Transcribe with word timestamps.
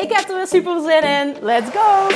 Ik 0.00 0.12
heb 0.12 0.28
er 0.28 0.36
weer 0.36 0.46
super 0.46 0.80
zin 0.80 1.02
in. 1.02 1.36
Let's 1.40 1.70
go! 1.70 2.08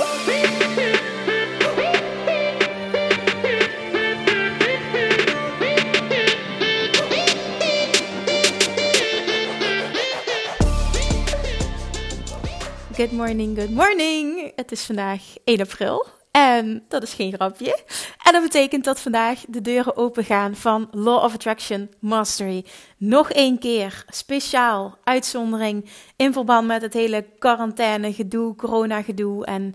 Good 12.95 13.13
morning, 13.13 13.59
good 13.59 13.71
morning. 13.71 14.53
Het 14.57 14.73
is 14.73 14.83
vandaag 14.83 15.21
1 15.45 15.61
april. 15.61 16.07
En 16.37 16.85
dat 16.89 17.03
is 17.03 17.15
geen 17.15 17.33
grapje. 17.33 17.79
En 18.23 18.33
dat 18.33 18.43
betekent 18.43 18.85
dat 18.85 19.01
vandaag 19.01 19.45
de 19.49 19.61
deuren 19.61 19.97
open 19.97 20.25
gaan 20.25 20.55
van 20.57 20.89
Law 20.91 21.25
of 21.25 21.35
Attraction 21.35 21.91
Mastery. 21.99 22.65
Nog 22.99 23.31
één 23.31 23.59
keer, 23.59 24.05
speciaal, 24.09 24.99
uitzondering, 25.05 25.91
in 26.17 26.33
verband 26.33 26.67
met 26.67 26.83
het 26.83 26.93
hele 26.93 27.25
quarantaine 27.39 28.13
gedoe, 28.13 28.55
corona 28.55 29.03
gedoe. 29.03 29.45
En 29.45 29.75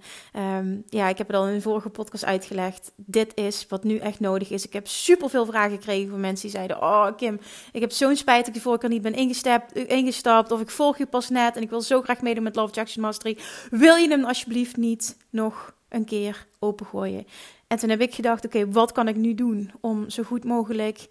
um, 0.57 0.83
ja, 0.89 1.07
ik 1.07 1.17
heb 1.17 1.27
het 1.27 1.35
al 1.35 1.47
in 1.47 1.53
de 1.53 1.61
vorige 1.61 1.89
podcast 1.89 2.25
uitgelegd. 2.25 2.91
Dit 2.95 3.31
is 3.35 3.65
wat 3.69 3.83
nu 3.83 3.97
echt 3.97 4.19
nodig 4.19 4.49
is. 4.49 4.65
Ik 4.65 4.73
heb 4.73 4.87
superveel 4.87 5.45
vragen 5.45 5.71
gekregen 5.71 6.09
van 6.09 6.19
mensen 6.19 6.47
die 6.47 6.55
zeiden, 6.55 6.81
oh 6.81 7.07
Kim, 7.17 7.39
ik 7.71 7.81
heb 7.81 7.91
zo'n 7.91 8.15
spijt 8.15 8.39
dat 8.39 8.47
ik 8.47 8.55
ervoor 8.55 8.77
kan 8.77 8.89
niet 8.89 9.01
ben 9.01 9.13
ingestapt, 9.13 9.75
ingestapt. 9.75 10.51
Of 10.51 10.61
ik 10.61 10.69
volg 10.69 10.97
je 10.97 11.05
pas 11.05 11.29
net 11.29 11.55
en 11.55 11.61
ik 11.61 11.69
wil 11.69 11.81
zo 11.81 12.01
graag 12.01 12.21
meedoen 12.21 12.43
met 12.43 12.55
Law 12.55 12.63
of 12.63 12.69
Attraction 12.69 13.03
Mastery. 13.03 13.37
Wil 13.69 13.95
je 13.95 14.09
hem 14.09 14.25
alsjeblieft 14.25 14.77
niet 14.77 15.17
nog 15.29 15.77
een 15.89 16.05
keer 16.05 16.47
opengooien. 16.59 17.25
En 17.67 17.77
toen 17.77 17.89
heb 17.89 18.01
ik 18.01 18.15
gedacht: 18.15 18.45
oké, 18.45 18.71
wat 18.71 18.91
kan 18.91 19.07
ik 19.07 19.15
nu 19.15 19.33
doen 19.33 19.71
om 19.81 20.09
zo 20.09 20.23
goed 20.23 20.43
mogelijk 20.43 21.07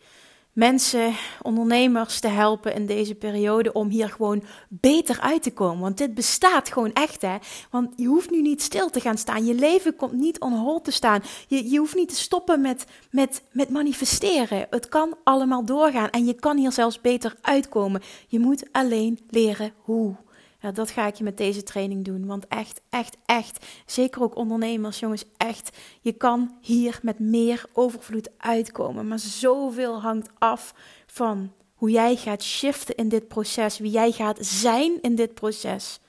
mensen, 0.58 1.14
ondernemers 1.42 2.20
te 2.20 2.28
helpen 2.28 2.74
in 2.74 2.86
deze 2.86 3.14
periode 3.14 3.72
om 3.72 3.88
hier 3.88 4.08
gewoon 4.08 4.42
beter 4.68 5.20
uit 5.20 5.42
te 5.42 5.52
komen. 5.52 5.80
Want 5.80 5.98
dit 5.98 6.14
bestaat 6.14 6.72
gewoon 6.72 6.92
echt, 6.92 7.22
hè. 7.22 7.36
Want 7.70 7.92
je 7.96 8.06
hoeft 8.06 8.30
nu 8.30 8.42
niet 8.42 8.62
stil 8.62 8.90
te 8.90 9.00
gaan 9.00 9.18
staan. 9.18 9.46
Je 9.46 9.54
leven 9.54 9.96
komt 9.96 10.12
niet 10.12 10.40
on 10.40 10.52
hold 10.52 10.84
te 10.84 10.90
staan. 10.90 11.22
Je, 11.48 11.70
je 11.70 11.78
hoeft 11.78 11.94
niet 11.94 12.08
te 12.08 12.14
stoppen 12.14 12.60
met, 12.60 12.86
met, 13.10 13.42
met 13.52 13.68
manifesteren. 13.70 14.66
Het 14.70 14.88
kan 14.88 15.16
allemaal 15.24 15.64
doorgaan 15.64 16.10
en 16.10 16.26
je 16.26 16.34
kan 16.34 16.56
hier 16.56 16.72
zelfs 16.72 17.00
beter 17.00 17.34
uitkomen. 17.40 18.02
Je 18.28 18.38
moet 18.38 18.68
alleen 18.72 19.18
leren 19.28 19.72
hoe. 19.82 20.16
Ja, 20.60 20.72
dat 20.72 20.90
ga 20.90 21.06
ik 21.06 21.14
je 21.14 21.24
met 21.24 21.36
deze 21.36 21.62
training 21.62 22.04
doen. 22.04 22.26
Want 22.26 22.46
echt, 22.48 22.80
echt, 22.88 23.16
echt, 23.26 23.66
zeker 23.86 24.22
ook 24.22 24.36
ondernemers, 24.36 24.98
jongens, 24.98 25.24
echt, 25.36 25.76
je 26.00 26.12
kan 26.12 26.56
hier 26.60 26.98
met 27.02 27.18
meer 27.18 27.64
overvloed 27.72 28.30
uitkomen. 28.38 29.08
Maar 29.08 29.18
zoveel 29.18 30.00
hangt 30.00 30.30
af 30.38 30.74
van 31.06 31.52
hoe 31.74 31.90
jij 31.90 32.16
gaat 32.16 32.42
shiften 32.42 32.94
in 32.94 33.08
dit 33.08 33.28
proces, 33.28 33.78
wie 33.78 33.90
jij 33.90 34.12
gaat 34.12 34.38
zijn 34.40 35.02
in 35.02 35.14
dit 35.14 35.34
proces. 35.34 36.00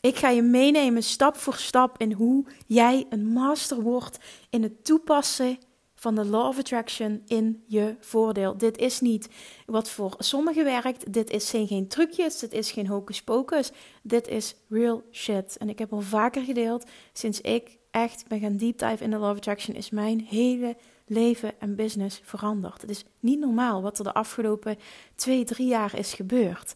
Ik 0.00 0.16
ga 0.16 0.28
je 0.28 0.42
meenemen 0.42 1.02
stap 1.02 1.36
voor 1.36 1.54
stap 1.54 1.98
in 1.98 2.12
hoe 2.12 2.44
jij 2.66 3.06
een 3.08 3.26
master 3.26 3.80
wordt 3.80 4.18
in 4.50 4.62
het 4.62 4.84
toepassen 4.84 5.58
van 6.00 6.14
de 6.14 6.24
Law 6.24 6.46
of 6.46 6.58
Attraction 6.58 7.22
in 7.26 7.64
je 7.66 7.96
voordeel. 8.00 8.56
Dit 8.56 8.78
is 8.78 9.00
niet 9.00 9.28
wat 9.66 9.90
voor 9.90 10.14
sommigen 10.18 10.64
werkt. 10.64 11.12
Dit 11.12 11.30
is 11.30 11.48
zijn 11.48 11.66
geen 11.66 11.88
trucjes. 11.88 12.38
Dit 12.38 12.52
is 12.52 12.70
geen 12.70 12.86
hocus 12.86 13.22
pocus. 13.22 13.72
Dit 14.02 14.28
is 14.28 14.54
real 14.68 15.02
shit. 15.12 15.56
En 15.58 15.68
ik 15.68 15.78
heb 15.78 15.92
al 15.92 16.00
vaker 16.00 16.42
gedeeld. 16.42 16.84
Sinds 17.12 17.40
ik 17.40 17.76
echt 17.90 18.28
ben 18.28 18.40
gaan 18.40 18.56
deep 18.56 18.78
dive 18.78 19.04
in 19.04 19.10
de 19.10 19.16
Law 19.16 19.30
of 19.30 19.36
Attraction, 19.36 19.76
is 19.76 19.90
mijn 19.90 20.20
hele 20.20 20.76
leven 21.06 21.60
en 21.60 21.76
business 21.76 22.20
veranderd. 22.24 22.80
Het 22.80 22.90
is 22.90 23.04
niet 23.18 23.40
normaal 23.40 23.82
wat 23.82 23.98
er 23.98 24.04
de 24.04 24.14
afgelopen 24.14 24.78
twee, 25.14 25.44
drie 25.44 25.68
jaar 25.68 25.98
is 25.98 26.14
gebeurd. 26.14 26.74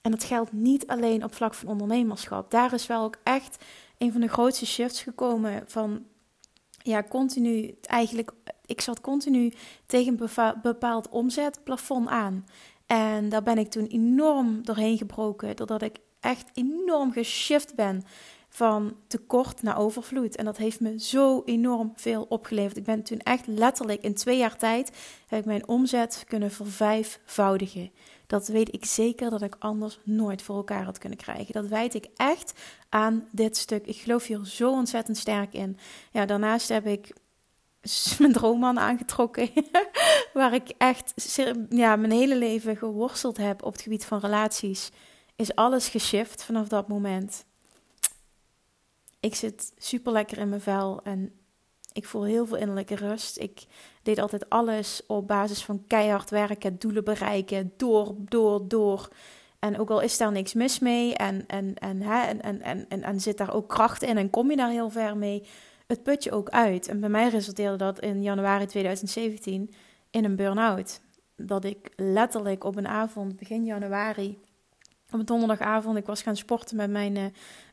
En 0.00 0.10
dat 0.10 0.24
geldt 0.24 0.52
niet 0.52 0.86
alleen 0.86 1.24
op 1.24 1.34
vlak 1.34 1.54
van 1.54 1.68
ondernemerschap. 1.68 2.50
Daar 2.50 2.74
is 2.74 2.86
wel 2.86 3.04
ook 3.04 3.18
echt 3.22 3.64
een 3.98 4.12
van 4.12 4.20
de 4.20 4.28
grootste 4.28 4.66
shifts 4.66 5.02
gekomen 5.02 5.62
van 5.66 6.04
ja, 6.88 7.02
continu 7.02 7.74
eigenlijk 7.82 8.32
ik 8.68 8.80
zat 8.80 9.00
continu 9.00 9.52
tegen 9.86 10.20
een 10.20 10.54
bepaald 10.62 11.08
omzetplafond 11.08 12.08
aan. 12.08 12.46
En 12.86 13.28
daar 13.28 13.42
ben 13.42 13.58
ik 13.58 13.70
toen 13.70 13.86
enorm 13.86 14.64
doorheen 14.64 14.98
gebroken, 14.98 15.56
doordat 15.56 15.82
ik 15.82 15.98
echt 16.20 16.50
enorm 16.54 17.12
geshift 17.12 17.74
ben 17.74 18.04
van 18.48 18.96
tekort 19.06 19.62
naar 19.62 19.78
overvloed. 19.78 20.36
En 20.36 20.44
dat 20.44 20.56
heeft 20.56 20.80
me 20.80 21.00
zo 21.00 21.42
enorm 21.44 21.92
veel 21.94 22.26
opgeleverd. 22.28 22.76
Ik 22.76 22.84
ben 22.84 23.02
toen 23.02 23.18
echt 23.18 23.46
letterlijk 23.46 24.02
in 24.02 24.14
twee 24.14 24.38
jaar 24.38 24.56
tijd 24.56 24.90
heb 25.26 25.38
ik 25.38 25.44
mijn 25.44 25.68
omzet 25.68 26.24
kunnen 26.26 26.50
vervijfvoudigen. 26.50 27.90
Dat 28.28 28.48
weet 28.48 28.74
ik 28.74 28.84
zeker 28.84 29.30
dat 29.30 29.42
ik 29.42 29.56
anders 29.58 29.98
nooit 30.02 30.42
voor 30.42 30.56
elkaar 30.56 30.84
had 30.84 30.98
kunnen 30.98 31.18
krijgen. 31.18 31.52
Dat 31.52 31.66
wijd 31.66 31.94
ik 31.94 32.08
echt 32.16 32.52
aan 32.88 33.28
dit 33.30 33.56
stuk. 33.56 33.86
Ik 33.86 33.96
geloof 33.96 34.26
hier 34.26 34.46
zo 34.46 34.70
ontzettend 34.70 35.16
sterk 35.16 35.52
in. 35.52 35.78
Ja, 36.12 36.26
daarnaast 36.26 36.68
heb 36.68 36.86
ik 36.86 37.14
mijn 38.18 38.32
droomman 38.32 38.78
aangetrokken. 38.78 39.50
waar 40.32 40.54
ik 40.54 40.68
echt 40.78 41.38
ja, 41.70 41.96
mijn 41.96 42.12
hele 42.12 42.36
leven 42.36 42.76
geworsteld 42.76 43.36
heb 43.36 43.62
op 43.62 43.72
het 43.72 43.82
gebied 43.82 44.04
van 44.04 44.18
relaties. 44.18 44.90
Is 45.36 45.54
alles 45.54 45.88
geshift 45.88 46.44
vanaf 46.44 46.68
dat 46.68 46.88
moment. 46.88 47.44
Ik 49.20 49.34
zit 49.34 49.72
super 49.78 50.12
lekker 50.12 50.38
in 50.38 50.48
mijn 50.48 50.60
vel 50.60 51.00
en 51.02 51.32
ik 51.92 52.04
voel 52.04 52.24
heel 52.24 52.46
veel 52.46 52.56
innerlijke 52.56 52.94
rust. 52.94 53.38
Ik 53.38 53.66
deed 54.08 54.18
altijd 54.18 54.50
alles 54.50 55.02
op 55.06 55.26
basis 55.26 55.64
van 55.64 55.84
keihard 55.86 56.30
werken, 56.30 56.78
doelen 56.78 57.04
bereiken, 57.04 57.72
door, 57.76 58.14
door, 58.18 58.68
door. 58.68 59.08
En 59.58 59.78
ook 59.78 59.90
al 59.90 60.00
is 60.00 60.18
daar 60.18 60.32
niks 60.32 60.54
mis 60.54 60.78
mee 60.78 61.14
en, 61.14 61.44
en, 61.46 61.74
en, 61.74 62.02
hè, 62.02 62.22
en, 62.26 62.42
en, 62.42 62.88
en, 62.88 63.02
en, 63.02 63.20
zit 63.20 63.38
daar 63.38 63.54
ook 63.54 63.68
kracht 63.68 64.02
in 64.02 64.16
en 64.16 64.30
kom 64.30 64.50
je 64.50 64.56
daar 64.56 64.70
heel 64.70 64.90
ver 64.90 65.16
mee, 65.16 65.44
het 65.86 66.02
putje 66.02 66.30
ook 66.30 66.48
uit. 66.48 66.88
En 66.88 67.00
bij 67.00 67.08
mij 67.08 67.28
resulteerde 67.28 67.76
dat 67.76 68.00
in 68.00 68.22
januari 68.22 68.66
2017 68.66 69.74
in 70.10 70.24
een 70.24 70.36
burn-out. 70.36 71.00
Dat 71.36 71.64
ik 71.64 71.92
letterlijk 71.96 72.64
op 72.64 72.76
een 72.76 72.88
avond, 72.88 73.36
begin 73.36 73.64
januari, 73.64 74.38
op 75.10 75.18
een 75.18 75.24
donderdagavond, 75.24 75.96
ik 75.96 76.06
was 76.06 76.22
gaan 76.22 76.36
sporten 76.36 76.76
met 76.76 76.90
mijn 76.90 77.16
uh, 77.16 77.24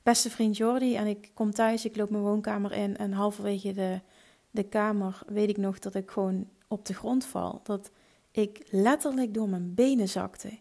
beste 0.03 0.29
vriend 0.29 0.57
Jordi. 0.57 0.95
En 0.95 1.07
ik 1.07 1.31
kom 1.33 1.51
thuis, 1.51 1.85
ik 1.85 1.95
loop 1.95 2.09
mijn 2.09 2.23
woonkamer 2.23 2.71
in 2.71 2.97
en 2.97 3.11
halverwege 3.11 3.71
de, 3.71 3.99
de 4.55 4.63
kamer 4.63 5.21
weet 5.27 5.49
ik 5.49 5.57
nog 5.57 5.79
dat 5.79 5.95
ik 5.95 6.11
gewoon 6.11 6.49
op 6.67 6.85
de 6.85 6.93
grond 6.93 7.25
val. 7.25 7.61
Dat 7.63 7.91
ik 8.31 8.67
letterlijk 8.69 9.33
door 9.33 9.49
mijn 9.49 9.73
benen 9.73 10.09
zakte. 10.09 10.59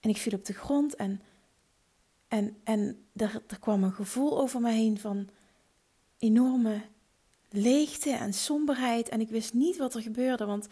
En 0.00 0.10
ik 0.10 0.16
viel 0.16 0.32
op 0.32 0.44
de 0.44 0.52
grond 0.52 0.94
en, 0.94 1.20
en, 2.28 2.56
en 2.64 3.04
er, 3.16 3.42
er 3.46 3.58
kwam 3.58 3.84
een 3.84 3.92
gevoel 3.92 4.40
over 4.40 4.60
me 4.60 4.70
heen 4.70 4.98
van 4.98 5.28
enorme 6.18 6.80
leegte 7.50 8.10
en 8.10 8.32
somberheid. 8.32 9.08
En 9.08 9.20
ik 9.20 9.28
wist 9.28 9.54
niet 9.54 9.76
wat 9.76 9.94
er 9.94 10.02
gebeurde, 10.02 10.44
want 10.44 10.66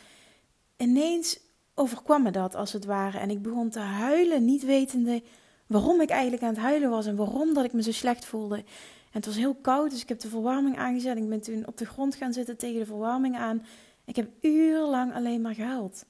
ineens 0.76 1.40
overkwam 1.74 2.22
me 2.22 2.30
dat 2.30 2.54
als 2.54 2.72
het 2.72 2.84
ware. 2.84 3.18
En 3.18 3.30
ik 3.30 3.42
begon 3.42 3.70
te 3.70 3.78
huilen, 3.78 4.44
niet 4.44 4.64
wetende 4.64 5.22
waarom 5.66 6.00
ik 6.00 6.10
eigenlijk 6.10 6.42
aan 6.42 6.54
het 6.54 6.62
huilen 6.62 6.90
was 6.90 7.06
en 7.06 7.16
waarom 7.16 7.54
dat 7.54 7.64
ik 7.64 7.72
me 7.72 7.82
zo 7.82 7.92
slecht 7.92 8.24
voelde. 8.24 8.64
Het 9.12 9.26
was 9.26 9.36
heel 9.36 9.54
koud, 9.54 9.90
dus 9.90 10.02
ik 10.02 10.08
heb 10.08 10.20
de 10.20 10.28
verwarming 10.28 10.76
aangezet. 10.76 11.16
Ik 11.16 11.28
ben 11.28 11.40
toen 11.40 11.66
op 11.66 11.76
de 11.76 11.86
grond 11.86 12.14
gaan 12.14 12.32
zitten 12.32 12.56
tegen 12.56 12.78
de 12.78 12.86
verwarming 12.86 13.36
aan. 13.36 13.62
Ik 14.04 14.16
heb 14.16 14.30
urenlang 14.40 15.14
alleen 15.14 15.40
maar 15.40 15.54
gehuild. 15.54 16.06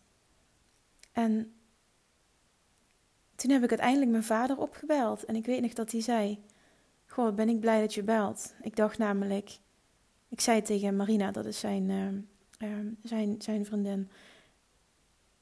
En 1.13 1.53
toen 3.35 3.51
heb 3.51 3.63
ik 3.63 3.71
uiteindelijk 3.71 4.11
mijn 4.11 4.25
vader 4.25 4.59
opgebeld. 4.59 5.25
En 5.25 5.37
ik 5.37 5.47
weet 5.47 5.61
nog 5.61 5.73
dat 5.73 5.93
hij 5.93 6.01
zei: 6.01 6.39
Goh, 7.07 7.35
ben 7.35 7.49
ik 7.49 7.61
blij 7.61 7.81
dat 7.81 7.95
je 7.95 8.03
belt. 8.03 8.55
Ik 8.63 8.77
dacht 8.77 8.99
namelijk, 8.99 9.59
ik 10.29 10.41
zei 10.41 10.63
tegen 10.63 10.97
Marina, 10.97 11.31
dat 11.31 11.47
is 11.47 11.59
zijn, 11.59 11.89
uh, 12.61 12.69
zijn, 13.03 13.35
zijn 13.39 13.65
vriendin. 13.65 14.11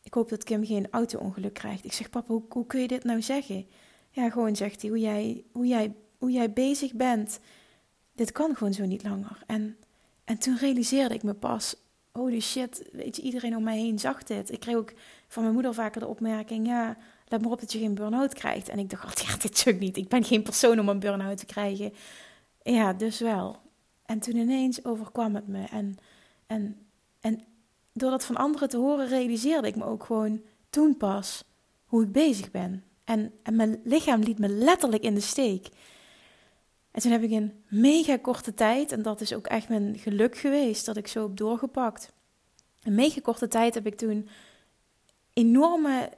Ik 0.03 0.15
hoop 0.15 0.29
dat 0.29 0.45
Kim 0.45 0.65
geen 0.65 0.91
auto-ongeluk 0.91 1.55
krijgt. 1.55 1.85
Ik 1.85 1.93
zeg, 1.93 2.11
papa, 2.11 2.33
hoe, 2.33 2.43
hoe 2.49 2.67
kun 2.67 2.81
je 2.81 2.89
dit 2.89 3.05
nou 3.05 3.23
zeggen? 3.23 3.67
Ja, 4.11 4.31
gewoon 4.31 4.57
zegt 4.57 4.81
hij, 4.81 4.91
hoe 4.91 5.01
jij, 5.01 5.45
hoe 5.53 5.67
jij, 5.67 5.95
hoe 6.21 6.31
jij 6.31 6.53
bezig 6.53 6.93
bent. 6.93 7.41
Dit 8.15 8.33
kan 8.33 8.57
gewoon 8.57 8.73
zo 8.73 8.85
niet 8.85 9.03
langer. 9.03 9.43
En, 9.47 9.77
en 10.25 10.39
toen 10.39 10.57
realiseerde 10.57 11.15
ik 11.15 11.23
me 11.23 11.35
pas 11.35 11.77
holy 12.13 12.41
shit, 12.41 12.89
weet 12.93 13.17
je, 13.17 13.23
iedereen 13.23 13.57
om 13.57 13.63
mij 13.63 13.79
heen 13.79 13.99
zag 13.99 14.23
dit. 14.23 14.53
Ik 14.53 14.61
kreeg 14.61 14.77
ook 14.77 14.93
van 15.29 15.43
mijn 15.43 15.55
moeder 15.55 15.75
vaker 15.75 16.01
de 16.01 16.07
opmerking, 16.07 16.67
ja, 16.67 16.97
let 17.29 17.43
maar 17.43 17.51
op 17.51 17.61
dat 17.61 17.73
je 17.73 17.79
geen 17.79 17.95
burn-out 17.95 18.35
krijgt. 18.35 18.69
En 18.69 18.79
ik 18.79 18.91
dacht 18.91 19.21
ja, 19.21 19.37
dit 19.37 19.65
ook 19.69 19.79
niet. 19.79 19.97
Ik 19.97 20.09
ben 20.09 20.25
geen 20.25 20.43
persoon 20.43 20.79
om 20.79 20.89
een 20.89 20.99
burn-out 20.99 21.39
te 21.39 21.47
krijgen. 21.47 21.93
Ja, 22.63 22.93
dus 22.93 23.19
wel. 23.19 23.57
En 24.05 24.19
toen 24.19 24.37
ineens 24.37 24.85
overkwam 24.85 25.35
het 25.35 25.47
me. 25.47 25.65
En, 25.65 25.97
en, 26.47 26.87
en 27.21 27.45
door 27.93 28.11
dat 28.11 28.25
van 28.25 28.37
anderen 28.37 28.69
te 28.69 28.77
horen, 28.77 29.09
realiseerde 29.09 29.69
ik 29.69 29.77
me 29.77 29.85
ook 29.85 30.05
gewoon 30.05 30.41
toen 30.71 30.97
pas 30.97 31.45
hoe 31.85 32.03
ik 32.03 32.13
bezig 32.13 32.51
ben. 32.51 32.85
En, 33.05 33.33
en 33.43 33.57
mijn 33.57 33.81
lichaam 33.85 34.21
liet 34.21 34.39
me 34.39 34.49
letterlijk 34.49 35.03
in 35.03 35.15
de 35.15 35.21
steek. 35.21 35.69
En 36.91 37.01
toen 37.01 37.13
heb 37.13 37.23
ik 37.23 37.31
in 37.31 37.65
mega 37.69 38.17
korte 38.17 38.55
tijd, 38.55 38.93
en 38.93 39.03
dat 39.03 39.21
is 39.21 39.35
ook 39.35 39.47
echt 39.47 39.69
mijn 39.69 39.99
geluk 39.99 40.37
geweest, 40.37 40.87
dat 40.87 40.97
ik 40.97 41.07
zo 41.07 41.27
heb 41.27 41.37
doorgepakt. 41.37 42.13
In 42.83 42.95
mega 42.95 43.21
korte 43.21 43.49
tijd 43.49 43.75
heb 43.75 43.87
ik 43.87 43.95
toen 43.95 44.29
enorme, 45.33 46.11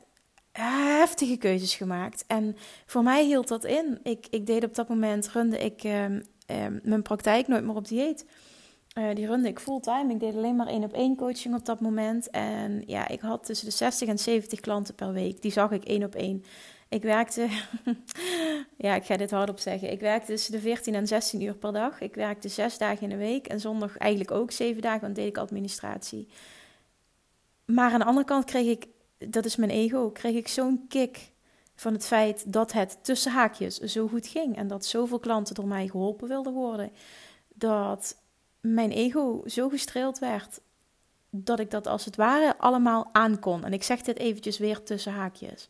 heftige 0.52 1.36
keuzes 1.36 1.74
gemaakt. 1.74 2.24
En 2.26 2.56
voor 2.86 3.02
mij 3.02 3.24
hield 3.24 3.48
dat 3.48 3.64
in. 3.64 3.98
Ik, 4.02 4.26
ik 4.30 4.46
deed 4.46 4.64
op 4.64 4.74
dat 4.74 4.88
moment, 4.88 5.28
runde 5.28 5.58
ik 5.58 5.84
ehm, 5.84 6.20
ehm, 6.46 6.78
mijn 6.82 7.02
praktijk 7.02 7.48
nooit 7.48 7.64
meer 7.64 7.74
op 7.74 7.88
dieet. 7.88 8.24
Uh, 8.98 9.14
die 9.14 9.26
runde 9.26 9.48
ik 9.48 9.58
fulltime. 9.58 10.12
Ik 10.12 10.20
deed 10.20 10.34
alleen 10.34 10.56
maar 10.56 10.66
één 10.66 10.84
op 10.84 10.92
één 10.92 11.16
coaching 11.16 11.54
op 11.54 11.64
dat 11.64 11.80
moment. 11.80 12.30
En 12.30 12.82
ja, 12.86 13.08
ik 13.08 13.20
had 13.20 13.44
tussen 13.44 13.66
de 13.66 13.72
60 13.72 14.08
en 14.08 14.18
70 14.18 14.60
klanten 14.60 14.94
per 14.94 15.12
week. 15.12 15.42
Die 15.42 15.52
zag 15.52 15.70
ik 15.70 15.84
één 15.84 16.04
op 16.04 16.14
één. 16.14 16.44
Ik 16.92 17.02
werkte, 17.02 17.48
ja, 18.76 18.94
ik 18.94 19.04
ga 19.04 19.16
dit 19.16 19.30
hardop 19.30 19.58
zeggen. 19.58 19.92
Ik 19.92 20.00
werkte 20.00 20.26
tussen 20.26 20.52
de 20.52 20.60
14 20.60 20.94
en 20.94 21.06
16 21.06 21.40
uur 21.40 21.54
per 21.54 21.72
dag. 21.72 22.00
Ik 22.00 22.14
werkte 22.14 22.48
zes 22.48 22.78
dagen 22.78 23.02
in 23.02 23.08
de 23.08 23.16
week 23.16 23.46
en 23.46 23.60
zondag 23.60 23.96
eigenlijk 23.96 24.30
ook 24.30 24.50
zeven 24.50 24.82
dagen, 24.82 25.00
want 25.00 25.14
deed 25.14 25.26
ik 25.26 25.38
administratie. 25.38 26.28
Maar 27.64 27.92
aan 27.92 27.98
de 27.98 28.04
andere 28.04 28.26
kant 28.26 28.44
kreeg 28.44 28.66
ik, 28.66 28.86
dat 29.18 29.44
is 29.44 29.56
mijn 29.56 29.70
ego, 29.70 30.10
kreeg 30.10 30.34
ik 30.34 30.48
zo'n 30.48 30.84
kick 30.88 31.30
van 31.74 31.92
het 31.92 32.06
feit 32.06 32.52
dat 32.52 32.72
het 32.72 32.98
tussen 33.02 33.32
haakjes 33.32 33.78
zo 33.78 34.08
goed 34.08 34.26
ging 34.26 34.56
en 34.56 34.68
dat 34.68 34.84
zoveel 34.84 35.18
klanten 35.18 35.54
door 35.54 35.68
mij 35.68 35.88
geholpen 35.88 36.28
wilden 36.28 36.52
worden, 36.52 36.90
dat 37.54 38.16
mijn 38.60 38.90
ego 38.90 39.42
zo 39.46 39.68
gestreeld 39.68 40.18
werd 40.18 40.60
dat 41.30 41.60
ik 41.60 41.70
dat 41.70 41.86
als 41.86 42.04
het 42.04 42.16
ware 42.16 42.58
allemaal 42.58 43.08
aankon. 43.12 43.64
En 43.64 43.72
ik 43.72 43.82
zeg 43.82 44.02
dit 44.02 44.18
eventjes 44.18 44.58
weer 44.58 44.82
tussen 44.82 45.12
haakjes. 45.12 45.68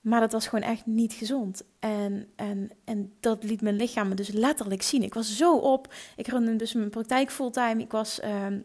Maar 0.00 0.20
dat 0.20 0.32
was 0.32 0.46
gewoon 0.46 0.64
echt 0.64 0.86
niet 0.86 1.12
gezond. 1.12 1.64
En, 1.78 2.28
en, 2.36 2.70
en 2.84 3.12
dat 3.20 3.42
liet 3.42 3.60
mijn 3.60 3.76
lichaam 3.76 4.08
me 4.08 4.14
dus 4.14 4.28
letterlijk 4.28 4.82
zien. 4.82 5.02
Ik 5.02 5.14
was 5.14 5.36
zo 5.36 5.56
op. 5.56 5.94
Ik 6.16 6.26
runde 6.26 6.56
dus 6.56 6.72
mijn 6.72 6.90
praktijk 6.90 7.30
fulltime. 7.30 7.82
Ik 7.82 7.92
was 7.92 8.20
ehm, 8.20 8.58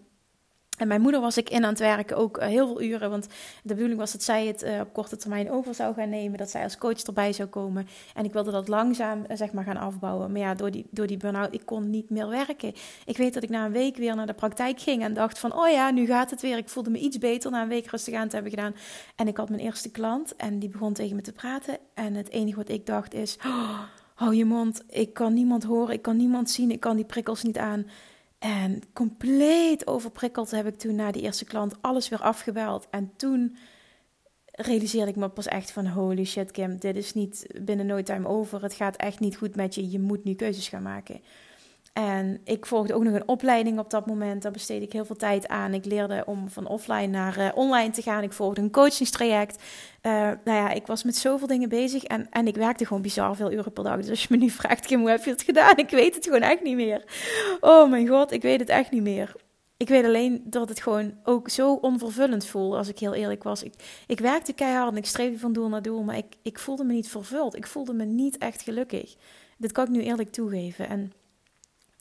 en 0.77 0.87
mijn 0.87 1.01
moeder 1.01 1.21
was 1.21 1.37
ik 1.37 1.49
in 1.49 1.63
aan 1.63 1.69
het 1.69 1.79
werken, 1.79 2.17
ook 2.17 2.37
eh, 2.37 2.47
heel 2.47 2.67
veel 2.67 2.81
uren. 2.81 3.09
Want 3.09 3.27
de 3.63 3.73
bedoeling 3.73 3.99
was 3.99 4.11
dat 4.11 4.23
zij 4.23 4.47
het 4.47 4.63
uh, 4.63 4.79
op 4.79 4.93
korte 4.93 5.17
termijn 5.17 5.51
over 5.51 5.73
zou 5.73 5.93
gaan 5.93 6.09
nemen. 6.09 6.37
Dat 6.37 6.49
zij 6.49 6.63
als 6.63 6.77
coach 6.77 7.01
erbij 7.01 7.33
zou 7.33 7.49
komen. 7.49 7.87
En 8.13 8.25
ik 8.25 8.33
wilde 8.33 8.51
dat 8.51 8.67
langzaam 8.67 9.19
uh, 9.19 9.37
zeg 9.37 9.51
maar 9.51 9.63
gaan 9.63 9.77
afbouwen. 9.77 10.31
Maar 10.31 10.41
ja, 10.41 10.55
door 10.55 10.71
die, 10.71 10.85
door 10.89 11.07
die 11.07 11.17
burn-out, 11.17 11.53
ik 11.53 11.61
kon 11.65 11.89
niet 11.89 12.09
meer 12.09 12.29
werken. 12.29 12.73
Ik 13.05 13.17
weet 13.17 13.33
dat 13.33 13.43
ik 13.43 13.49
na 13.49 13.65
een 13.65 13.71
week 13.71 13.97
weer 13.97 14.15
naar 14.15 14.25
de 14.25 14.33
praktijk 14.33 14.79
ging. 14.79 15.03
En 15.03 15.13
dacht 15.13 15.39
van, 15.39 15.53
oh 15.53 15.69
ja, 15.69 15.91
nu 15.91 16.05
gaat 16.05 16.29
het 16.29 16.41
weer. 16.41 16.57
Ik 16.57 16.69
voelde 16.69 16.89
me 16.89 16.99
iets 16.99 17.17
beter 17.17 17.51
na 17.51 17.61
een 17.61 17.67
week 17.67 17.87
rustig 17.87 18.13
aan 18.13 18.27
te 18.27 18.35
hebben 18.35 18.53
gedaan. 18.53 18.75
En 19.15 19.27
ik 19.27 19.37
had 19.37 19.49
mijn 19.49 19.61
eerste 19.61 19.91
klant. 19.91 20.35
En 20.35 20.59
die 20.59 20.69
begon 20.69 20.93
tegen 20.93 21.15
me 21.15 21.21
te 21.21 21.31
praten. 21.31 21.77
En 21.93 22.13
het 22.13 22.29
enige 22.29 22.57
wat 22.57 22.69
ik 22.69 22.85
dacht 22.85 23.13
is, 23.13 23.37
oh, 23.45 23.79
hou 24.15 24.35
je 24.35 24.45
mond. 24.45 24.83
Ik 24.89 25.13
kan 25.13 25.33
niemand 25.33 25.63
horen. 25.63 25.93
Ik 25.93 26.01
kan 26.01 26.17
niemand 26.17 26.49
zien. 26.49 26.71
Ik 26.71 26.79
kan 26.79 26.95
die 26.95 27.05
prikkels 27.05 27.43
niet 27.43 27.57
aan. 27.57 27.85
En 28.39 28.81
compleet 28.93 29.87
overprikkeld 29.87 30.51
heb 30.51 30.67
ik 30.67 30.77
toen 30.77 30.95
na 30.95 31.11
die 31.11 31.21
eerste 31.21 31.45
klant 31.45 31.81
alles 31.81 32.09
weer 32.09 32.21
afgebeld. 32.21 32.87
En 32.89 33.11
toen 33.15 33.57
realiseerde 34.51 35.11
ik 35.11 35.15
me 35.15 35.29
pas 35.29 35.47
echt 35.47 35.71
van 35.71 35.87
holy 35.87 36.25
shit 36.25 36.51
Kim, 36.51 36.77
dit 36.77 36.95
is 36.95 37.13
niet 37.13 37.47
binnen 37.61 37.85
no 37.85 38.03
time 38.03 38.27
over. 38.27 38.63
Het 38.63 38.73
gaat 38.73 38.95
echt 38.95 39.19
niet 39.19 39.37
goed 39.37 39.55
met 39.55 39.75
je. 39.75 39.89
Je 39.89 39.99
moet 39.99 40.23
nu 40.23 40.33
keuzes 40.33 40.67
gaan 40.67 40.83
maken. 40.83 41.21
En 41.95 42.41
ik 42.43 42.65
volgde 42.65 42.93
ook 42.93 43.03
nog 43.03 43.13
een 43.13 43.27
opleiding 43.27 43.79
op 43.79 43.89
dat 43.89 44.05
moment. 44.05 44.41
Daar 44.41 44.51
besteedde 44.51 44.85
ik 44.85 44.93
heel 44.93 45.05
veel 45.05 45.15
tijd 45.15 45.47
aan. 45.47 45.73
Ik 45.73 45.85
leerde 45.85 46.23
om 46.25 46.49
van 46.49 46.67
offline 46.67 47.07
naar 47.07 47.37
uh, 47.37 47.49
online 47.53 47.89
te 47.89 48.01
gaan. 48.01 48.23
Ik 48.23 48.33
volgde 48.33 48.61
een 48.61 48.71
coachingstraject. 48.71 49.63
Uh, 50.01 50.11
nou 50.21 50.37
ja, 50.43 50.71
ik 50.71 50.87
was 50.87 51.03
met 51.03 51.15
zoveel 51.15 51.47
dingen 51.47 51.69
bezig. 51.69 52.03
En, 52.03 52.27
en 52.29 52.47
ik 52.47 52.55
werkte 52.55 52.85
gewoon 52.85 53.01
bizar 53.01 53.35
veel 53.35 53.51
uren 53.51 53.73
per 53.73 53.83
dag. 53.83 53.97
Dus 53.97 54.09
als 54.09 54.21
je 54.21 54.27
me 54.29 54.37
nu 54.37 54.49
vraagt, 54.59 54.85
Kim, 54.85 54.99
hoe 54.99 55.09
heb 55.09 55.23
je 55.23 55.31
het 55.31 55.41
gedaan? 55.41 55.77
Ik 55.77 55.89
weet 55.89 56.15
het 56.15 56.23
gewoon 56.23 56.41
echt 56.41 56.63
niet 56.63 56.75
meer. 56.75 57.03
Oh 57.59 57.89
mijn 57.89 58.07
god, 58.07 58.31
ik 58.31 58.41
weet 58.41 58.59
het 58.59 58.69
echt 58.69 58.91
niet 58.91 59.01
meer. 59.01 59.35
Ik 59.77 59.87
weet 59.87 60.05
alleen 60.05 60.43
dat 60.45 60.69
het 60.69 60.81
gewoon 60.81 61.13
ook 61.23 61.49
zo 61.49 61.73
onvervullend 61.73 62.45
voelde, 62.45 62.77
als 62.77 62.87
ik 62.87 62.99
heel 62.99 63.13
eerlijk 63.13 63.43
was. 63.43 63.63
Ik, 63.63 63.73
ik 64.07 64.19
werkte 64.19 64.53
keihard 64.53 64.91
en 64.91 64.97
ik 64.97 65.05
streefde 65.05 65.39
van 65.39 65.53
doel 65.53 65.69
naar 65.69 65.81
doel, 65.81 66.03
maar 66.03 66.17
ik, 66.17 66.35
ik 66.41 66.59
voelde 66.59 66.83
me 66.83 66.93
niet 66.93 67.09
vervuld. 67.09 67.55
Ik 67.55 67.67
voelde 67.67 67.93
me 67.93 68.05
niet 68.05 68.37
echt 68.37 68.61
gelukkig. 68.61 69.15
Dit 69.57 69.71
kan 69.71 69.85
ik 69.85 69.91
nu 69.91 70.01
eerlijk 70.01 70.31
toegeven. 70.31 70.89
En 70.89 71.11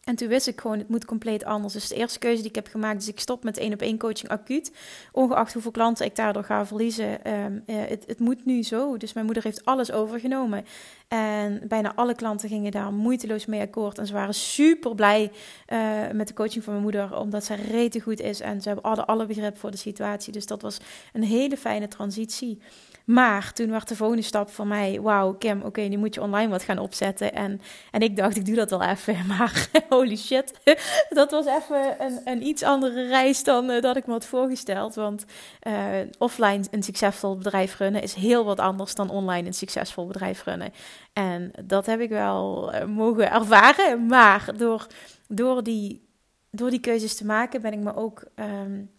en 0.05 0.17
toen 0.17 0.29
wist 0.29 0.47
ik 0.47 0.61
gewoon, 0.61 0.79
het 0.79 0.89
moet 0.89 1.05
compleet 1.05 1.45
anders. 1.45 1.73
Dus 1.73 1.89
de 1.89 1.95
eerste 1.95 2.19
keuze 2.19 2.41
die 2.41 2.49
ik 2.49 2.55
heb 2.55 2.67
gemaakt 2.67 3.03
is, 3.03 3.09
ik 3.09 3.21
stop 3.21 3.45
met 3.45 3.59
één 3.59 3.73
op 3.73 3.81
één 3.81 3.99
coaching 3.99 4.29
acuut. 4.29 4.73
Ongeacht 5.13 5.53
hoeveel 5.53 5.71
klanten 5.71 6.07
ik 6.07 6.17
daardoor 6.17 6.45
ga 6.45 6.67
verliezen. 6.67 7.33
Um, 7.33 7.63
het, 7.67 8.05
het 8.07 8.19
moet 8.19 8.45
nu 8.45 8.63
zo. 8.63 8.97
Dus 8.97 9.13
mijn 9.13 9.27
moeder 9.27 9.43
heeft 9.43 9.65
alles 9.65 9.93
overgenomen. 9.93 10.65
En 11.09 11.63
bijna 11.69 11.95
alle 11.95 12.15
klanten 12.15 12.49
gingen 12.49 12.71
daar 12.71 12.93
moeiteloos 12.93 13.47
mee 13.47 13.61
akkoord. 13.61 13.99
En 13.99 14.07
ze 14.07 14.13
waren 14.13 14.35
super 14.35 14.95
blij 14.95 15.33
uh, 15.73 16.11
met 16.13 16.29
de 16.29 16.35
coaching 16.35 16.65
van 16.65 16.73
mijn 16.73 16.85
moeder, 16.85 17.19
omdat 17.19 17.45
zij 17.45 17.57
rete 17.57 18.01
goed 18.01 18.21
is. 18.21 18.41
En 18.41 18.61
ze 18.61 18.69
hebben 18.69 18.91
alle, 18.91 19.05
alle 19.07 19.27
begrip 19.27 19.59
voor 19.59 19.71
de 19.71 19.77
situatie. 19.77 20.33
Dus 20.33 20.47
dat 20.47 20.63
was 20.63 20.79
een 21.13 21.25
hele 21.25 21.57
fijne 21.57 21.89
transitie. 21.89 22.61
Maar 23.05 23.53
toen 23.53 23.71
werd 23.71 23.89
de 23.89 23.97
volgende 23.97 24.23
stap 24.23 24.51
voor 24.51 24.67
mij: 24.67 25.01
Wauw, 25.01 25.33
Kim, 25.33 25.63
oké, 25.63 25.81
nu 25.81 25.97
moet 25.97 26.15
je 26.15 26.23
online 26.23 26.49
wat 26.49 26.63
gaan 26.63 26.79
opzetten. 26.79 27.33
En, 27.33 27.61
en 27.91 28.01
ik 28.01 28.17
dacht, 28.17 28.37
ik 28.37 28.47
doe 28.47 28.55
dat 28.55 28.71
wel 28.71 28.83
even. 28.83 29.17
Maar 29.37 29.69
holy 29.89 30.17
shit, 30.17 30.53
dat 31.09 31.31
was 31.31 31.47
even 31.47 32.03
een, 32.05 32.21
een 32.25 32.43
iets 32.43 32.63
andere 32.63 33.07
reis 33.07 33.45
dan 33.45 33.71
uh, 33.71 33.81
dat 33.81 33.97
ik 33.97 34.07
me 34.07 34.13
had 34.13 34.27
voorgesteld. 34.27 34.95
Want 34.95 35.25
uh, 35.69 35.75
offline 36.19 36.65
een 36.71 36.83
succesvol 36.83 37.37
bedrijf 37.37 37.79
runnen 37.79 38.03
is 38.03 38.15
heel 38.15 38.45
wat 38.45 38.61
anders 38.61 38.95
dan 38.95 39.11
online 39.11 39.47
een 39.47 39.55
succesvol 39.55 40.07
bedrijf 40.07 40.45
runnen. 40.45 40.73
En 41.13 41.51
dat 41.65 41.87
heb 41.87 42.01
ik 42.01 42.09
wel 42.09 42.71
uh, 42.75 42.85
mogen 42.85 43.31
ervaren. 43.31 44.07
Maar 44.07 44.51
door, 44.57 44.87
door, 45.29 45.63
die, 45.63 46.09
door 46.51 46.71
die 46.71 46.81
keuzes 46.81 47.17
te 47.17 47.27
maken 47.27 47.61
ben 47.61 47.73
ik 47.73 47.81
me 47.81 47.97
ook. 47.97 48.25
Um, 48.37 48.91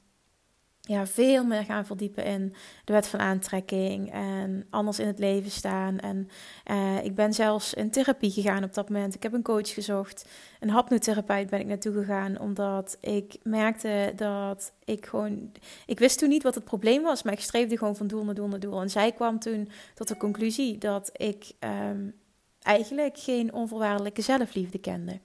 ja, 0.87 1.07
veel 1.07 1.43
meer 1.43 1.63
gaan 1.63 1.85
verdiepen 1.85 2.25
in 2.25 2.55
de 2.83 2.93
wet 2.93 3.07
van 3.07 3.19
aantrekking 3.19 4.11
en 4.11 4.65
anders 4.69 4.99
in 4.99 5.07
het 5.07 5.19
leven 5.19 5.51
staan. 5.51 5.99
En 5.99 6.29
uh, 6.71 7.03
ik 7.03 7.15
ben 7.15 7.33
zelfs 7.33 7.73
in 7.73 7.91
therapie 7.91 8.31
gegaan 8.31 8.63
op 8.63 8.73
dat 8.73 8.89
moment. 8.89 9.15
Ik 9.15 9.23
heb 9.23 9.33
een 9.33 9.41
coach 9.41 9.73
gezocht, 9.73 10.25
een 10.59 10.69
hapnotherapeut 10.69 11.49
ben 11.49 11.59
ik 11.59 11.65
naartoe 11.65 11.93
gegaan, 11.93 12.39
omdat 12.39 12.97
ik 13.01 13.37
merkte 13.43 14.13
dat 14.15 14.73
ik 14.83 15.05
gewoon... 15.05 15.51
Ik 15.85 15.99
wist 15.99 16.19
toen 16.19 16.29
niet 16.29 16.43
wat 16.43 16.55
het 16.55 16.63
probleem 16.63 17.01
was, 17.01 17.23
maar 17.23 17.33
ik 17.33 17.39
streefde 17.39 17.77
gewoon 17.77 17.95
van 17.95 18.07
doel 18.07 18.23
naar 18.23 18.35
doel 18.35 18.47
naar 18.47 18.59
doel. 18.59 18.81
En 18.81 18.89
zij 18.89 19.11
kwam 19.11 19.39
toen 19.39 19.69
tot 19.93 20.07
de 20.07 20.17
conclusie 20.17 20.77
dat 20.77 21.09
ik 21.13 21.51
um, 21.59 22.13
eigenlijk 22.61 23.17
geen 23.17 23.53
onvoorwaardelijke 23.53 24.21
zelfliefde 24.21 24.79
kende. 24.79 25.19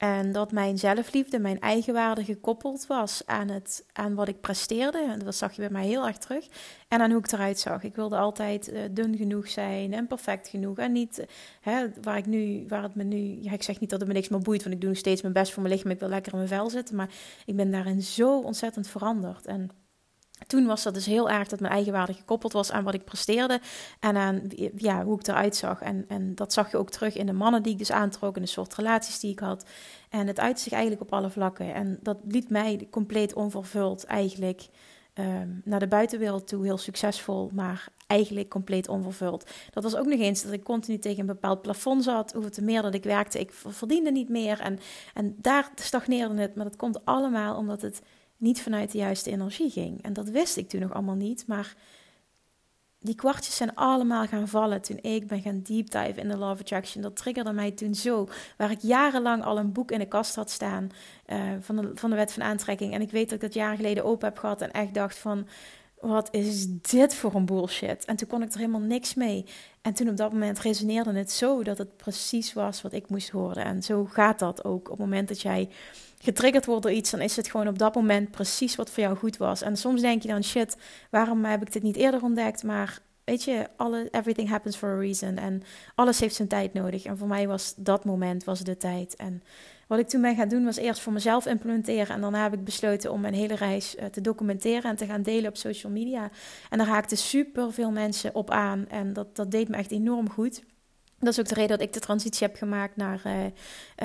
En 0.00 0.32
dat 0.32 0.52
mijn 0.52 0.78
zelfliefde, 0.78 1.38
mijn 1.38 1.60
eigenwaarde 1.60 2.24
gekoppeld 2.24 2.86
was 2.86 3.22
aan, 3.26 3.48
het, 3.48 3.84
aan 3.92 4.14
wat 4.14 4.28
ik 4.28 4.40
presteerde. 4.40 5.16
Dat 5.24 5.34
zag 5.34 5.52
je 5.52 5.60
bij 5.60 5.70
mij 5.70 5.86
heel 5.86 6.06
erg 6.06 6.18
terug. 6.18 6.46
En 6.88 7.00
aan 7.00 7.10
hoe 7.10 7.18
ik 7.18 7.32
eruit 7.32 7.58
zag. 7.58 7.82
Ik 7.82 7.94
wilde 7.94 8.16
altijd 8.16 8.72
uh, 8.72 8.80
dun 8.90 9.16
genoeg 9.16 9.48
zijn 9.48 9.92
en 9.92 10.06
perfect 10.06 10.48
genoeg. 10.48 10.78
En 10.78 10.92
niet 10.92 11.26
hè, 11.60 11.86
waar 12.02 12.16
ik 12.16 12.26
nu, 12.26 12.64
waar 12.68 12.82
het 12.82 12.94
me 12.94 13.02
nu. 13.02 13.38
Ja, 13.40 13.52
ik 13.52 13.62
zeg 13.62 13.80
niet 13.80 13.90
dat 13.90 13.98
het 13.98 14.08
me 14.08 14.14
niks 14.14 14.28
meer 14.28 14.40
boeit, 14.40 14.62
want 14.62 14.74
ik 14.74 14.80
doe 14.80 14.90
nog 14.90 14.98
steeds 14.98 15.22
mijn 15.22 15.34
best 15.34 15.52
voor 15.52 15.62
mijn 15.62 15.74
lichaam. 15.74 15.90
Ik 15.90 16.00
wil 16.00 16.08
lekker 16.08 16.32
in 16.32 16.38
mijn 16.38 16.50
vel 16.50 16.70
zitten. 16.70 16.96
Maar 16.96 17.10
ik 17.44 17.56
ben 17.56 17.70
daarin 17.70 18.02
zo 18.02 18.40
ontzettend 18.40 18.88
veranderd. 18.88 19.46
En 19.46 19.70
toen 20.46 20.66
was 20.66 20.82
dat 20.82 20.94
dus 20.94 21.06
heel 21.06 21.30
erg 21.30 21.48
dat 21.48 21.60
mijn 21.60 21.72
eigenwaarde 21.72 22.14
gekoppeld 22.14 22.52
was 22.52 22.72
aan 22.72 22.84
wat 22.84 22.94
ik 22.94 23.04
presteerde 23.04 23.60
en 24.00 24.16
aan 24.16 24.42
ja, 24.76 25.04
hoe 25.04 25.18
ik 25.18 25.26
eruit 25.26 25.56
zag. 25.56 25.80
En, 25.80 26.04
en 26.08 26.34
dat 26.34 26.52
zag 26.52 26.70
je 26.70 26.76
ook 26.76 26.90
terug 26.90 27.16
in 27.16 27.26
de 27.26 27.32
mannen 27.32 27.62
die 27.62 27.72
ik 27.72 27.78
dus 27.78 27.92
aantrok 27.92 28.36
en 28.36 28.42
de 28.42 28.48
soort 28.48 28.74
relaties 28.74 29.20
die 29.20 29.30
ik 29.30 29.38
had. 29.38 29.64
En 30.08 30.26
het 30.26 30.40
uitte 30.40 30.62
zich 30.62 30.72
eigenlijk 30.72 31.02
op 31.02 31.12
alle 31.12 31.30
vlakken. 31.30 31.74
En 31.74 31.98
dat 32.02 32.18
liet 32.24 32.50
mij 32.50 32.86
compleet 32.90 33.34
onvervuld 33.34 34.04
eigenlijk 34.04 34.68
um, 35.14 35.60
naar 35.64 35.80
de 35.80 35.88
buitenwereld 35.88 36.48
toe 36.48 36.64
heel 36.64 36.78
succesvol, 36.78 37.50
maar 37.54 37.88
eigenlijk 38.06 38.48
compleet 38.48 38.88
onvervuld. 38.88 39.50
Dat 39.70 39.82
was 39.82 39.96
ook 39.96 40.06
nog 40.06 40.20
eens 40.20 40.42
dat 40.42 40.52
ik 40.52 40.64
continu 40.64 40.98
tegen 40.98 41.20
een 41.20 41.26
bepaald 41.26 41.62
plafond 41.62 42.04
zat. 42.04 42.32
Hoeveel 42.32 42.50
te 42.50 42.62
meer 42.62 42.82
dat 42.82 42.94
ik 42.94 43.04
werkte, 43.04 43.40
ik 43.40 43.52
verdiende 43.52 44.10
niet 44.10 44.28
meer. 44.28 44.60
En, 44.60 44.78
en 45.14 45.36
daar 45.38 45.70
stagneerde 45.74 46.40
het. 46.40 46.54
Maar 46.54 46.64
dat 46.64 46.76
komt 46.76 47.04
allemaal 47.04 47.56
omdat 47.56 47.82
het 47.82 48.02
niet 48.40 48.62
vanuit 48.62 48.92
de 48.92 48.98
juiste 48.98 49.30
energie 49.30 49.70
ging. 49.70 50.02
En 50.02 50.12
dat 50.12 50.28
wist 50.28 50.56
ik 50.56 50.68
toen 50.68 50.80
nog 50.80 50.92
allemaal 50.92 51.14
niet. 51.14 51.46
Maar 51.46 51.74
die 52.98 53.14
kwartjes 53.14 53.56
zijn 53.56 53.74
allemaal 53.74 54.26
gaan 54.26 54.48
vallen 54.48 54.82
toen 54.82 54.98
ik 55.00 55.26
ben 55.26 55.40
gaan 55.40 55.62
deep 55.62 55.90
dive 55.90 56.20
in 56.20 56.28
de 56.28 56.36
Law 56.36 56.50
of 56.50 56.60
Attraction. 56.60 57.02
Dat 57.02 57.16
triggerde 57.16 57.52
mij 57.52 57.70
toen 57.70 57.94
zo. 57.94 58.28
Waar 58.56 58.70
ik 58.70 58.80
jarenlang 58.80 59.44
al 59.44 59.58
een 59.58 59.72
boek 59.72 59.90
in 59.90 59.98
de 59.98 60.08
kast 60.08 60.34
had 60.34 60.50
staan 60.50 60.90
uh, 61.26 61.38
van, 61.60 61.76
de, 61.76 61.90
van 61.94 62.10
de 62.10 62.16
wet 62.16 62.32
van 62.32 62.42
aantrekking. 62.42 62.94
En 62.94 63.00
ik 63.00 63.10
weet 63.10 63.24
dat 63.24 63.32
ik 63.32 63.40
dat 63.40 63.54
jaren 63.54 63.76
geleden 63.76 64.04
open 64.04 64.28
heb 64.28 64.38
gehad 64.38 64.60
en 64.60 64.70
echt 64.70 64.94
dacht 64.94 65.18
van... 65.18 65.46
Wat 66.00 66.28
is 66.34 66.66
dit 66.68 67.14
voor 67.14 67.34
een 67.34 67.44
bullshit? 67.46 68.04
En 68.04 68.16
toen 68.16 68.28
kon 68.28 68.42
ik 68.42 68.52
er 68.52 68.58
helemaal 68.58 68.80
niks 68.80 69.14
mee. 69.14 69.44
En 69.82 69.94
toen 69.94 70.08
op 70.08 70.16
dat 70.16 70.32
moment 70.32 70.58
resoneerde 70.58 71.12
het 71.12 71.32
zo 71.32 71.62
dat 71.62 71.78
het 71.78 71.96
precies 71.96 72.52
was 72.52 72.82
wat 72.82 72.92
ik 72.92 73.08
moest 73.08 73.30
horen. 73.30 73.64
En 73.64 73.82
zo 73.82 74.04
gaat 74.04 74.38
dat 74.38 74.64
ook. 74.64 74.84
Op 74.84 74.90
het 74.90 74.98
moment 74.98 75.28
dat 75.28 75.40
jij 75.40 75.68
getriggerd 76.22 76.66
wordt 76.66 76.82
door 76.82 76.92
iets, 76.92 77.10
dan 77.10 77.20
is 77.20 77.36
het 77.36 77.50
gewoon 77.50 77.68
op 77.68 77.78
dat 77.78 77.94
moment 77.94 78.30
precies 78.30 78.76
wat 78.76 78.90
voor 78.90 79.02
jou 79.02 79.16
goed 79.16 79.36
was. 79.36 79.62
En 79.62 79.76
soms 79.76 80.00
denk 80.00 80.22
je 80.22 80.28
dan, 80.28 80.44
shit, 80.44 80.76
waarom 81.10 81.44
heb 81.44 81.62
ik 81.62 81.72
dit 81.72 81.82
niet 81.82 81.96
eerder 81.96 82.22
ontdekt? 82.22 82.62
Maar 82.62 83.00
weet 83.24 83.44
je, 83.44 83.66
alle, 83.76 84.08
everything 84.10 84.48
happens 84.48 84.76
for 84.76 84.88
a 84.88 84.98
reason. 84.98 85.36
En 85.36 85.62
alles 85.94 86.20
heeft 86.20 86.34
zijn 86.34 86.48
tijd 86.48 86.72
nodig. 86.72 87.04
En 87.04 87.18
voor 87.18 87.28
mij 87.28 87.48
was 87.48 87.74
dat 87.76 88.04
moment 88.04 88.44
was 88.44 88.60
de 88.60 88.76
tijd. 88.76 89.16
En 89.16 89.42
wat 89.86 89.98
ik 89.98 90.08
toen 90.08 90.20
ben 90.20 90.36
gaan 90.36 90.48
doen 90.48 90.64
was 90.64 90.76
eerst 90.76 91.00
voor 91.00 91.12
mezelf 91.12 91.46
implementeren. 91.46 92.14
En 92.14 92.20
daarna 92.20 92.42
heb 92.42 92.54
ik 92.54 92.64
besloten 92.64 93.12
om 93.12 93.20
mijn 93.20 93.34
hele 93.34 93.54
reis 93.54 93.96
eh, 93.96 94.06
te 94.06 94.20
documenteren 94.20 94.90
en 94.90 94.96
te 94.96 95.06
gaan 95.06 95.22
delen 95.22 95.48
op 95.48 95.56
social 95.56 95.92
media. 95.92 96.30
En 96.70 96.78
daar 96.78 96.86
haakten 96.86 97.16
super 97.16 97.72
veel 97.72 97.90
mensen 97.90 98.34
op 98.34 98.50
aan. 98.50 98.86
En 98.88 99.12
dat, 99.12 99.36
dat 99.36 99.50
deed 99.50 99.68
me 99.68 99.76
echt 99.76 99.90
enorm 99.90 100.30
goed. 100.30 100.62
Dat 101.20 101.32
is 101.32 101.40
ook 101.40 101.48
de 101.48 101.54
reden 101.54 101.78
dat 101.78 101.86
ik 101.86 101.92
de 101.92 102.00
transitie 102.00 102.46
heb 102.46 102.56
gemaakt 102.56 102.96
naar 102.96 103.22
uh, 103.26 103.44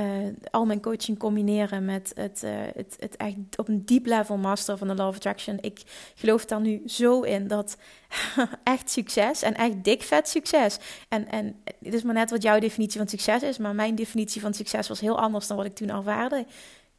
uh, 0.03 0.33
al 0.51 0.65
mijn 0.65 0.81
coaching 0.81 1.19
combineren 1.19 1.85
met 1.85 2.11
het, 2.15 2.41
uh, 2.43 2.51
het, 2.73 2.95
het 2.99 3.17
echt 3.17 3.35
op 3.55 3.67
een 3.67 3.85
deep 3.85 4.05
level 4.05 4.37
master 4.37 4.77
van 4.77 4.87
de 4.87 4.95
Law 4.95 5.07
of 5.07 5.15
Attraction. 5.15 5.57
Ik 5.61 5.81
geloof 6.15 6.45
daar 6.45 6.61
nu 6.61 6.81
zo 6.85 7.21
in 7.21 7.47
dat 7.47 7.77
echt 8.63 8.91
succes 8.91 9.41
en 9.41 9.53
echt 9.53 9.83
dik 9.83 10.03
vet 10.03 10.29
succes. 10.29 10.77
En, 11.09 11.27
en 11.27 11.55
het 11.83 11.93
is 11.93 12.03
maar 12.03 12.13
net 12.13 12.29
wat 12.29 12.41
jouw 12.41 12.59
definitie 12.59 12.99
van 12.99 13.07
succes 13.07 13.43
is, 13.43 13.57
maar 13.57 13.75
mijn 13.75 13.95
definitie 13.95 14.41
van 14.41 14.53
succes 14.53 14.87
was 14.87 14.99
heel 14.99 15.19
anders 15.19 15.47
dan 15.47 15.57
wat 15.57 15.65
ik 15.65 15.75
toen 15.75 15.89
ervaarde. 15.89 16.45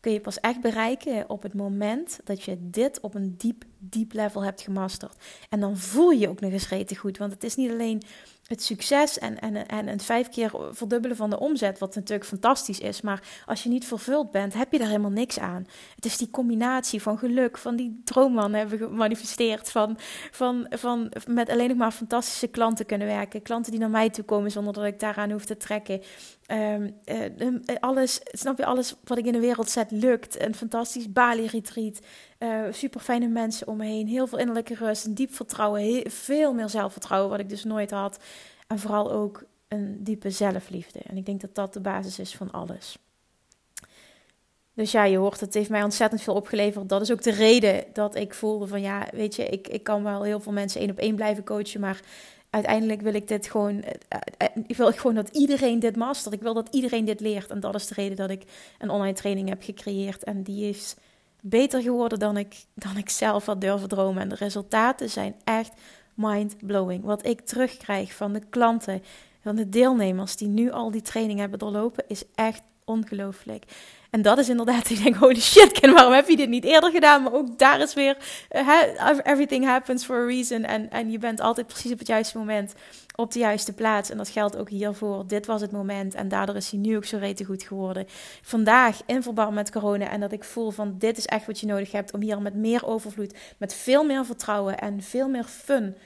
Kun 0.01 0.13
je 0.13 0.21
pas 0.21 0.41
echt 0.41 0.61
bereiken 0.61 1.29
op 1.29 1.43
het 1.43 1.55
moment 1.55 2.21
dat 2.25 2.43
je 2.43 2.57
dit 2.61 3.01
op 3.01 3.15
een 3.15 3.35
diep, 3.37 3.65
diep 3.79 4.13
level 4.13 4.45
hebt 4.45 4.61
gemasterd. 4.61 5.15
En 5.49 5.61
dan 5.61 5.77
voel 5.77 6.11
je 6.11 6.29
ook 6.29 6.41
nog 6.41 6.53
eens 6.53 6.97
goed. 6.97 7.19
Want 7.19 7.33
het 7.33 7.45
is 7.45 7.55
niet 7.55 7.71
alleen 7.71 8.03
het 8.47 8.63
succes 8.63 9.19
en, 9.19 9.39
en, 9.39 9.67
en 9.69 9.87
het 9.87 10.05
vijf 10.05 10.29
keer 10.29 10.51
verdubbelen 10.71 11.17
van 11.17 11.31
de 11.31 11.39
omzet, 11.39 11.79
wat 11.79 11.95
natuurlijk 11.95 12.29
fantastisch 12.29 12.81
is. 12.81 13.01
Maar 13.01 13.23
als 13.47 13.63
je 13.63 13.69
niet 13.69 13.85
vervuld 13.85 14.31
bent, 14.31 14.55
heb 14.55 14.73
je 14.73 14.79
daar 14.79 14.87
helemaal 14.87 15.11
niks 15.11 15.39
aan. 15.39 15.67
Het 15.95 16.05
is 16.05 16.17
die 16.17 16.31
combinatie 16.31 17.03
van 17.03 17.19
geluk, 17.19 17.59
van 17.59 17.77
die 17.77 18.01
droomman 18.05 18.53
hebben 18.53 18.79
gemanifesteerd, 18.79 19.71
van, 19.71 19.99
van, 20.31 20.67
van 20.71 21.13
met 21.27 21.49
alleen 21.49 21.69
nog 21.69 21.77
maar 21.77 21.93
fantastische 21.93 22.49
klanten 22.49 22.87
kunnen 22.87 23.07
werken. 23.07 23.43
Klanten 23.43 23.71
die 23.71 23.81
naar 23.81 23.91
mij 23.91 24.11
toe 24.11 24.25
komen 24.25 24.51
zonder 24.51 24.73
dat 24.73 24.85
ik 24.85 25.01
daaraan 25.01 25.31
hoef 25.31 25.45
te 25.45 25.57
trekken. 25.57 26.03
Um, 26.53 26.97
uh, 27.07 27.77
alles, 27.81 28.21
snap 28.25 28.59
je, 28.59 28.67
alles 28.67 28.95
wat 29.05 29.19
ik 29.19 29.27
in 29.27 29.33
de 29.33 29.41
wereld 29.41 29.71
zet 29.71 29.91
lukt. 29.91 30.41
Een 30.41 30.55
fantastisch 30.55 31.13
Bali-retreat. 31.13 31.99
Uh, 32.39 32.63
super 32.71 33.01
fijne 33.01 33.27
mensen 33.27 33.67
om 33.67 33.77
me 33.77 33.85
heen. 33.85 34.07
Heel 34.07 34.27
veel 34.27 34.39
innerlijke 34.39 34.75
rust. 34.75 35.05
Een 35.05 35.15
diep 35.15 35.35
vertrouwen. 35.35 36.11
veel 36.11 36.55
meer 36.55 36.69
zelfvertrouwen, 36.69 37.31
wat 37.31 37.41
ik 37.41 37.49
dus 37.49 37.65
nooit 37.65 37.91
had. 37.91 38.19
En 38.67 38.79
vooral 38.79 39.13
ook 39.13 39.45
een 39.69 40.05
diepe 40.05 40.31
zelfliefde. 40.31 40.99
En 40.99 41.17
ik 41.17 41.27
denk 41.27 41.41
dat 41.41 41.55
dat 41.55 41.73
de 41.73 41.81
basis 41.81 42.19
is 42.19 42.35
van 42.35 42.51
alles. 42.51 42.99
Dus 44.77 44.93
ja, 44.93 45.05
je 45.05 45.17
hoort, 45.17 45.41
het 45.41 45.55
heeft 45.55 45.71
mij 45.71 45.83
ontzettend 45.83 46.23
veel 46.23 46.35
opgeleverd. 46.35 46.89
Dat 46.89 47.01
is 47.01 47.13
ook 47.13 47.23
de 47.23 47.31
reden 47.31 47.85
dat 47.93 48.15
ik 48.15 48.35
voelde 48.35 48.67
van 48.67 48.81
ja, 48.81 49.07
weet 49.13 49.35
je, 49.37 49.49
ik, 49.49 49.69
ik 49.69 49.83
kan 49.83 50.03
wel 50.03 50.23
heel 50.23 50.41
veel 50.41 50.53
mensen 50.53 50.81
één 50.81 50.91
op 50.91 50.99
één 50.99 51.15
blijven 51.15 51.45
coachen, 51.45 51.81
maar 51.81 52.01
uiteindelijk 52.57 53.01
wil 53.01 53.15
ik 53.15 53.29
dit 53.29 53.47
gewoon, 53.47 53.83
eh, 53.83 54.21
eh, 54.39 54.49
ik 54.67 54.77
wil 54.77 54.93
gewoon 54.93 55.15
dat 55.15 55.29
iedereen 55.29 55.79
dit 55.79 55.97
mastert. 55.97 56.35
Ik 56.35 56.43
wil 56.43 56.55
dat 56.55 56.69
iedereen 56.71 57.05
dit 57.05 57.21
leert. 57.21 57.51
En 57.51 57.61
dat 57.61 57.75
is 57.75 57.87
de 57.87 57.95
reden 57.95 58.17
dat 58.17 58.31
ik 58.31 58.43
een 58.79 58.91
online 58.91 59.15
training 59.17 59.49
heb 59.49 59.63
gecreëerd. 59.63 60.25
En 60.25 60.43
die 60.43 60.69
is 60.69 60.95
beter 61.41 61.83
geworden 61.83 62.19
dan 62.19 62.37
ik, 62.37 62.65
dan 62.75 62.97
ik 62.97 63.09
zelf 63.11 63.47
had 63.47 63.61
durven 63.61 63.89
dromen. 63.89 64.23
En 64.23 64.29
de 64.29 64.35
resultaten 64.35 65.11
zijn 65.11 65.35
echt 65.45 65.73
mind-blowing. 66.15 67.05
Wat 67.05 67.27
ik 67.27 67.41
terugkrijg 67.41 68.15
van 68.15 68.33
de 68.33 68.43
klanten, 68.51 69.03
van 69.43 69.57
de 69.57 69.69
deelnemers 69.69 70.37
die 70.37 70.49
nu 70.49 70.71
al 70.71 70.91
die 70.91 71.03
training 71.03 71.39
hebben 71.39 71.59
doorlopen, 71.59 72.05
is 72.09 72.25
echt 72.35 72.63
ongelooflijk. 72.87 73.65
En 74.11 74.23
dat 74.23 74.39
is 74.39 74.49
inderdaad, 74.49 74.91
ik 74.91 75.03
denk, 75.03 75.17
holy 75.17 75.41
shit, 75.41 75.73
Ken, 75.73 75.93
waarom 75.93 76.13
heb 76.13 76.29
je 76.29 76.37
dit 76.37 76.49
niet 76.49 76.65
eerder 76.65 76.91
gedaan? 76.91 77.23
Maar 77.23 77.33
ook 77.33 77.59
daar 77.59 77.81
is 77.81 77.95
weer, 77.95 78.17
uh, 78.53 79.19
everything 79.23 79.65
happens 79.65 80.05
for 80.05 80.17
a 80.17 80.27
reason. 80.27 80.65
En, 80.65 80.91
en 80.91 81.11
je 81.11 81.19
bent 81.19 81.41
altijd 81.41 81.67
precies 81.67 81.93
op 81.93 81.99
het 81.99 82.07
juiste 82.07 82.39
moment 82.39 82.75
op 83.17 83.33
de 83.33 83.39
juiste 83.39 83.73
plaats. 83.73 84.11
En 84.11 84.17
dat 84.17 84.29
geldt 84.29 84.57
ook 84.57 84.69
hiervoor. 84.69 85.27
Dit 85.27 85.47
was 85.47 85.61
het 85.61 85.73
moment 85.73 86.15
en 86.15 86.29
daardoor 86.29 86.57
is 86.57 86.71
hij 86.71 86.81
nu 86.81 86.97
ook 86.97 87.05
zo 87.05 87.19
rete 87.19 87.45
goed 87.45 87.63
geworden. 87.63 88.07
Vandaag, 88.43 89.01
in 89.07 89.23
verband 89.23 89.55
met 89.55 89.71
corona, 89.71 90.11
en 90.11 90.21
dat 90.21 90.33
ik 90.33 90.45
voel 90.45 90.71
van 90.71 90.95
dit 90.99 91.19
is 91.19 91.27
echt 91.27 91.47
wat 91.47 91.61
je 91.61 91.67
nodig 91.67 91.93
hebt 91.93 92.13
om 92.13 92.21
hier 92.21 92.43
met 92.43 92.55
meer 92.55 92.87
overvloed, 92.87 93.35
met 93.59 93.75
veel 93.75 94.05
meer 94.05 94.25
vertrouwen 94.25 94.79
en 94.79 95.03
veel 95.03 95.29
meer 95.29 95.45
fun 95.45 95.97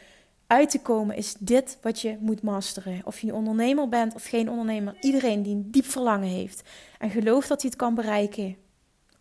uit 0.51 0.71
te 0.71 0.81
komen, 0.81 1.17
is 1.17 1.35
dit 1.39 1.79
wat 1.83 2.01
je 2.01 2.17
moet 2.21 2.43
masteren. 2.43 3.01
Of 3.05 3.21
je 3.21 3.29
een 3.29 3.35
ondernemer 3.35 3.89
bent 3.89 4.15
of 4.15 4.25
geen 4.25 4.51
ondernemer, 4.51 4.97
iedereen 5.01 5.43
die 5.43 5.55
een 5.55 5.71
diep 5.71 5.85
verlangen 5.85 6.29
heeft 6.29 6.69
en 6.99 7.11
gelooft 7.11 7.49
dat 7.49 7.63
hij 7.63 7.71
het 7.71 7.79
kan 7.79 7.95
bereiken, 7.95 8.57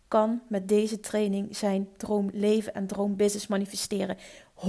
kan 0.08 0.40
met 0.48 0.68
deze 0.68 1.00
training 1.00 1.56
zijn 1.56 1.88
droomleven 1.96 2.74
en 2.74 2.86
droombusiness 2.86 3.46
manifesteren. 3.46 4.16
100% 4.54 4.60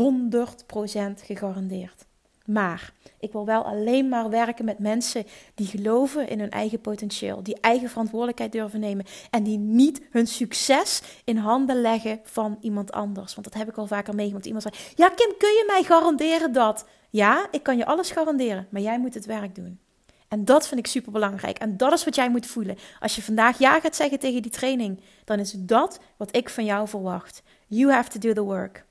gegarandeerd. 1.24 2.06
Maar 2.46 2.94
ik 3.20 3.32
wil 3.32 3.46
wel 3.46 3.64
alleen 3.64 4.10
maar 4.10 4.30
werken 4.30 4.66
met 4.66 4.80
mensen 4.80 5.26
die 5.56 5.68
geloven 5.68 6.30
in 6.30 6.40
hun 6.40 6.50
eigen 6.50 6.82
potentieel, 6.82 7.44
die 7.44 7.60
eigen 7.60 7.90
verantwoordelijkheid 7.90 8.52
durven 8.52 8.80
nemen 8.80 9.06
en 9.30 9.44
die 9.44 9.58
niet 9.58 10.02
hun 10.10 10.28
succes 10.28 11.02
in 11.24 11.38
handen 11.38 11.82
leggen 11.82 12.20
van 12.24 12.58
iemand 12.62 12.92
anders. 12.92 13.36
Want 13.36 13.48
dat 13.52 13.60
heb 13.60 13.70
ik 13.70 13.78
al 13.78 13.88
vaker 13.88 14.16
meegemaakt. 14.16 14.46
Iemand 14.46 14.64
zei: 14.64 14.76
Ja, 14.96 15.08
Kim, 15.08 15.34
kun 15.38 15.50
je 15.50 15.64
mij 15.68 15.84
garanderen 15.84 16.54
dat? 16.54 16.86
Ja, 17.10 17.48
ik 17.52 17.64
kan 17.64 17.78
je 17.78 17.86
alles 17.86 18.12
garanderen, 18.12 18.68
maar 18.70 18.82
jij 18.82 19.00
moet 19.00 19.14
het 19.14 19.26
werk 19.26 19.56
doen. 19.56 19.80
En 20.28 20.46
dat 20.46 20.68
vind 20.68 20.80
ik 20.80 20.88
super 20.88 21.12
belangrijk. 21.12 21.58
En 21.58 21.78
dat 21.78 21.94
is 21.94 22.04
wat 22.04 22.16
jij 22.16 22.30
moet 22.30 22.46
voelen. 22.46 22.78
Als 23.00 23.16
je 23.16 23.24
vandaag 23.24 23.60
ja 23.60 23.80
gaat 23.80 23.96
zeggen 23.96 24.20
tegen 24.20 24.42
die 24.42 24.52
training, 24.52 25.00
dan 25.26 25.40
is 25.40 25.52
dat 25.52 26.00
wat 26.18 26.36
ik 26.36 26.50
van 26.50 26.66
jou 26.66 26.88
verwacht. 26.88 27.44
You 27.68 27.92
have 27.92 28.10
to 28.10 28.20
do 28.20 28.34
the 28.34 28.42
work. 28.42 28.86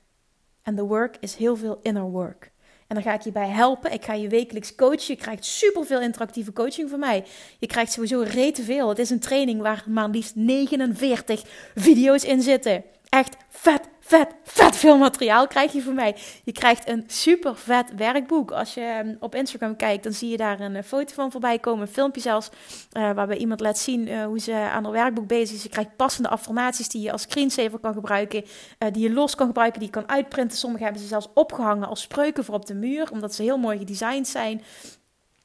And 0.63 0.77
the 0.77 0.85
work 0.85 1.17
is 1.19 1.35
heel 1.35 1.55
veel 1.55 1.79
inner 1.81 2.03
work. 2.03 2.51
En 2.91 2.97
dan 2.97 3.05
ga 3.05 3.13
ik 3.13 3.21
je 3.21 3.31
bij 3.31 3.49
helpen. 3.49 3.93
Ik 3.93 4.03
ga 4.05 4.13
je 4.13 4.27
wekelijks 4.27 4.75
coachen. 4.75 5.03
Je 5.07 5.15
krijgt 5.15 5.45
superveel 5.45 6.01
interactieve 6.01 6.53
coaching 6.53 6.89
van 6.89 6.99
mij. 6.99 7.23
Je 7.59 7.67
krijgt 7.67 7.91
sowieso 7.91 8.23
rete 8.27 8.63
veel. 8.63 8.89
Het 8.89 8.99
is 8.99 9.09
een 9.09 9.19
training 9.19 9.61
waar 9.61 9.83
maar 9.87 10.09
liefst 10.09 10.35
49 10.35 11.43
video's 11.75 12.23
in 12.23 12.41
zitten. 12.41 12.83
Echt 13.09 13.35
vet, 13.61 13.89
vet, 13.99 14.27
vet 14.43 14.75
veel 14.75 14.97
materiaal 14.97 15.47
krijg 15.47 15.71
je 15.71 15.81
van 15.81 15.95
mij. 15.95 16.15
Je 16.43 16.51
krijgt 16.51 16.89
een 16.89 17.03
super 17.07 17.55
vet 17.55 17.95
werkboek. 17.95 18.51
Als 18.51 18.73
je 18.73 18.81
ehm, 18.81 19.15
op 19.19 19.35
Instagram 19.35 19.75
kijkt, 19.75 20.03
dan 20.03 20.13
zie 20.13 20.29
je 20.29 20.37
daar 20.37 20.59
een 20.59 20.75
eh, 20.75 20.83
foto 20.83 21.13
van 21.13 21.31
voorbij 21.31 21.59
komen. 21.59 21.81
Een 21.81 21.93
filmpje 21.93 22.21
zelfs, 22.21 22.49
uh, 22.97 23.11
waarbij 23.11 23.37
iemand 23.37 23.59
laat 23.59 23.77
zien 23.77 24.07
uh, 24.07 24.25
hoe 24.25 24.39
ze 24.39 24.53
aan 24.53 24.83
haar 24.83 24.93
werkboek 24.93 25.27
bezig 25.27 25.55
is. 25.55 25.63
Je 25.63 25.69
krijgt 25.69 25.95
passende 25.95 26.29
affirmaties 26.29 26.89
die 26.89 27.01
je 27.01 27.11
als 27.11 27.21
screensaver 27.21 27.79
kan 27.79 27.93
gebruiken. 27.93 28.43
die 28.91 29.03
je 29.03 29.13
los 29.13 29.35
kan 29.35 29.47
gebruiken, 29.47 29.79
die 29.79 29.87
je 29.87 29.95
kan 29.95 30.09
uitprinten. 30.09 30.57
Sommige 30.57 30.83
hebben 30.83 31.01
ze 31.01 31.07
zelfs 31.07 31.27
opgehangen 31.33 31.87
als 31.87 32.01
spreuken 32.01 32.45
voor 32.45 32.55
op 32.55 32.65
de 32.65 32.75
muur, 32.75 33.11
omdat 33.11 33.33
ze 33.33 33.43
heel 33.43 33.57
mooi 33.57 33.77
gedesigned 33.77 34.27
zijn. 34.27 34.61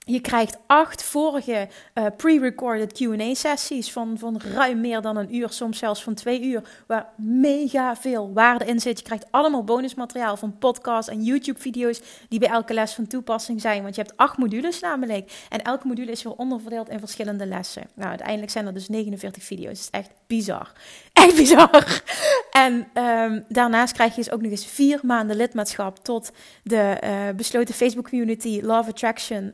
Je 0.08 0.20
krijgt 0.20 0.58
acht 0.66 1.02
vorige 1.02 1.68
uh, 1.94 2.06
pre-recorded 2.16 3.02
QA-sessies 3.02 3.92
van, 3.92 4.18
van 4.18 4.40
ruim 4.54 4.80
meer 4.80 5.00
dan 5.00 5.16
een 5.16 5.34
uur, 5.34 5.50
soms 5.50 5.78
zelfs 5.78 6.02
van 6.02 6.14
twee 6.14 6.42
uur, 6.42 6.62
waar 6.86 7.08
mega 7.16 7.96
veel 7.96 8.32
waarde 8.32 8.64
in 8.64 8.80
zit. 8.80 8.98
Je 8.98 9.04
krijgt 9.04 9.26
allemaal 9.30 9.64
bonusmateriaal 9.64 10.36
van 10.36 10.58
podcasts 10.58 11.10
en 11.10 11.22
YouTube-video's 11.22 12.00
die 12.28 12.38
bij 12.38 12.48
elke 12.48 12.74
les 12.74 12.94
van 12.94 13.06
toepassing 13.06 13.60
zijn. 13.60 13.82
Want 13.82 13.94
je 13.94 14.02
hebt 14.02 14.16
acht 14.16 14.38
modules 14.38 14.80
namelijk. 14.80 15.46
En 15.48 15.62
elke 15.62 15.86
module 15.86 16.10
is 16.10 16.22
weer 16.22 16.34
onderverdeeld 16.34 16.88
in 16.88 16.98
verschillende 16.98 17.46
lessen. 17.46 17.82
Nou, 17.94 18.08
uiteindelijk 18.08 18.50
zijn 18.50 18.66
er 18.66 18.74
dus 18.74 18.88
49 18.88 19.42
video's. 19.42 19.68
Het 19.68 19.78
is 19.78 19.90
echt 19.90 20.10
bizar. 20.26 20.72
Echt 21.12 21.36
bizar. 21.36 22.02
En 22.50 22.88
um, 23.02 23.44
daarnaast 23.48 23.92
krijg 23.92 24.10
je 24.10 24.22
dus 24.22 24.32
ook 24.32 24.40
nog 24.40 24.50
eens 24.50 24.66
vier 24.66 25.00
maanden 25.02 25.36
lidmaatschap 25.36 26.04
tot 26.04 26.30
de 26.62 26.96
uh, 27.04 27.36
besloten 27.36 27.74
Facebook 27.74 28.08
community 28.08 28.60
Love 28.62 28.90
Attraction 28.90 29.52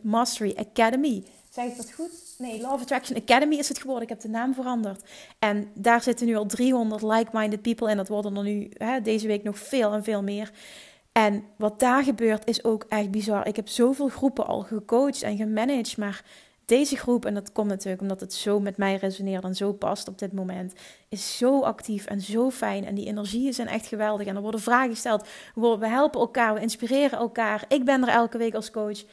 Academy. 0.57 1.25
Zeg 1.51 1.65
ik 1.65 1.77
dat 1.77 1.93
goed? 1.93 2.35
Nee, 2.39 2.61
Love 2.61 2.83
Attraction 2.83 3.17
Academy 3.17 3.57
is 3.57 3.69
het 3.69 3.79
geworden. 3.79 4.03
Ik 4.03 4.09
heb 4.09 4.21
de 4.21 4.29
naam 4.29 4.55
veranderd. 4.55 5.03
En 5.39 5.71
daar 5.75 6.03
zitten 6.03 6.27
nu 6.27 6.37
al 6.37 6.47
300 6.47 7.03
like-minded 7.03 7.63
people 7.63 7.91
in. 7.91 7.97
Dat 7.97 8.09
worden 8.09 8.37
er 8.37 8.43
nu 8.43 8.71
hè, 8.77 9.01
deze 9.01 9.27
week 9.27 9.43
nog 9.43 9.59
veel 9.59 9.93
en 9.93 10.05
veel 10.05 10.23
meer. 10.23 10.51
En 11.13 11.45
wat 11.57 11.81
daar 11.81 12.03
gebeurt 12.03 12.47
is 12.47 12.65
ook 12.65 12.85
echt 12.89 13.11
bizar. 13.11 13.47
Ik 13.47 13.57
heb 13.57 13.69
zoveel 13.69 14.09
groepen 14.09 14.47
al 14.47 14.61
gecoacht 14.61 15.23
en 15.23 15.37
gemanaged, 15.37 15.97
maar 15.97 16.25
deze 16.65 16.97
groep, 16.97 17.25
en 17.25 17.35
dat 17.35 17.53
komt 17.53 17.69
natuurlijk 17.69 18.03
omdat 18.03 18.21
het 18.21 18.33
zo 18.33 18.61
met 18.61 18.77
mij 18.77 18.97
resoneert 18.97 19.45
en 19.45 19.55
zo 19.55 19.73
past 19.73 20.09
op 20.09 20.19
dit 20.19 20.33
moment, 20.33 20.73
is 21.09 21.37
zo 21.37 21.61
actief 21.61 22.07
en 22.07 22.21
zo 22.21 22.51
fijn. 22.51 22.85
En 22.85 22.95
die 22.95 23.07
energieën 23.07 23.55
zijn 23.55 23.69
echt 23.69 23.87
geweldig. 23.87 24.27
En 24.27 24.37
er 24.37 24.43
worden 24.43 24.61
vragen 24.61 24.91
gesteld. 24.91 25.27
We 25.55 25.89
helpen 25.89 26.21
elkaar, 26.21 26.55
we 26.55 26.61
inspireren 26.61 27.19
elkaar. 27.19 27.65
Ik 27.69 27.85
ben 27.85 28.03
er 28.03 28.15
elke 28.15 28.39
week 28.39 28.55
als 28.55 28.71
coach 28.71 29.05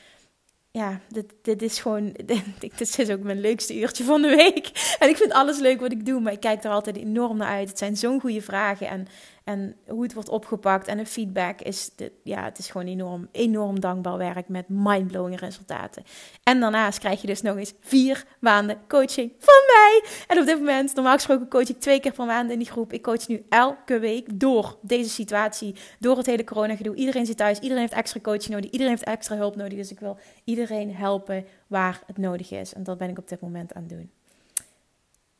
ja, 0.79 0.99
dit, 1.09 1.33
dit 1.41 1.61
is 1.61 1.79
gewoon, 1.79 2.15
dit, 2.59 2.97
is 2.97 3.09
ook 3.09 3.19
mijn 3.19 3.39
leukste 3.39 3.79
uurtje 3.79 4.03
van 4.03 4.21
de 4.21 4.35
week. 4.35 4.95
En 4.99 5.09
ik 5.09 5.17
vind 5.17 5.31
alles 5.31 5.59
leuk 5.59 5.79
wat 5.79 5.91
ik 5.91 6.05
doe, 6.05 6.19
maar 6.19 6.33
ik 6.33 6.39
kijk 6.39 6.63
er 6.63 6.71
altijd 6.71 6.95
enorm 6.95 7.37
naar 7.37 7.47
uit. 7.47 7.69
Het 7.69 7.77
zijn 7.77 7.97
zo'n 7.97 8.19
goede 8.19 8.41
vragen 8.41 8.87
en 8.87 9.07
en 9.49 9.75
hoe 9.87 10.03
het 10.03 10.13
wordt 10.13 10.29
opgepakt 10.29 10.87
en 10.87 10.97
de 10.97 11.05
feedback 11.05 11.61
is, 11.61 11.91
de, 11.95 12.11
ja, 12.23 12.43
het 12.43 12.57
is 12.57 12.69
gewoon 12.69 12.87
enorm, 12.87 13.27
enorm 13.31 13.79
dankbaar 13.79 14.17
werk 14.17 14.47
met 14.47 14.65
mindblowing 14.67 15.39
resultaten. 15.39 16.03
En 16.43 16.59
daarnaast 16.59 16.99
krijg 16.99 17.21
je 17.21 17.27
dus 17.27 17.41
nog 17.41 17.57
eens 17.57 17.73
vier 17.79 18.25
maanden 18.39 18.77
coaching 18.87 19.31
van 19.39 19.63
mij. 19.67 20.03
En 20.27 20.39
op 20.39 20.45
dit 20.45 20.57
moment, 20.57 20.95
normaal 20.95 21.13
gesproken 21.13 21.47
coach 21.47 21.69
ik 21.69 21.79
twee 21.79 21.99
keer 21.99 22.11
per 22.11 22.25
maand 22.25 22.51
in 22.51 22.57
die 22.57 22.71
groep. 22.71 22.93
Ik 22.93 23.01
coach 23.01 23.27
nu 23.27 23.45
elke 23.49 23.99
week 23.99 24.39
door 24.39 24.77
deze 24.81 25.09
situatie, 25.09 25.75
door 25.99 26.17
het 26.17 26.25
hele 26.25 26.43
corona 26.43 26.75
gedoe. 26.75 26.95
Iedereen 26.95 27.25
zit 27.25 27.37
thuis, 27.37 27.59
iedereen 27.59 27.81
heeft 27.81 27.93
extra 27.93 28.19
coaching 28.19 28.53
nodig, 28.53 28.69
iedereen 28.69 28.93
heeft 28.93 29.03
extra 29.03 29.35
hulp 29.35 29.55
nodig. 29.55 29.77
Dus 29.77 29.91
ik 29.91 29.99
wil 29.99 30.17
iedereen 30.43 30.95
helpen 30.95 31.45
waar 31.67 32.01
het 32.05 32.17
nodig 32.17 32.51
is. 32.51 32.73
En 32.73 32.83
dat 32.83 32.97
ben 32.97 33.09
ik 33.09 33.17
op 33.17 33.27
dit 33.27 33.41
moment 33.41 33.73
aan 33.73 33.81
het 33.81 33.91
doen. 33.91 34.18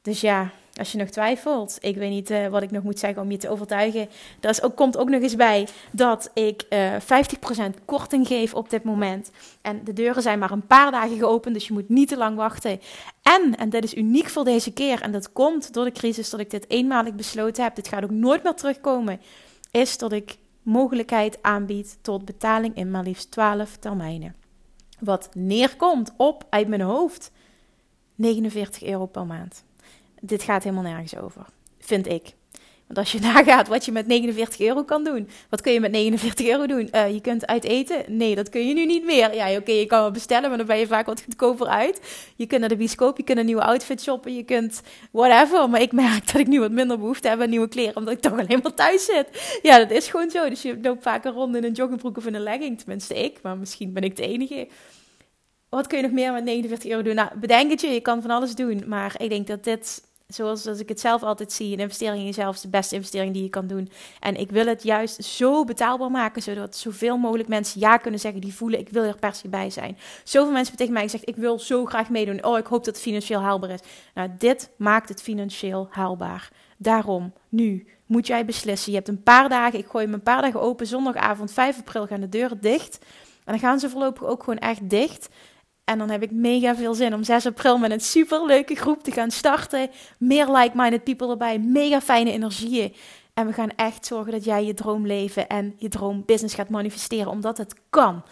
Dus 0.01 0.22
ja, 0.22 0.51
als 0.79 0.91
je 0.91 0.98
nog 0.98 1.10
twijfelt, 1.10 1.77
ik 1.79 1.96
weet 1.96 2.10
niet 2.10 2.32
uh, 2.32 2.48
wat 2.48 2.62
ik 2.62 2.72
nog 2.72 2.84
moet 2.84 3.00
zeggen 3.00 3.22
om 3.22 3.32
je 3.32 3.38
te 3.38 3.50
overtuigen. 3.50 4.10
Is 4.39 4.62
ook, 4.62 4.75
komt 4.75 4.98
ook 4.98 5.10
nog 5.10 5.22
eens 5.22 5.36
bij 5.36 5.68
dat 5.91 6.32
ik 6.34 6.65
uh, 6.70 6.96
eh, 6.96 7.25
50% 7.82 7.86
korting 7.86 8.27
geef 8.27 8.53
op 8.53 8.70
dit 8.70 8.84
moment. 8.84 9.32
En 9.62 9.84
de 9.84 9.94
deuren 9.94 10.22
zijn 10.22 10.39
maar 10.39 10.51
een 10.51 10.68
paar 10.68 10.91
dagen 10.91 11.18
geopend, 11.18 11.53
dus 11.53 11.68
je 11.68 11.74
moet 11.74 11.89
niet 11.89 12.08
te 12.08 12.18
lang 12.18 12.36
wachten. 12.36 12.79
En, 13.22 13.56
en 13.58 13.70
dat 13.70 13.84
is 13.84 13.96
uniek 13.96 14.29
voor 14.29 14.44
deze 14.44 14.74
keer, 14.74 15.01
en 15.01 15.12
dat 15.12 15.32
komt 15.32 15.74
door 15.74 15.86
de 15.86 15.91
crisis 15.91 16.29
dat 16.29 16.39
ik 16.39 16.50
dit 16.50 16.70
eenmalig 16.70 17.15
besloten 17.15 17.63
heb. 17.63 17.75
Dit 17.75 17.88
gaat 17.88 18.03
ook 18.03 18.10
nooit 18.10 18.44
meer 18.44 18.53
terugkomen. 18.56 19.22
Is 19.72 19.98
dat 19.98 20.12
ik 20.12 20.38
mogelijkheid 20.62 21.38
aanbied 21.41 21.98
tot 22.01 22.25
betaling 22.25 22.75
in 22.75 22.91
maar 22.91 23.03
liefst 23.03 23.32
12 23.32 23.77
termijnen. 23.77 24.36
Wat 25.00 25.29
neerkomt 25.34 26.13
op, 26.18 26.46
uit 26.50 26.68
mijn 26.68 26.82
hoofd, 26.82 27.32
49 28.15 28.84
euro 28.84 29.06
per 29.06 29.25
maand 29.25 29.68
dit 30.22 30.44
gaat 30.44 30.64
helemaal 30.64 30.84
nergens 30.84 31.18
over. 31.18 31.46
Vind 31.80 32.08
ik. 32.08 32.34
Want 32.90 33.00
als 33.00 33.12
je 33.12 33.20
nagaat 33.34 33.68
wat 33.68 33.86
je 33.86 33.92
met 33.92 34.08
49 34.08 34.60
euro 34.60 34.84
kan 34.84 35.04
doen. 35.04 35.30
Wat 35.50 35.62
kun 35.62 35.74
je 35.74 35.80
met 35.80 35.92
49 35.92 36.48
euro 36.48 36.68
doen? 36.68 36.90
Uh, 36.92 37.14
je 37.14 37.22
kunt 37.22 37.48
uit 37.48 37.64
eten? 37.64 38.04
Nee, 38.08 38.36
dat 38.36 38.50
kun 38.50 38.68
je 38.68 38.74
nu 38.74 38.86
niet 38.86 39.06
meer. 39.06 39.36
Ja, 39.36 39.58
oké, 39.58 39.72
je 39.72 39.86
kan 39.86 40.00
wel 40.00 40.12
bestellen, 40.12 40.50
maar 40.50 40.58
dan 40.58 40.68
ben 40.68 40.78
je 40.78 40.88
vaak 40.88 41.06
wat 41.06 41.22
goedkoper 41.22 41.68
uit. 41.68 42.02
Je 42.36 42.46
kunt 42.46 42.60
naar 42.60 42.70
de 42.70 42.76
bioscoop, 42.76 43.18
je 43.18 43.24
kunt 43.24 43.38
een 43.38 43.46
nieuwe 43.46 43.64
outfit 43.64 44.02
shoppen, 44.02 44.36
je 44.36 44.44
kunt 44.44 44.82
whatever. 45.12 45.70
Maar 45.70 45.82
ik 45.82 45.92
merk 45.92 46.26
dat 46.32 46.42
ik 46.42 46.48
nu 46.48 46.60
wat 46.60 46.72
minder 46.72 47.00
behoefte 47.00 47.28
heb 47.28 47.42
aan 47.42 47.50
nieuwe 47.50 47.68
kleren, 47.68 47.96
omdat 47.96 48.14
ik 48.14 48.20
toch 48.20 48.32
alleen 48.32 48.60
maar 48.64 48.74
thuis 48.74 49.06
zit. 49.06 49.60
Ja, 49.62 49.78
dat 49.78 49.92
is 49.92 50.08
gewoon 50.08 50.30
zo. 50.30 50.50
Dus 50.50 50.62
je 50.62 50.80
loopt 50.82 51.04
vaker 51.04 51.32
rond 51.32 51.56
in 51.56 51.64
een 51.64 51.72
joggingbroek 51.72 52.18
of 52.18 52.26
in 52.26 52.36
een 52.36 52.42
legging. 52.42 52.78
Tenminste 52.78 53.24
ik, 53.24 53.40
maar 53.42 53.58
misschien 53.58 53.94
ben 53.94 54.04
ik 54.04 54.16
de 54.16 54.28
enige. 54.28 54.68
Wat 55.70 55.88
kun 55.88 55.98
je 55.98 56.04
nog 56.04 56.14
meer 56.14 56.34
met 56.34 56.44
49 56.44 56.90
euro 56.90 57.02
doen? 57.02 57.16
Nou, 57.16 57.30
bedenk 57.40 57.72
het 57.72 57.82
je, 57.82 57.88
je 57.88 58.02
kan 58.02 58.22
van 58.22 58.32
alles 58.32 58.56
doen. 58.56 58.84
Maar 58.88 59.16
ik 59.18 59.30
denk 59.30 59.48
dat 59.48 59.64
dit 59.64 60.02
zoals 60.29 60.67
als 60.67 60.79
ik 60.79 60.89
het 60.89 61.00
zelf 61.00 61.24
altijd 61.24 61.51
zie, 61.51 61.74
een 61.74 61.79
investering 61.79 62.19
in 62.19 62.25
jezelf 62.25 62.55
is 62.55 62.62
de 62.62 62.67
beste 62.67 62.95
investering 62.95 63.33
die 63.33 63.43
je 63.43 63.50
kan 63.50 63.67
doen. 63.67 63.91
En 64.19 64.36
ik 64.36 64.51
wil 64.51 64.65
het 64.65 64.83
juist 64.83 65.24
zo 65.24 65.63
betaalbaar 65.63 66.12
maken, 66.12 66.41
zodat 66.41 66.75
zoveel 66.75 67.17
mogelijk 67.17 67.50
mensen 67.50 67.79
ja 67.79 67.98
kunnen 67.98 68.19
zeggen 68.19 68.41
die 68.41 68.53
voelen, 68.53 68.79
ik 68.79 68.89
wil 68.89 69.03
er 69.03 69.17
per 69.17 69.33
se 69.33 69.48
bij 69.48 69.69
zijn. 69.69 69.98
Zoveel 70.24 70.51
mensen 70.51 70.75
hebben 70.75 70.77
tegen 70.77 70.93
mij 70.93 71.03
gezegd, 71.03 71.27
ik 71.27 71.36
wil 71.36 71.59
zo 71.59 71.86
graag 71.86 72.09
meedoen. 72.09 72.45
Oh, 72.45 72.57
ik 72.57 72.65
hoop 72.65 72.86
dat 72.86 72.93
het 72.93 73.03
financieel 73.03 73.41
haalbaar 73.41 73.69
is. 73.69 73.79
Nou, 74.13 74.29
dit 74.38 74.69
maakt 74.77 75.09
het 75.09 75.21
financieel 75.21 75.88
haalbaar. 75.91 76.50
Daarom, 76.77 77.33
nu 77.50 77.88
moet 78.05 78.27
jij 78.27 78.45
beslissen. 78.45 78.91
Je 78.91 78.98
hebt 78.98 79.09
een 79.09 79.24
paar 79.24 79.50
dagen, 79.50 79.79
ik 79.79 79.88
gooi 79.88 80.05
hem 80.05 80.13
een 80.13 80.21
paar 80.21 80.41
dagen 80.41 80.62
open. 80.62 80.88
Zondagavond 80.88 81.51
5 81.51 81.77
april 81.77 82.07
gaan 82.07 82.21
de 82.21 82.29
deuren 82.29 82.62
dicht. 82.62 83.00
En 83.45 83.55
dan 83.55 83.59
gaan 83.59 83.79
ze 83.79 83.89
voorlopig 83.89 84.24
ook 84.24 84.43
gewoon 84.43 84.59
echt 84.59 84.89
dicht. 84.89 85.29
En 85.89 85.98
dan 85.98 86.10
heb 86.10 86.24
ik 86.24 86.31
mega 86.31 86.75
veel 86.75 86.93
zin 86.93 87.13
om 87.13 87.24
6 87.24 87.46
april 87.46 87.77
met 87.77 87.91
een 87.91 88.00
super 88.00 88.46
leuke 88.46 88.75
groep 88.75 89.03
te 89.03 89.12
gaan 89.12 89.31
starten. 89.31 89.89
Meer 90.17 90.51
like-minded 90.51 91.03
people 91.03 91.29
erbij, 91.29 91.60
mega 91.60 92.01
fijne 92.01 92.31
energieën. 92.31 92.93
En 93.34 93.48
we 93.48 93.53
gaan 93.53 93.69
echt 93.75 94.05
zorgen 94.05 94.31
dat 94.31 94.43
jij 94.43 94.65
je 94.65 94.74
droomleven 94.74 95.48
en 95.48 95.74
je 95.77 95.89
droombusiness 95.89 96.55
gaat 96.55 96.69
manifesteren, 96.69 97.31
omdat 97.31 97.57
het 97.57 97.74
kan. 97.90 98.24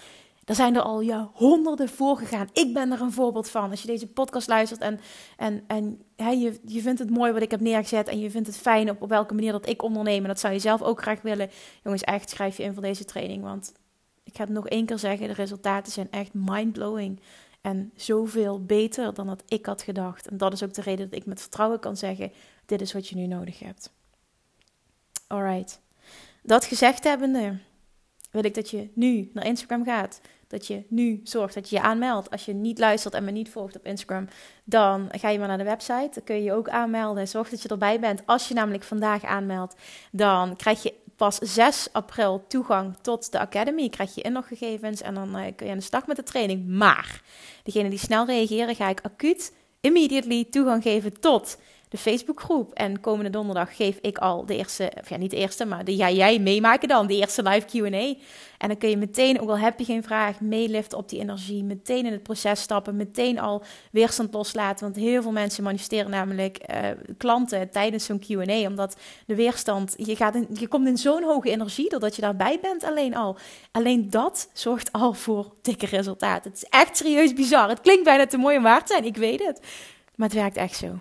Er 0.46 0.56
zijn 0.56 0.76
er 0.76 0.82
al 0.82 1.02
ja, 1.02 1.30
honderden 1.34 1.90
voor 1.90 2.18
gegaan. 2.18 2.50
Ik 2.54 2.74
ben 2.74 2.92
er 2.92 3.02
een 3.02 3.12
voorbeeld 3.12 3.50
van. 3.50 3.70
Als 3.70 3.82
je 3.82 3.88
deze 3.88 4.08
podcast 4.08 4.48
luistert 4.48 4.82
en, 4.82 5.00
en, 5.38 5.64
en 5.68 6.02
je, 6.40 6.60
je 6.66 6.82
vindt 6.82 7.00
het 7.00 7.10
mooi 7.10 7.32
wat 7.32 7.42
ik 7.42 7.52
heb 7.52 7.60
neergezet 7.60 8.08
en 8.08 8.20
je 8.20 8.32
vindt 8.32 8.48
het 8.48 8.58
fijn 8.58 8.90
op, 8.90 9.02
op 9.02 9.10
welke 9.10 9.34
manier 9.34 9.52
dat 9.52 9.70
ik 9.70 9.84
onderneem 9.84 10.22
en 10.22 10.28
dat 10.28 10.40
zou 10.40 10.54
je 10.54 10.60
zelf 10.60 10.82
ook 10.82 11.02
graag 11.02 11.22
willen. 11.22 11.50
Jongens, 11.84 12.04
echt 12.04 12.30
schrijf 12.30 12.58
je 12.58 12.64
in 12.64 12.74
voor 12.74 12.84
deze 12.84 13.06
training, 13.06 13.44
want 13.44 13.74
ik 14.24 14.36
ga 14.36 14.44
het 14.44 14.54
nog 14.54 14.68
één 14.68 14.86
keer 14.86 15.00
zeggen, 15.00 15.28
de 15.28 15.34
resultaten 15.34 15.92
zijn 15.92 16.08
echt 16.12 16.34
mindblowing. 16.34 17.20
En 17.62 17.92
zoveel 17.96 18.66
beter 18.66 19.14
dan 19.14 19.28
dat 19.28 19.44
ik 19.48 19.66
had 19.66 19.82
gedacht. 19.82 20.28
En 20.28 20.38
dat 20.38 20.54
is 20.54 20.64
ook 20.64 20.74
de 20.74 20.82
reden 20.82 21.10
dat 21.10 21.20
ik 21.20 21.26
met 21.26 21.42
vertrouwen 21.42 21.80
kan 21.80 21.98
zeggen: 21.98 22.32
dit 22.66 22.82
is 22.82 22.94
wat 22.94 23.08
je 23.08 23.16
nu 23.16 23.28
nodig 23.28 23.60
hebt. 23.60 23.92
Alright. 25.28 25.82
Dat 26.44 26.66
gezegd 26.66 27.04
hebbende, 27.04 27.58
wil 28.32 28.46
ik 28.46 28.54
dat 28.54 28.70
je 28.70 28.90
nu 28.94 29.30
naar 29.34 29.46
Instagram 29.46 29.86
gaat. 29.86 30.22
Dat 30.48 30.68
je 30.68 30.84
nu 30.90 31.22
zorgt 31.24 31.54
dat 31.54 31.70
je 31.70 31.76
je 31.76 31.82
aanmeldt. 31.82 32.32
Als 32.32 32.46
je 32.46 32.54
niet 32.54 32.80
luistert 32.80 33.14
en 33.14 33.24
me 33.24 33.32
niet 33.32 33.50
volgt 33.50 33.76
op 33.76 33.86
Instagram, 33.86 34.28
dan 34.64 35.08
ga 35.12 35.30
je 35.30 35.40
maar 35.40 35.48
naar 35.48 35.58
de 35.58 35.64
website. 35.64 36.10
Dan 36.14 36.24
kun 36.24 36.36
je 36.36 36.44
je 36.44 36.54
ook 36.54 36.70
aanmelden. 36.70 37.28
Zorg 37.28 37.50
dat 37.50 37.62
je 37.62 37.70
erbij 37.70 38.00
bent. 38.00 38.22
Als 38.26 38.48
je 38.48 38.54
namelijk 38.54 38.84
vandaag 38.84 39.24
aanmeldt, 39.24 39.76
dan 40.12 40.56
krijg 40.56 40.84
je 40.84 40.94
pas 41.18 41.38
6 41.42 41.88
april 41.92 42.46
toegang 42.48 42.96
tot 43.02 43.32
de 43.32 43.40
Academy. 43.40 43.90
Krijg 43.90 44.16
je 44.16 44.22
inloggegevens 44.22 45.02
en 45.02 45.14
dan 45.14 45.38
uh, 45.38 45.46
kun 45.56 45.66
je 45.66 45.72
aan 45.72 45.78
de 45.78 45.84
slag 45.84 46.08
met 46.08 46.16
de 46.16 46.24
training. 46.24 46.68
Maar 46.68 47.22
degene 47.64 47.90
die 47.90 48.00
snel 48.00 48.26
reageren, 48.26 48.76
ga 48.76 48.90
ik 48.90 49.02
acuut, 49.02 49.54
immediately 49.82 50.46
toegang 50.50 50.84
geven 50.84 51.20
tot 51.20 51.58
de 51.90 51.98
Facebookgroep. 51.98 52.74
En 52.74 53.00
komende 53.00 53.30
donderdag 53.30 53.76
geef 53.76 53.98
ik 54.02 54.18
al 54.18 54.46
de 54.46 54.58
eerste, 54.58 54.92
of 55.00 55.10
ja, 55.10 55.18
niet 55.18 55.32
de 55.32 55.38
eerste, 55.38 55.66
maar 55.66 55.86
de 55.86 55.96
ja, 55.96 56.10
jij 56.12 56.40
meemaken 56.40 56.88
dan, 56.88 57.08
de 57.08 57.16
eerste 57.16 57.44
live 57.44 57.66
QA. 57.66 58.16
En 58.58 58.68
dan 58.68 58.78
kun 58.78 58.90
je 58.90 58.98
meteen, 58.98 59.42
ook 59.42 59.50
al 59.50 59.58
heb 59.58 59.80
je 59.80 59.86
geen 59.86 60.04
vraag, 60.04 60.40
meeliften 60.40 60.98
op 60.98 61.10
die 61.10 61.20
energie. 61.20 61.64
Meteen 61.64 62.06
in 62.06 62.12
het 62.12 62.24
proces 62.24 62.62
stappen, 62.62 62.96
meteen 62.96 63.40
al 63.40 63.64
weerstand 63.92 64.34
loslaten. 64.34 64.86
Want 64.86 64.96
heel 64.96 65.22
veel 65.22 65.32
mensen 65.32 65.64
manifesteren 65.64 66.12
namelijk 66.12 66.60
uh, 66.72 66.90
klanten 67.18 67.70
tijdens 67.70 68.06
zo'n 68.06 68.24
QA, 68.28 68.68
omdat 68.68 68.98
de 69.26 69.36
weerstand, 69.36 69.94
je, 69.98 70.16
gaat 70.16 70.38
je 70.54 70.68
komt 70.68 70.88
in 70.88 70.98
zo'n 70.98 71.24
hoge 71.24 71.50
energie 71.50 71.90
doordat 71.90 72.16
je 72.16 72.22
daarbij 72.22 72.60
bent 72.62 72.84
alleen 72.84 73.16
al. 73.16 73.38
Alleen 73.72 74.10
dat 74.10 74.50
zorgt 74.54 74.92
al 74.92 75.14
voor 75.14 75.54
dikke 75.62 75.86
resultaten. 75.86 76.52
Het 76.52 76.62
is 76.62 76.70
echt 76.70 76.98
serieus 76.98 77.34
bizar. 77.34 77.70
Het 77.70 77.82
klinkt 77.82 78.04
bijna 78.04 78.26
te 78.26 78.38
mooi 78.38 78.58
om 78.58 78.64
waar 78.64 78.86
te 78.86 78.94
zijn, 78.94 79.06
ik 79.06 79.18
weet 79.18 79.46
het. 79.46 79.60
Maar 80.16 80.28
het 80.28 80.38
werkt 80.38 80.58
echt 80.58 80.76
zo. 80.76 81.00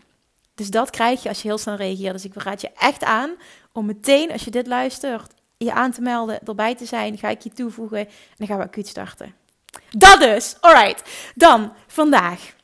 Dus 0.55 0.71
dat 0.71 0.91
krijg 0.91 1.23
je 1.23 1.29
als 1.29 1.43
je 1.43 1.49
heel 1.49 1.59
snel 1.59 1.77
reageert. 1.77 2.13
Dus 2.13 2.25
ik 2.25 2.35
raad 2.35 2.61
je 2.61 2.71
echt 2.79 3.05
aan 3.05 3.31
om 3.73 3.87
meteen, 3.87 4.33
als 4.33 4.45
je 4.45 4.51
dit 4.51 4.67
luistert, 4.67 5.33
je 5.57 5.73
aan 5.73 5.93
te 5.93 6.01
melden, 6.01 6.41
erbij 6.45 6.75
te 6.75 6.85
zijn. 6.85 7.19
Ga 7.19 7.29
ik 7.29 7.41
je 7.41 7.51
toevoegen 7.51 7.99
en 7.99 8.09
dan 8.37 8.47
gaan 8.47 8.59
we 8.59 8.65
acuut 8.65 8.89
starten. 8.89 9.35
Dat 9.91 10.21
dus. 10.21 10.57
Alright. 10.61 11.33
Dan, 11.35 11.73
vandaag 11.87 12.55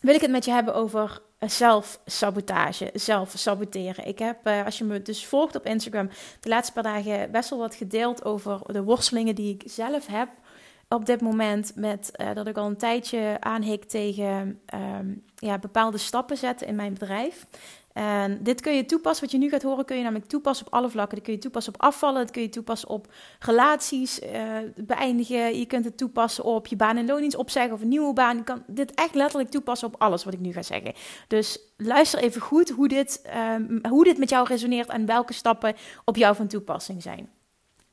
wil 0.00 0.14
ik 0.14 0.20
het 0.20 0.30
met 0.30 0.44
je 0.44 0.50
hebben 0.50 0.74
over 0.74 1.22
zelfsabotage, 1.38 2.90
zelf 2.94 3.32
saboteren. 3.36 4.06
Ik 4.06 4.18
heb, 4.18 4.46
uh, 4.46 4.64
als 4.64 4.78
je 4.78 4.84
me 4.84 5.02
dus 5.02 5.26
volgt 5.26 5.56
op 5.56 5.66
Instagram, 5.66 6.10
de 6.40 6.48
laatste 6.48 6.72
paar 6.72 6.82
dagen 6.82 7.30
best 7.30 7.50
wel 7.50 7.58
wat 7.58 7.74
gedeeld 7.74 8.24
over 8.24 8.60
de 8.66 8.82
worstelingen 8.82 9.34
die 9.34 9.54
ik 9.54 9.62
zelf 9.70 10.06
heb 10.06 10.28
op 10.88 11.06
dit 11.06 11.20
moment 11.20 11.72
met 11.74 12.10
uh, 12.16 12.34
dat 12.34 12.46
ik 12.46 12.56
al 12.56 12.66
een 12.66 12.76
tijdje 12.76 13.36
aanhik 13.40 13.84
tegen 13.84 14.60
um, 14.74 15.24
ja, 15.36 15.58
bepaalde 15.58 15.98
stappen 15.98 16.36
zetten 16.36 16.66
in 16.66 16.74
mijn 16.74 16.92
bedrijf. 16.92 17.46
En 17.92 18.38
dit 18.42 18.60
kun 18.60 18.74
je 18.74 18.84
toepassen, 18.84 19.24
wat 19.24 19.32
je 19.32 19.38
nu 19.38 19.48
gaat 19.48 19.62
horen, 19.62 19.84
kun 19.84 19.96
je 19.96 20.02
namelijk 20.02 20.28
toepassen 20.28 20.66
op 20.66 20.72
alle 20.72 20.88
vlakken. 20.88 21.16
Dat 21.16 21.24
kun 21.24 21.34
je 21.34 21.40
toepassen 21.40 21.74
op 21.74 21.82
afvallen, 21.82 22.20
dat 22.20 22.30
kun 22.30 22.42
je 22.42 22.48
toepassen 22.48 22.88
op 22.88 23.12
relaties 23.38 24.20
uh, 24.20 24.56
beëindigen. 24.76 25.58
Je 25.58 25.66
kunt 25.66 25.84
het 25.84 25.96
toepassen 25.96 26.44
op 26.44 26.66
je 26.66 26.76
baan 26.76 26.96
en 26.96 27.06
loondienst 27.06 27.36
opzeggen 27.36 27.72
of 27.72 27.80
een 27.80 27.88
nieuwe 27.88 28.12
baan. 28.12 28.36
Je 28.36 28.42
kan 28.42 28.62
dit 28.66 28.94
echt 28.94 29.14
letterlijk 29.14 29.50
toepassen 29.50 29.88
op 29.88 30.00
alles 30.00 30.24
wat 30.24 30.34
ik 30.34 30.40
nu 30.40 30.52
ga 30.52 30.62
zeggen. 30.62 30.92
Dus 31.28 31.58
luister 31.76 32.18
even 32.18 32.40
goed 32.40 32.68
hoe 32.68 32.88
dit, 32.88 33.30
um, 33.56 33.80
hoe 33.88 34.04
dit 34.04 34.18
met 34.18 34.30
jou 34.30 34.46
resoneert 34.46 34.88
en 34.88 35.06
welke 35.06 35.32
stappen 35.32 35.74
op 36.04 36.16
jou 36.16 36.36
van 36.36 36.46
toepassing 36.46 37.02
zijn. 37.02 37.28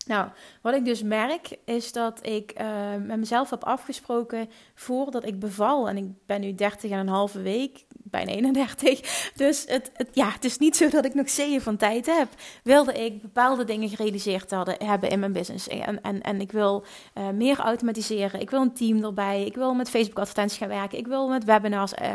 Nou, 0.07 0.29
wat 0.61 0.73
ik 0.73 0.85
dus 0.85 1.03
merk 1.03 1.57
is 1.65 1.91
dat 1.91 2.25
ik 2.25 2.61
uh, 2.61 2.95
met 3.05 3.17
mezelf 3.17 3.49
heb 3.49 3.63
afgesproken 3.63 4.49
voordat 4.75 5.25
ik 5.25 5.39
beval. 5.39 5.89
En 5.89 5.97
ik 5.97 6.05
ben 6.25 6.41
nu 6.41 6.55
30 6.55 6.91
en 6.91 6.99
een 6.99 7.07
halve 7.07 7.41
week 7.41 7.85
bijna 8.09 8.31
31. 8.31 9.31
Dus 9.35 9.65
het, 9.67 9.91
het, 9.93 10.09
ja, 10.11 10.29
het 10.29 10.45
is 10.45 10.57
niet 10.57 10.77
zo 10.77 10.89
dat 10.89 11.05
ik 11.05 11.13
nog 11.13 11.29
zeeën 11.29 11.61
van 11.61 11.77
tijd 11.77 12.05
heb. 12.05 12.27
Wilde 12.63 12.93
ik 12.93 13.21
bepaalde 13.21 13.63
dingen 13.63 13.89
gerealiseerd 13.89 14.51
hadden, 14.51 14.75
hebben 14.85 15.09
in 15.09 15.19
mijn 15.19 15.31
business. 15.31 15.67
En, 15.67 16.01
en, 16.01 16.21
en 16.21 16.41
ik 16.41 16.51
wil 16.51 16.85
uh, 17.17 17.29
meer 17.29 17.59
automatiseren. 17.59 18.41
Ik 18.41 18.49
wil 18.49 18.61
een 18.61 18.73
team 18.73 19.03
erbij. 19.03 19.45
Ik 19.45 19.55
wil 19.55 19.73
met 19.73 19.89
Facebook 19.89 20.19
advertenties 20.19 20.57
gaan 20.57 20.67
werken. 20.67 20.97
Ik 20.97 21.07
wil 21.07 21.27
met 21.27 21.43
webinars 21.43 21.93
uh, 22.01 22.09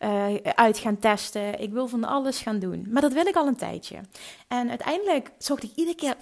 uh, 0.00 0.34
uit 0.54 0.78
gaan 0.78 0.98
testen. 0.98 1.60
Ik 1.60 1.72
wil 1.72 1.86
van 1.88 2.04
alles 2.04 2.40
gaan 2.40 2.58
doen. 2.58 2.86
Maar 2.90 3.02
dat 3.02 3.12
wil 3.12 3.26
ik 3.26 3.36
al 3.36 3.46
een 3.46 3.56
tijdje. 3.56 3.96
En 4.48 4.68
uiteindelijk 4.68 5.30
zocht 5.38 5.62
ik 5.62 5.70
iedere 5.74 5.96
keer 5.96 6.14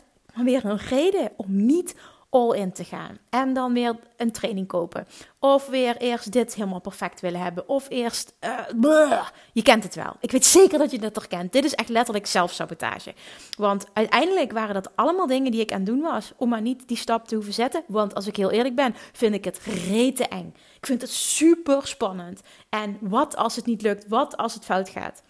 weer 0.44 0.64
een 0.64 0.78
reden 0.78 1.30
om 1.36 1.66
niet 1.66 1.94
in 2.36 2.72
te 2.72 2.84
gaan. 2.84 3.18
En 3.30 3.52
dan 3.52 3.72
weer 3.72 3.96
een 4.16 4.32
training 4.32 4.66
kopen. 4.66 5.06
Of 5.38 5.66
weer 5.66 5.96
eerst 5.96 6.32
dit 6.32 6.54
helemaal 6.54 6.80
perfect 6.80 7.20
willen 7.20 7.40
hebben. 7.40 7.68
Of 7.68 7.86
eerst. 7.88 8.34
Uh, 8.80 9.22
je 9.52 9.62
kent 9.62 9.82
het 9.82 9.94
wel. 9.94 10.16
Ik 10.20 10.30
weet 10.30 10.44
zeker 10.44 10.78
dat 10.78 10.90
je 10.90 10.98
dit 10.98 11.16
herkent. 11.16 11.52
Dit 11.52 11.64
is 11.64 11.74
echt 11.74 11.88
letterlijk 11.88 12.26
zelfsabotage. 12.26 13.14
Want 13.56 13.86
uiteindelijk 13.92 14.52
waren 14.52 14.74
dat 14.74 14.96
allemaal 14.96 15.26
dingen 15.26 15.50
die 15.50 15.60
ik 15.60 15.72
aan 15.72 15.84
doen 15.84 16.00
was. 16.00 16.32
Om 16.36 16.48
maar 16.48 16.62
niet 16.62 16.88
die 16.88 16.96
stap 16.96 17.28
te 17.28 17.34
hoeven 17.34 17.52
zetten. 17.52 17.84
Want 17.86 18.14
als 18.14 18.26
ik 18.26 18.36
heel 18.36 18.50
eerlijk 18.50 18.74
ben, 18.74 18.94
vind 19.12 19.34
ik 19.34 19.44
het 19.44 19.60
rete 19.88 20.26
eng. 20.28 20.54
Ik 20.76 20.86
vind 20.86 21.00
het 21.00 21.10
super 21.10 21.86
spannend. 21.86 22.40
En 22.68 22.98
wat 23.00 23.36
als 23.36 23.56
het 23.56 23.66
niet 23.66 23.82
lukt? 23.82 24.08
Wat 24.08 24.36
als 24.36 24.54
het 24.54 24.64
fout 24.64 24.88
gaat? 24.88 25.22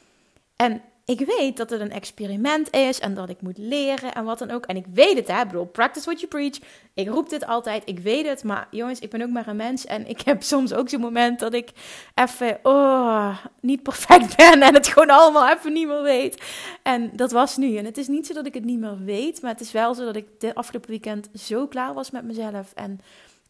En 0.57 0.83
ik 1.07 1.21
weet 1.21 1.57
dat 1.57 1.71
het 1.71 1.81
een 1.81 1.93
experiment 1.93 2.75
is 2.75 3.01
en 3.01 3.15
dat 3.15 3.29
ik 3.29 3.41
moet 3.41 3.59
leren 3.59 4.15
en 4.15 4.25
wat 4.25 4.39
dan 4.39 4.51
ook. 4.51 4.67
En 4.67 4.77
ik 4.77 4.85
weet 4.93 5.17
het, 5.17 5.29
hè. 5.29 5.47
Bedoel, 5.47 5.65
practice 5.65 6.05
what 6.05 6.21
you 6.21 6.29
preach. 6.31 6.59
Ik 6.95 7.09
roep 7.09 7.29
dit 7.29 7.47
altijd, 7.47 7.83
ik 7.85 7.99
weet 7.99 8.27
het. 8.27 8.45
Maar 8.45 8.69
jongens, 8.71 8.99
ik 8.99 9.11
ben 9.11 9.23
ook 9.23 9.29
maar 9.29 9.47
een 9.47 9.57
mens. 9.57 9.85
En 9.85 10.09
ik 10.09 10.21
heb 10.21 10.43
soms 10.53 10.73
ook 10.73 10.89
zo'n 10.89 11.01
moment 11.01 11.41
dat 11.41 11.55
ik 11.55 11.71
even, 12.15 12.59
oh, 12.63 13.39
niet 13.61 13.83
perfect 13.83 14.37
ben. 14.51 14.63
En 14.63 14.75
het 14.75 14.89
gewoon 14.89 15.11
allemaal 15.11 15.49
even 15.49 15.73
niet 15.73 15.87
meer 15.87 16.03
weet. 16.03 16.43
En 16.83 17.11
dat 17.17 17.33
was 17.33 17.57
nu. 17.57 17.77
En 17.77 17.85
het 17.85 17.99
is 17.99 18.09
niet 18.09 18.27
zo 18.27 18.35
dat 18.35 18.47
ik 18.47 18.55
het 18.55 18.65
niet 18.65 18.79
meer 18.79 19.05
weet. 19.05 19.43
Maar 19.43 19.51
het 19.51 19.61
is 19.61 19.73
wel 19.73 19.95
zo 19.95 20.05
dat 20.05 20.17
ik 20.17 20.27
de 20.39 20.55
afgelopen 20.55 20.91
weekend 20.91 21.29
zo 21.35 21.67
klaar 21.67 21.95
was 21.95 22.11
met 22.11 22.25
mezelf. 22.25 22.73
En 22.75 23.01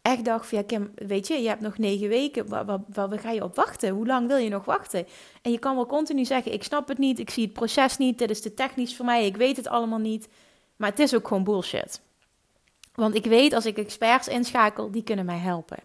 echt 0.07 0.25
dacht 0.25 0.47
van 0.47 0.59
ja, 0.59 0.65
Kim, 0.65 0.93
weet 0.95 1.27
je, 1.27 1.35
je 1.35 1.49
hebt 1.49 1.61
nog 1.61 1.79
negen 1.79 2.09
weken, 2.09 2.49
waar, 2.49 2.65
waar, 2.65 2.81
waar, 2.89 3.19
ga 3.19 3.31
je 3.31 3.45
op 3.45 3.57
wachten? 3.57 3.91
Hoe 3.91 4.07
lang 4.07 4.29
wil 4.29 4.37
je 4.37 4.49
nog 4.49 4.65
wachten? 4.65 5.07
En 5.43 5.53
je 5.53 5.59
kan 5.59 5.75
wel 5.75 5.87
continu 5.87 6.25
zeggen, 6.25 6.53
ik 6.53 6.63
snap 6.63 6.89
het 6.89 6.99
niet, 6.99 7.19
ik 7.19 7.31
zie 7.31 7.45
het 7.45 7.53
proces 7.53 7.97
niet, 7.97 8.19
dit 8.19 8.31
is 8.31 8.41
te 8.41 8.55
technisch 8.55 8.97
voor 8.97 9.05
mij, 9.05 9.27
ik 9.27 9.37
weet 9.37 9.57
het 9.57 9.69
allemaal 9.69 9.99
niet. 9.99 10.29
Maar 10.77 10.91
het 10.91 10.99
is 10.99 11.15
ook 11.15 11.29
gewoon 11.29 11.45
bullshit. 11.45 12.01
Want 12.95 13.15
ik 13.15 13.25
weet 13.25 13.53
als 13.53 13.67
ik 13.67 13.79
experts 13.79 14.29
inschakel, 14.29 14.91
die 14.91 15.03
kunnen 15.03 15.25
mij 15.25 15.39
helpen. 15.39 15.79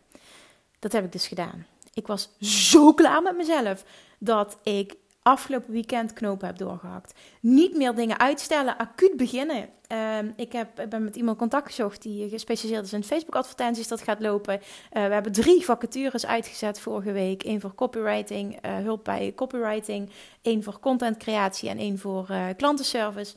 Dat 0.80 0.92
heb 0.92 1.06
ik 1.06 1.12
dus 1.12 1.28
gedaan. 1.28 1.66
Ik 1.94 2.08
was 2.08 2.30
zo 2.40 2.94
klaar 2.94 3.22
met 3.22 3.38
mezelf 3.38 3.84
dat 4.20 4.58
ik 4.64 4.96
afgelopen 5.24 5.72
weekend 5.72 6.14
knopen 6.14 6.48
heb 6.48 6.58
doorgehakt. 6.58 7.14
Niet 7.40 7.78
meer 7.78 7.96
dingen 7.96 8.20
uitstellen, 8.20 8.78
acuut 8.78 9.18
beginnen. 9.18 9.70
Ehm, 9.88 10.32
ik, 10.36 10.52
heb, 10.52 10.80
ik 10.80 10.90
ben 10.90 11.04
met 11.04 11.16
iemand 11.16 11.38
contact 11.38 11.68
gezocht 11.68 12.02
die 12.02 12.30
gespecialiseerd 12.30 12.86
is 12.86 12.94
in 12.94 13.04
Facebook-advertenties 13.04 13.88
dat 13.88 14.02
gaat 14.02 14.20
lopen. 14.20 14.54
Uh, 14.54 14.62
we 14.92 15.14
hebben 15.14 15.32
drie 15.32 15.66
vacatures 15.66 16.26
uitgezet 16.26 16.80
vorige 16.80 17.12
week. 17.12 17.44
Eén 17.44 17.62
voor 17.62 17.76
copywriting, 17.76 18.66
uh, 18.66 18.76
hulp 18.76 19.04
bij 19.04 19.34
copywriting. 19.36 20.10
één 20.42 20.64
voor 20.64 20.80
contentcreatie 20.80 21.70
en 21.70 21.78
één 21.78 22.00
voor 22.00 22.28
uh, 22.32 22.46
klantenservice. 22.58 23.36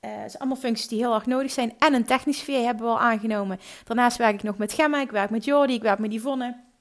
Uh, 0.00 0.10
zijn 0.10 0.38
allemaal 0.38 0.56
functies 0.56 0.88
die 0.88 0.98
heel 0.98 1.14
erg 1.14 1.26
nodig 1.26 1.50
zijn. 1.50 1.74
En 1.78 1.94
een 1.94 2.04
technische 2.04 2.44
VA 2.44 2.60
hebben 2.60 2.84
we 2.84 2.90
al 2.90 3.00
aangenomen. 3.00 3.60
Daarnaast 3.84 4.16
werk 4.16 4.34
ik 4.34 4.42
nog 4.42 4.58
met 4.58 4.72
Gemma, 4.72 5.00
ik 5.00 5.10
werk 5.10 5.30
met 5.30 5.44
Jordi, 5.44 5.74
ik 5.74 5.82
werk 5.82 5.98
met 5.98 6.12
Yvonne. 6.12 6.73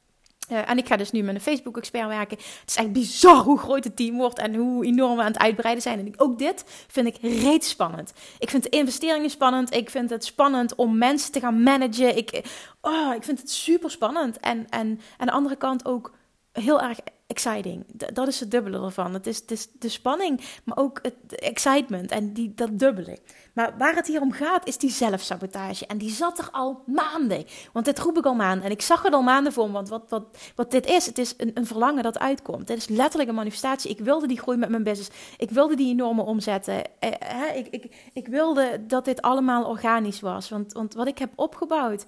Uh, 0.52 0.70
en 0.70 0.78
ik 0.78 0.88
ga 0.88 0.98
dus 0.98 1.12
nu 1.12 1.22
met 1.22 1.36
een 1.36 1.42
Facebook-expert 1.42 2.08
werken. 2.08 2.38
Het 2.38 2.70
is 2.70 2.76
echt 2.76 2.92
bizar 2.92 3.36
hoe 3.36 3.60
groot 3.60 3.84
het 3.84 3.96
team 3.96 4.18
wordt 4.18 4.40
en 4.40 4.56
hoe 4.56 4.86
enorm 4.86 5.16
we 5.16 5.22
aan 5.22 5.32
het 5.32 5.42
uitbreiden 5.42 5.84
zijn. 5.84 6.00
En 6.00 6.14
ook 6.20 6.40
dit 6.40 6.64
vind 6.88 7.08
ik 7.08 7.18
reeds 7.22 7.70
spannend. 7.70 8.14
Ik 8.40 8.50
vind 8.50 8.64
de 8.64 8.70
investeringen 8.70 9.30
spannend. 9.30 9.74
Ik 9.74 9.90
vind 9.90 10.10
het 10.10 10.26
spannend 10.26 10.76
om 10.76 10.98
mensen 10.98 11.32
te 11.32 11.40
gaan 11.40 11.64
managen. 11.64 12.18
Ik, 12.18 12.42
oh, 12.82 13.14
ik 13.16 13.24
vind 13.24 13.40
het 13.40 13.52
super 13.52 13.92
spannend. 13.92 14.40
En, 14.40 14.70
en 14.70 15.00
aan 15.18 15.28
de 15.28 15.34
andere 15.34 15.56
kant 15.56 15.86
ook 15.86 16.12
heel 16.52 16.82
erg 16.82 17.00
exciting. 17.34 17.84
dat 18.14 18.28
is 18.28 18.40
het 18.40 18.52
dubbele 18.52 18.86
ervan. 18.86 19.14
Het 19.14 19.28
is, 19.28 19.38
het 19.38 19.52
is 19.52 19.68
de 19.80 19.90
spanning, 19.90 20.42
maar 20.64 20.78
ook 20.78 21.00
het 21.02 21.40
excitement 21.40 22.12
en 22.12 22.34
die, 22.34 22.54
dat 22.56 22.80
dubbele. 22.80 23.18
Maar 23.54 23.76
waar 23.78 23.96
het 23.96 24.08
hier 24.08 24.22
om 24.22 24.32
gaat, 24.32 24.68
is 24.68 24.78
die 24.78 24.90
zelfsabotage. 24.90 25.86
En 25.86 25.98
die 25.98 26.10
zat 26.10 26.38
er 26.40 26.50
al 26.52 26.84
maanden. 26.86 27.46
Want 27.74 27.86
dit 27.86 28.00
roep 28.00 28.18
ik 28.18 28.26
al 28.26 28.34
maanden. 28.34 28.66
En 28.66 28.72
ik 28.72 28.82
zag 28.82 29.02
het 29.04 29.14
al 29.14 29.22
maanden 29.22 29.54
voor. 29.54 29.72
Want 29.72 29.90
wat, 29.90 30.10
wat, 30.10 30.24
wat 30.56 30.72
dit 30.72 30.86
is, 30.86 31.06
het 31.06 31.18
is 31.18 31.34
een, 31.38 31.52
een 31.54 31.66
verlangen 31.66 32.04
dat 32.04 32.20
uitkomt. 32.20 32.68
Dit 32.68 32.78
is 32.78 32.88
letterlijk 32.88 33.30
een 33.30 33.36
manifestatie. 33.36 33.92
Ik 33.92 34.00
wilde 34.00 34.28
die 34.28 34.40
groei 34.40 34.58
met 34.58 34.70
mijn 34.70 34.84
business. 34.84 35.10
Ik 35.38 35.50
wilde 35.50 35.76
die 35.76 35.92
enorme 35.92 36.22
omzetten. 36.22 37.00
Eh, 37.00 37.56
ik, 37.56 37.68
ik, 37.68 38.10
ik 38.14 38.28
wilde 38.28 38.86
dat 38.88 39.06
dit 39.06 39.22
allemaal 39.22 39.66
organisch 39.66 40.20
was. 40.20 40.50
Want, 40.50 40.74
want 40.74 40.94
wat 40.94 41.08
ik 41.08 41.18
heb 41.18 41.32
opgebouwd 41.36 42.06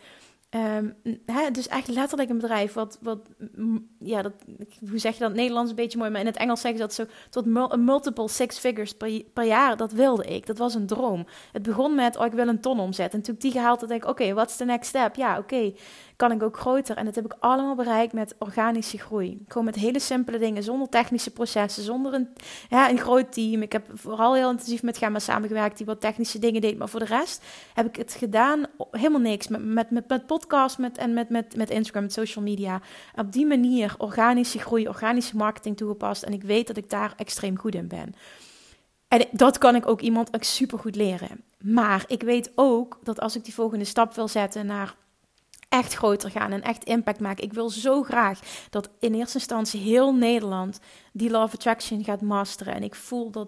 Hè, 1.26 1.52
dus 1.52 1.68
echt 1.68 1.88
letterlijk 1.88 2.30
een 2.30 2.38
bedrijf 2.38 2.74
wat, 2.74 2.98
wat 3.02 3.20
ja, 4.00 4.22
dat, 4.22 4.34
hoe 4.90 4.98
zeg 4.98 5.14
je 5.14 5.20
dat? 5.20 5.34
Nederlands 5.34 5.70
een 5.70 5.76
beetje 5.76 5.98
mooi, 5.98 6.10
maar 6.10 6.20
in 6.20 6.26
het 6.26 6.38
Engels 6.38 6.62
zeggen 6.62 6.80
ze 6.80 6.86
dat 6.86 6.94
zo 6.94 7.06
tot 7.30 7.46
multiple 7.80 8.30
six 8.30 8.58
figures 8.58 8.94
per, 9.34 9.46
jaar. 9.46 9.78
Dat 9.78 9.92
wilde 9.92 10.24
ik. 10.24 10.46
Dat 10.46 10.58
was 10.58 10.76
een 10.76 10.88
droom. 10.88 11.26
Het 11.52 11.62
begon 11.62 11.96
met, 11.96 12.18
oh, 12.18 12.26
ik 12.26 12.32
wil 12.32 12.48
een 12.48 12.62
ton 12.62 12.80
omzetten. 12.80 13.20
En 13.20 13.26
toen 13.26 13.36
ik 13.36 13.42
die 13.42 13.52
gehaald 13.52 13.80
had, 13.80 13.90
denk 13.90 14.04
ik, 14.04 14.10
oké, 14.10 14.22
okay, 14.22 14.34
wat 14.34 14.50
is 14.50 14.58
de 14.58 14.66
next 14.66 14.90
step? 14.90 15.16
Ja, 15.16 15.38
oké 15.38 15.74
kan 16.16 16.32
ik 16.32 16.44
ook 16.44 16.58
groter. 16.58 16.98
En 16.98 17.06
dat 17.06 17.16
heb 17.16 17.26
ik 17.26 17.36
allemaal 17.40 17.76
bereikt 17.76 18.14
met 18.14 18.36
organische 18.40 18.98
groei. 18.98 19.44
Gewoon 19.48 19.66
met 19.66 19.76
hele 19.76 20.00
simpele 20.00 20.38
dingen, 20.38 20.64
zonder 20.64 20.90
technische 20.90 21.32
processen, 21.32 21.84
zonder 21.84 22.14
een, 22.14 22.28
ja, 22.70 22.90
een 22.90 23.00
groot 23.00 23.34
team. 23.34 23.62
Ik 23.62 23.72
heb 23.72 23.88
vooral 23.94 24.36
heel 24.36 24.50
intensief 24.50 24.84
met 24.84 24.98
Gemma 24.98 25.20
samengewerkt, 25.20 25.78
die 25.78 25.86
wat 25.86 26.02
technische 26.02 26.40
dingen 26.40 26.62
deed. 26.62 26.78
Maar 26.78 26.90
voor 26.90 27.00
de 27.00 27.06
rest 27.06 27.44
heb 27.74 27.86
ik 27.86 27.96
het 27.96 28.14
gedaan, 28.14 28.66
helemaal 28.92 29.20
niks. 29.20 29.48
Met, 29.48 29.92
met, 29.92 30.08
met, 30.08 30.26
podcast 30.26 30.78
met, 30.78 30.98
en 30.98 31.14
met, 31.14 31.30
met, 31.30 31.56
met 31.56 31.70
Instagram, 31.70 32.04
met 32.04 32.14
social 32.14 32.44
media. 32.44 32.82
Op 33.16 33.32
die 33.32 33.46
manier 33.46 33.96
organische 33.98 34.60
groei, 34.60 34.88
organische 34.88 35.36
marketing 35.36 35.78
toegepast. 35.78 36.24
En 36.24 36.34
ik 36.34 36.44
weet 36.44 36.68
dat 36.68 36.78
ik 36.78 36.90
daar 36.90 37.14
extreem 37.16 37.58
goed 37.58 37.76
in 37.76 37.88
ben. 37.88 38.16
En 39.08 39.26
dat 39.32 39.58
kan 39.58 39.76
ik 39.76 39.88
ook 39.88 40.02
iemand 40.02 40.30
super 40.40 40.80
goed 40.80 40.96
leren. 40.96 41.44
Maar 41.62 42.04
ik 42.08 42.22
weet 42.22 42.52
ook 42.56 43.00
dat 43.04 43.20
als 43.20 43.36
ik 43.36 43.44
die 43.44 43.54
volgende 43.54 43.86
stap 43.86 44.14
wil 44.14 44.28
zetten 44.28 44.66
naar 44.66 44.96
echt 45.78 45.94
groter 45.94 46.32
gaan 46.32 46.52
en 46.52 46.62
echt 46.62 46.84
impact 46.84 47.20
maken. 47.20 47.44
Ik 47.44 47.54
wil 47.54 47.70
zo 47.70 48.04
graag 48.04 48.40
dat 48.70 48.90
in 49.00 49.14
eerste 49.14 49.38
instantie 49.38 49.82
heel 49.82 50.14
Nederland 50.14 50.80
die 51.14 51.30
Law 51.30 51.44
of 51.44 51.54
Attraction 51.54 52.04
gaat 52.04 52.22
masteren. 52.22 52.74
En 52.74 52.84
ik 52.84 52.96
voel 52.96 53.32
dat 53.32 53.48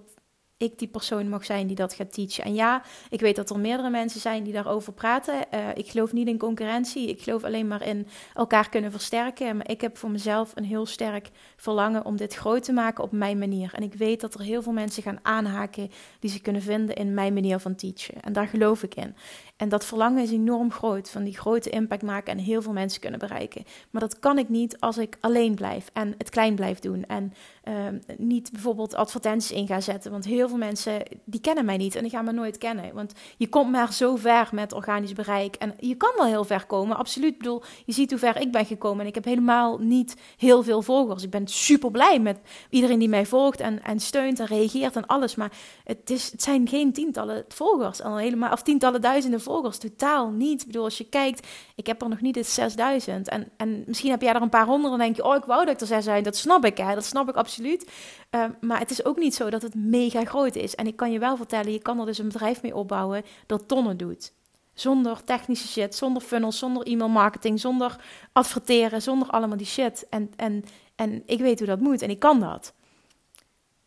ik 0.57 0.79
die 0.79 0.87
persoon 0.87 1.29
mag 1.29 1.45
zijn 1.45 1.67
die 1.67 1.75
dat 1.75 1.93
gaat 1.93 2.13
teachen. 2.13 2.43
En 2.43 2.53
ja, 2.53 2.83
ik 3.09 3.19
weet 3.19 3.35
dat 3.35 3.49
er 3.49 3.59
meerdere 3.59 3.89
mensen 3.89 4.19
zijn 4.19 4.43
die 4.43 4.53
daarover 4.53 4.93
praten. 4.93 5.33
Uh, 5.53 5.67
ik 5.73 5.87
geloof 5.87 6.13
niet 6.13 6.27
in 6.27 6.37
concurrentie. 6.37 7.09
Ik 7.09 7.21
geloof 7.21 7.43
alleen 7.43 7.67
maar 7.67 7.87
in 7.87 8.07
elkaar 8.33 8.69
kunnen 8.69 8.91
versterken. 8.91 9.57
Maar 9.57 9.69
ik 9.69 9.81
heb 9.81 9.97
voor 9.97 10.11
mezelf 10.11 10.51
een 10.55 10.63
heel 10.63 10.85
sterk 10.85 11.29
verlangen 11.55 12.05
om 12.05 12.17
dit 12.17 12.35
groot 12.35 12.63
te 12.63 12.73
maken 12.73 13.03
op 13.03 13.11
mijn 13.11 13.37
manier. 13.37 13.73
En 13.73 13.83
ik 13.83 13.93
weet 13.93 14.21
dat 14.21 14.33
er 14.33 14.41
heel 14.41 14.61
veel 14.61 14.73
mensen 14.73 15.03
gaan 15.03 15.19
aanhaken 15.21 15.91
die 16.19 16.29
ze 16.29 16.41
kunnen 16.41 16.61
vinden 16.61 16.95
in 16.95 17.13
mijn 17.13 17.33
manier 17.33 17.59
van 17.59 17.75
teachen. 17.75 18.21
En 18.21 18.33
daar 18.33 18.47
geloof 18.47 18.83
ik 18.83 18.95
in. 18.95 19.15
En 19.57 19.69
dat 19.69 19.85
verlangen 19.85 20.23
is 20.23 20.31
enorm 20.31 20.71
groot, 20.71 21.09
van 21.09 21.23
die 21.23 21.37
grote 21.37 21.69
impact 21.69 22.01
maken 22.01 22.37
en 22.37 22.43
heel 22.43 22.61
veel 22.61 22.73
mensen 22.73 23.01
kunnen 23.01 23.19
bereiken. 23.19 23.63
Maar 23.89 24.01
dat 24.01 24.19
kan 24.19 24.37
ik 24.37 24.49
niet 24.49 24.79
als 24.79 24.97
ik 24.97 25.17
alleen 25.19 25.55
blijf 25.55 25.89
en 25.93 26.15
het 26.17 26.29
klein 26.29 26.55
blijf 26.55 26.79
doen. 26.79 27.05
En 27.05 27.33
uh, 27.67 27.73
niet 28.17 28.51
bijvoorbeeld 28.51 28.95
advertenties 28.95 29.51
in 29.51 29.67
ga 29.67 29.81
zetten. 29.81 30.11
Want 30.11 30.25
heel 30.25 30.47
veel 30.47 30.57
mensen, 30.57 31.03
die 31.23 31.41
kennen 31.41 31.65
mij 31.65 31.77
niet 31.77 31.95
en 31.95 32.01
die 32.01 32.11
gaan 32.11 32.25
me 32.25 32.31
nooit 32.31 32.57
kennen. 32.57 32.93
Want 32.93 33.13
je 33.37 33.49
komt 33.49 33.71
maar 33.71 33.93
zo 33.93 34.15
ver 34.15 34.49
met 34.51 34.73
organisch 34.73 35.13
bereik. 35.13 35.55
En 35.55 35.73
je 35.79 35.95
kan 35.95 36.13
wel 36.15 36.25
heel 36.25 36.43
ver 36.43 36.65
komen, 36.65 36.97
absoluut. 36.97 37.31
Ik 37.31 37.37
bedoel, 37.37 37.63
je 37.85 37.93
ziet 37.93 38.09
hoe 38.09 38.19
ver 38.19 38.41
ik 38.41 38.51
ben 38.51 38.65
gekomen. 38.65 39.01
En 39.01 39.07
ik 39.07 39.15
heb 39.15 39.25
helemaal 39.25 39.77
niet 39.77 40.15
heel 40.37 40.63
veel 40.63 40.81
volgers. 40.81 41.23
Ik 41.23 41.29
ben 41.29 41.47
super 41.47 41.91
blij 41.91 42.19
met 42.19 42.39
iedereen 42.69 42.99
die 42.99 43.09
mij 43.09 43.25
volgt 43.25 43.59
en, 43.59 43.83
en 43.83 43.99
steunt 43.99 44.39
en 44.39 44.45
reageert 44.45 44.95
en 44.95 45.05
alles. 45.05 45.35
Maar 45.35 45.51
het, 45.83 46.09
is, 46.09 46.31
het 46.31 46.43
zijn 46.43 46.67
geen 46.67 46.93
tientallen 46.93 47.45
volgers, 47.47 48.01
al 48.01 48.17
helemaal, 48.17 48.51
of 48.51 48.61
tientallen 48.61 49.01
duizenden 49.01 49.29
volgers. 49.39 49.45
Totaal 49.79 50.29
niet. 50.29 50.62
Ik 50.62 50.67
bedoel, 50.67 50.83
als 50.83 50.97
je 50.97 51.10
kijkt, 51.10 51.47
ik 51.75 51.88
heb 51.88 52.01
er 52.01 52.10
nog 52.10 52.21
niet 52.21 52.36
eens 52.36 52.53
6000. 52.53 53.29
En, 53.29 53.49
en 53.57 53.83
misschien 53.86 54.10
heb 54.10 54.21
jij 54.21 54.33
er 54.33 54.41
een 54.41 54.49
paar 54.49 54.65
honderd 54.65 54.93
en 54.93 54.99
denk 54.99 55.15
je, 55.15 55.23
oh, 55.23 55.36
ik 55.36 55.43
wou 55.43 55.65
dat 55.65 55.73
ik 55.73 55.81
er 55.81 55.88
6000. 55.88 56.25
Dat 56.25 56.38
snap 56.38 56.65
ik, 56.65 56.77
hè. 56.77 56.93
Dat 56.93 57.05
snap 57.05 57.29
ik 57.29 57.36
absoluut. 57.36 57.91
Ehm, 58.29 58.51
maar 58.62 58.79
het 58.79 58.91
is 58.91 59.05
ook 59.05 59.17
niet 59.17 59.36
zo 59.36 59.49
dat 59.49 59.62
het 59.62 59.75
mega 59.75 60.25
groot 60.25 60.55
is. 60.55 60.75
En 60.75 60.88
ik 60.88 60.95
kan 60.95 61.12
je 61.12 61.19
wel 61.19 61.38
vertellen, 61.38 61.71
je 61.71 61.81
kan 61.81 61.99
er 61.99 62.05
dus 62.05 62.17
een 62.17 62.27
bedrijf 62.27 62.62
mee 62.62 62.75
opbouwen 62.75 63.23
dat 63.45 63.67
tonnen 63.67 63.97
doet. 63.97 64.33
Zonder 64.73 65.23
technische 65.23 65.67
shit, 65.67 65.95
zonder 65.95 66.21
funnels, 66.21 66.57
zonder 66.57 66.83
e-mail 66.83 67.10
marketing, 67.10 67.60
zonder 67.60 67.95
adverteren, 68.31 69.01
zonder 69.01 69.29
allemaal 69.29 69.57
die 69.57 69.65
shit. 69.65 70.05
En, 70.10 70.31
en, 70.36 70.63
en 70.95 71.23
ik 71.25 71.39
weet 71.39 71.57
hoe 71.57 71.67
dat 71.67 71.79
moet 71.79 72.01
en 72.01 72.10
ik 72.10 72.19
kan 72.19 72.39
dat. 72.39 72.73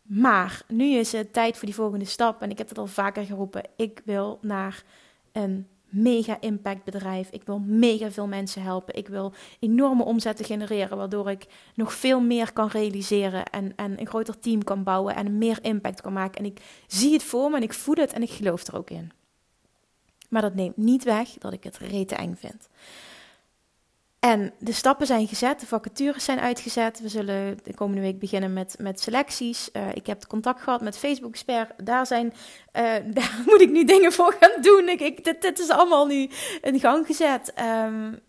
Maar 0.01 0.61
nu 0.67 0.85
is 0.93 1.11
het 1.11 1.33
tijd 1.33 1.57
voor 1.57 1.65
die 1.65 1.75
volgende 1.75 2.05
stap. 2.05 2.41
En 2.41 2.49
ik 2.49 2.57
heb 2.57 2.69
het 2.69 2.77
al 2.77 2.87
vaker 2.87 3.25
geroepen. 3.25 3.63
Ik 3.75 4.01
wil 4.05 4.37
naar 4.41 4.83
een 5.31 5.67
mega 5.91 6.37
impact 6.39 6.83
bedrijf. 6.83 7.29
Ik 7.29 7.43
wil 7.43 7.59
mega 7.59 8.11
veel 8.11 8.27
mensen 8.27 8.61
helpen. 8.61 8.95
Ik 8.95 9.07
wil 9.07 9.33
enorme 9.59 10.03
omzetten 10.03 10.45
genereren, 10.45 10.97
waardoor 10.97 11.29
ik 11.29 11.47
nog 11.75 11.93
veel 11.93 12.21
meer 12.21 12.53
kan 12.53 12.67
realiseren 12.67 13.45
en, 13.45 13.73
en 13.75 13.99
een 13.99 14.07
groter 14.07 14.39
team 14.39 14.63
kan 14.63 14.83
bouwen 14.83 15.15
en 15.15 15.37
meer 15.37 15.57
impact 15.61 16.01
kan 16.01 16.13
maken. 16.13 16.39
En 16.39 16.45
ik 16.45 16.61
zie 16.87 17.13
het 17.13 17.23
voor 17.23 17.49
me 17.49 17.55
en 17.55 17.63
ik 17.63 17.73
voel 17.73 17.95
het 17.95 18.13
en 18.13 18.21
ik 18.21 18.29
geloof 18.29 18.67
er 18.67 18.77
ook 18.77 18.89
in. 18.89 19.11
Maar 20.29 20.41
dat 20.41 20.55
neemt 20.55 20.77
niet 20.77 21.03
weg 21.03 21.29
dat 21.29 21.53
ik 21.53 21.63
het 21.63 21.77
rete 21.77 22.15
eng 22.15 22.35
vind. 22.35 22.69
En 24.21 24.53
de 24.59 24.71
stappen 24.71 25.07
zijn 25.07 25.27
gezet, 25.27 25.59
de 25.59 25.65
vacatures 25.65 26.23
zijn 26.23 26.39
uitgezet. 26.39 26.99
We 26.99 27.09
zullen 27.09 27.59
de 27.63 27.73
komende 27.73 28.01
week 28.01 28.19
beginnen 28.19 28.53
met, 28.53 28.75
met 28.79 28.99
selecties. 28.99 29.69
Uh, 29.73 29.87
ik 29.93 30.07
heb 30.07 30.27
contact 30.27 30.61
gehad 30.61 30.81
met 30.81 30.97
Facebook 30.97 31.31
Expert. 31.31 31.85
Daar, 31.85 32.07
zijn, 32.07 32.25
uh, 32.25 32.83
daar 33.17 33.41
moet 33.45 33.61
ik 33.61 33.71
nu 33.71 33.83
dingen 33.83 34.11
voor 34.11 34.35
gaan 34.39 34.61
doen. 34.61 34.89
Ik, 34.89 34.99
ik, 34.99 35.23
dit, 35.23 35.41
dit 35.41 35.59
is 35.59 35.69
allemaal 35.69 36.05
nu 36.05 36.29
in 36.61 36.79
gang 36.79 37.05
gezet. 37.05 37.53
Um, 37.85 38.19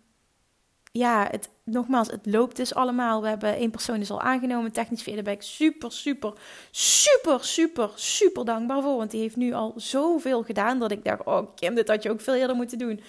ja, 0.91 1.27
het, 1.31 1.49
nogmaals, 1.63 2.07
het 2.07 2.25
loopt 2.25 2.55
dus 2.55 2.73
allemaal. 2.73 3.21
We 3.21 3.27
hebben 3.27 3.55
één 3.55 3.71
persoon 3.71 3.99
is 3.99 4.11
al 4.11 4.21
aangenomen, 4.21 4.71
technisch 4.71 5.01
feedback. 5.01 5.41
Super, 5.41 5.91
super, 5.91 6.33
super, 6.71 7.43
super, 7.43 7.91
super 7.95 8.45
dankbaar 8.45 8.81
voor. 8.81 8.97
Want 8.97 9.11
die 9.11 9.21
heeft 9.21 9.35
nu 9.35 9.53
al 9.53 9.73
zoveel 9.75 10.43
gedaan 10.43 10.79
dat 10.79 10.91
ik 10.91 11.03
dacht, 11.03 11.23
oh 11.23 11.55
Kim, 11.55 11.75
dit 11.75 11.87
had 11.87 12.03
je 12.03 12.09
ook 12.09 12.21
veel 12.21 12.35
eerder 12.35 12.55
moeten 12.55 12.77
doen. 12.77 13.01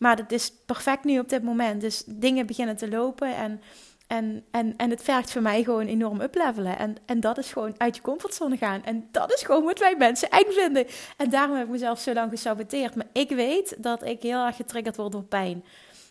Maar 0.00 0.16
dat 0.16 0.32
is 0.32 0.52
perfect 0.66 1.04
nu 1.04 1.18
op 1.18 1.28
dit 1.28 1.42
moment. 1.42 1.80
Dus 1.80 2.02
dingen 2.06 2.46
beginnen 2.46 2.76
te 2.76 2.88
lopen 2.88 3.36
en, 3.36 3.62
en, 4.06 4.44
en, 4.50 4.76
en 4.76 4.90
het 4.90 5.02
vergt 5.02 5.32
voor 5.32 5.42
mij 5.42 5.62
gewoon 5.62 5.86
enorm 5.86 6.20
uplevelen. 6.20 6.78
En, 6.78 6.96
en 7.06 7.20
dat 7.20 7.38
is 7.38 7.52
gewoon 7.52 7.74
uit 7.76 7.96
je 7.96 8.02
comfortzone 8.02 8.56
gaan. 8.56 8.84
En 8.84 9.08
dat 9.10 9.32
is 9.32 9.42
gewoon 9.42 9.64
wat 9.64 9.78
wij 9.78 9.94
mensen 9.98 10.30
eng 10.30 10.50
vinden. 10.50 10.86
En 11.16 11.30
daarom 11.30 11.56
heb 11.56 11.64
ik 11.64 11.70
mezelf 11.70 12.00
zo 12.00 12.12
lang 12.12 12.30
gesaboteerd. 12.30 12.94
Maar 12.94 13.06
ik 13.12 13.28
weet 13.28 13.76
dat 13.78 14.04
ik 14.04 14.22
heel 14.22 14.46
erg 14.46 14.56
getriggerd 14.56 14.96
word 14.96 15.12
door 15.12 15.22
pijn. 15.24 15.64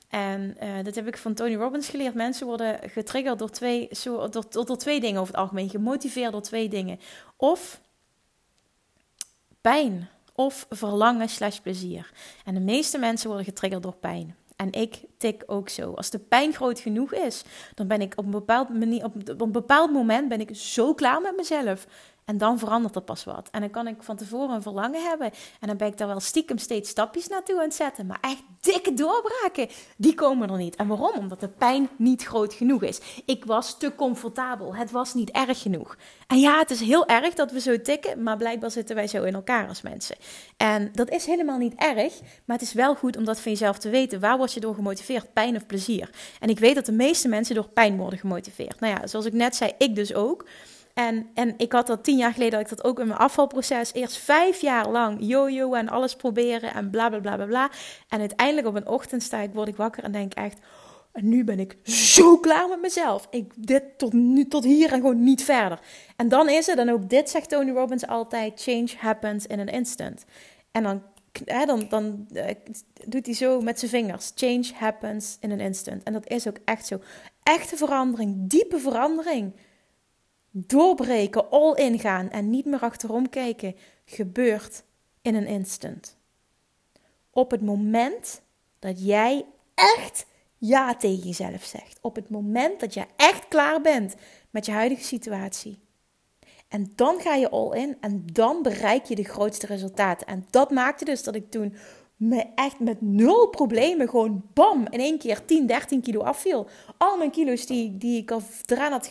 En 0.09 0.57
uh, 0.63 0.83
dat 0.83 0.95
heb 0.95 1.07
ik 1.07 1.17
van 1.17 1.33
Tony 1.33 1.55
Robbins 1.55 1.89
geleerd. 1.89 2.13
Mensen 2.13 2.45
worden 2.45 2.79
getriggerd 2.89 3.39
door 3.39 3.49
twee, 3.49 3.89
door, 4.29 4.65
door 4.65 4.77
twee 4.77 4.99
dingen 4.99 5.21
over 5.21 5.33
het 5.33 5.41
algemeen. 5.41 5.69
Gemotiveerd 5.69 6.31
door 6.31 6.41
twee 6.41 6.69
dingen. 6.69 6.99
Of 7.37 7.81
pijn 9.61 10.09
of 10.39 10.65
verlangen 10.69 11.29
slash 11.29 11.57
plezier. 11.57 12.11
En 12.45 12.53
de 12.53 12.59
meeste 12.59 12.97
mensen 12.97 13.27
worden 13.27 13.45
getriggerd 13.45 13.83
door 13.83 13.95
pijn. 13.95 14.35
En 14.55 14.71
ik 14.71 15.01
tik 15.17 15.43
ook 15.45 15.69
zo. 15.69 15.93
Als 15.93 16.09
de 16.09 16.19
pijn 16.19 16.53
groot 16.53 16.79
genoeg 16.79 17.13
is, 17.13 17.43
dan 17.75 17.87
ben 17.87 18.01
ik 18.01 18.13
op 18.15 18.25
een 18.25 18.31
bepaald, 18.31 18.69
manier, 18.69 19.03
op 19.05 19.41
een 19.41 19.51
bepaald 19.51 19.91
moment 19.91 20.29
ben 20.29 20.39
ik 20.39 20.55
zo 20.55 20.93
klaar 20.93 21.21
met 21.21 21.35
mezelf. 21.35 21.87
En 22.29 22.37
dan 22.37 22.59
verandert 22.59 22.95
er 22.95 23.01
pas 23.01 23.23
wat. 23.23 23.47
En 23.51 23.59
dan 23.59 23.69
kan 23.69 23.87
ik 23.87 23.95
van 23.99 24.15
tevoren 24.15 24.55
een 24.55 24.61
verlangen 24.61 25.03
hebben. 25.03 25.31
En 25.59 25.67
dan 25.67 25.77
ben 25.77 25.87
ik 25.87 25.97
daar 25.97 26.07
wel 26.07 26.19
stiekem 26.19 26.57
steeds 26.57 26.89
stapjes 26.89 27.27
naartoe 27.27 27.55
aan 27.55 27.63
het 27.63 27.73
zetten. 27.73 28.05
Maar 28.05 28.17
echt 28.21 28.43
dikke 28.61 28.93
doorbraken, 28.93 29.67
die 29.97 30.13
komen 30.13 30.49
er 30.49 30.57
niet. 30.57 30.75
En 30.75 30.87
waarom? 30.87 31.15
Omdat 31.17 31.39
de 31.39 31.47
pijn 31.47 31.89
niet 31.95 32.23
groot 32.23 32.53
genoeg 32.53 32.83
is. 32.83 32.99
Ik 33.25 33.45
was 33.45 33.77
te 33.77 33.95
comfortabel. 33.95 34.75
Het 34.75 34.91
was 34.91 35.13
niet 35.13 35.29
erg 35.29 35.61
genoeg. 35.61 35.97
En 36.27 36.39
ja, 36.39 36.59
het 36.59 36.69
is 36.69 36.79
heel 36.79 37.07
erg 37.07 37.33
dat 37.33 37.51
we 37.51 37.59
zo 37.59 37.81
tikken. 37.81 38.23
Maar 38.23 38.37
blijkbaar 38.37 38.71
zitten 38.71 38.95
wij 38.95 39.07
zo 39.07 39.23
in 39.23 39.33
elkaar 39.33 39.67
als 39.67 39.81
mensen. 39.81 40.15
En 40.57 40.89
dat 40.93 41.09
is 41.09 41.25
helemaal 41.25 41.57
niet 41.57 41.75
erg. 41.75 42.19
Maar 42.45 42.57
het 42.57 42.65
is 42.65 42.73
wel 42.73 42.95
goed 42.95 43.17
om 43.17 43.25
dat 43.25 43.39
van 43.39 43.51
jezelf 43.51 43.77
te 43.77 43.89
weten. 43.89 44.19
Waar 44.19 44.37
word 44.37 44.53
je 44.53 44.59
door 44.59 44.75
gemotiveerd? 44.75 45.33
Pijn 45.33 45.55
of 45.55 45.65
plezier? 45.65 46.09
En 46.39 46.49
ik 46.49 46.59
weet 46.59 46.75
dat 46.75 46.85
de 46.85 46.91
meeste 46.91 47.27
mensen 47.27 47.55
door 47.55 47.69
pijn 47.69 47.97
worden 47.97 48.19
gemotiveerd. 48.19 48.79
Nou 48.79 48.93
ja, 48.99 49.07
zoals 49.07 49.25
ik 49.25 49.33
net 49.33 49.55
zei, 49.55 49.71
ik 49.77 49.95
dus 49.95 50.13
ook. 50.13 50.45
En, 50.99 51.29
en 51.33 51.53
ik 51.57 51.71
had 51.71 51.87
dat 51.87 52.03
tien 52.03 52.17
jaar 52.17 52.33
geleden, 52.33 52.59
dat 52.59 52.71
ik 52.71 52.77
dat 52.77 52.85
ook 52.85 52.99
in 52.99 53.07
mijn 53.07 53.19
afvalproces. 53.19 53.93
Eerst 53.93 54.17
vijf 54.17 54.61
jaar 54.61 54.89
lang 54.89 55.17
yo-yo 55.19 55.73
en 55.73 55.89
alles 55.89 56.15
proberen 56.15 56.73
en 56.73 56.89
bla 56.89 57.09
bla 57.09 57.19
bla 57.19 57.35
bla 57.35 57.45
bla. 57.45 57.69
En 58.09 58.19
uiteindelijk 58.19 58.67
op 58.67 58.75
een 58.75 58.87
ochtend 58.87 59.23
sta 59.23 59.37
ik, 59.37 59.53
word 59.53 59.67
ik 59.67 59.75
wakker 59.75 60.03
en 60.03 60.11
denk 60.11 60.33
echt... 60.33 60.59
En 61.11 61.29
nu 61.29 61.43
ben 61.43 61.59
ik 61.59 61.77
zo 61.83 62.37
klaar 62.37 62.69
met 62.69 62.81
mezelf. 62.81 63.27
Ik 63.29 63.53
dit 63.55 63.83
tot 63.97 64.13
nu 64.13 64.47
tot 64.47 64.63
hier 64.63 64.91
en 64.91 64.99
gewoon 64.99 65.23
niet 65.23 65.43
verder. 65.43 65.79
En 66.15 66.29
dan 66.29 66.49
is 66.49 66.65
het, 66.65 66.77
en 66.77 66.91
ook 66.91 67.09
dit 67.09 67.29
zegt 67.29 67.49
Tony 67.49 67.71
Robbins 67.71 68.07
altijd: 68.07 68.61
change 68.61 68.89
happens 68.97 69.45
in 69.45 69.59
an 69.59 69.67
instant. 69.67 70.25
En 70.71 70.83
dan, 70.83 71.87
dan, 71.89 72.27
uh, 72.33 72.43
doet 73.05 73.25
hij 73.25 73.35
zo 73.35 73.61
met 73.61 73.79
zijn 73.79 73.91
vingers: 73.91 74.31
change 74.35 74.71
happens 74.73 75.37
in 75.39 75.51
an 75.51 75.59
instant. 75.59 76.03
En 76.03 76.13
dat 76.13 76.27
is 76.27 76.47
ook 76.47 76.57
echt 76.65 76.87
zo. 76.87 76.99
Echte 77.43 77.77
verandering, 77.77 78.35
diepe 78.37 78.79
verandering 78.79 79.53
doorbreken, 80.51 81.49
all 81.49 81.73
in 81.73 81.99
gaan 81.99 82.29
en 82.29 82.49
niet 82.49 82.65
meer 82.65 82.79
achterom 82.79 83.29
kijken, 83.29 83.75
gebeurt 84.05 84.83
in 85.21 85.35
een 85.35 85.47
instant. 85.47 86.17
Op 87.29 87.51
het 87.51 87.61
moment 87.61 88.41
dat 88.79 89.05
jij 89.05 89.45
echt 89.75 90.25
ja 90.57 90.95
tegen 90.95 91.27
jezelf 91.27 91.63
zegt. 91.63 91.97
Op 92.01 92.15
het 92.15 92.29
moment 92.29 92.79
dat 92.79 92.93
jij 92.93 93.07
echt 93.15 93.47
klaar 93.47 93.81
bent 93.81 94.15
met 94.49 94.65
je 94.65 94.71
huidige 94.71 95.03
situatie. 95.03 95.79
En 96.67 96.91
dan 96.95 97.19
ga 97.19 97.35
je 97.35 97.49
all 97.49 97.77
in 97.77 97.97
en 97.99 98.23
dan 98.25 98.61
bereik 98.61 99.05
je 99.05 99.15
de 99.15 99.23
grootste 99.23 99.65
resultaten. 99.65 100.27
En 100.27 100.45
dat 100.49 100.71
maakte 100.71 101.05
dus 101.05 101.23
dat 101.23 101.35
ik 101.35 101.51
toen 101.51 101.75
me 102.15 102.45
echt 102.55 102.79
met 102.79 103.01
nul 103.01 103.47
problemen 103.47 104.09
gewoon 104.09 104.43
bam 104.53 104.87
in 104.89 104.99
één 104.99 105.17
keer 105.17 105.45
10, 105.45 105.67
13 105.67 106.01
kilo 106.01 106.21
afviel. 106.21 106.67
Al 106.97 107.17
mijn 107.17 107.31
kilo's 107.31 107.65
die, 107.65 107.97
die 107.97 108.21
ik 108.21 108.31
al 108.31 108.41
eraan 108.65 108.91
had 108.91 109.07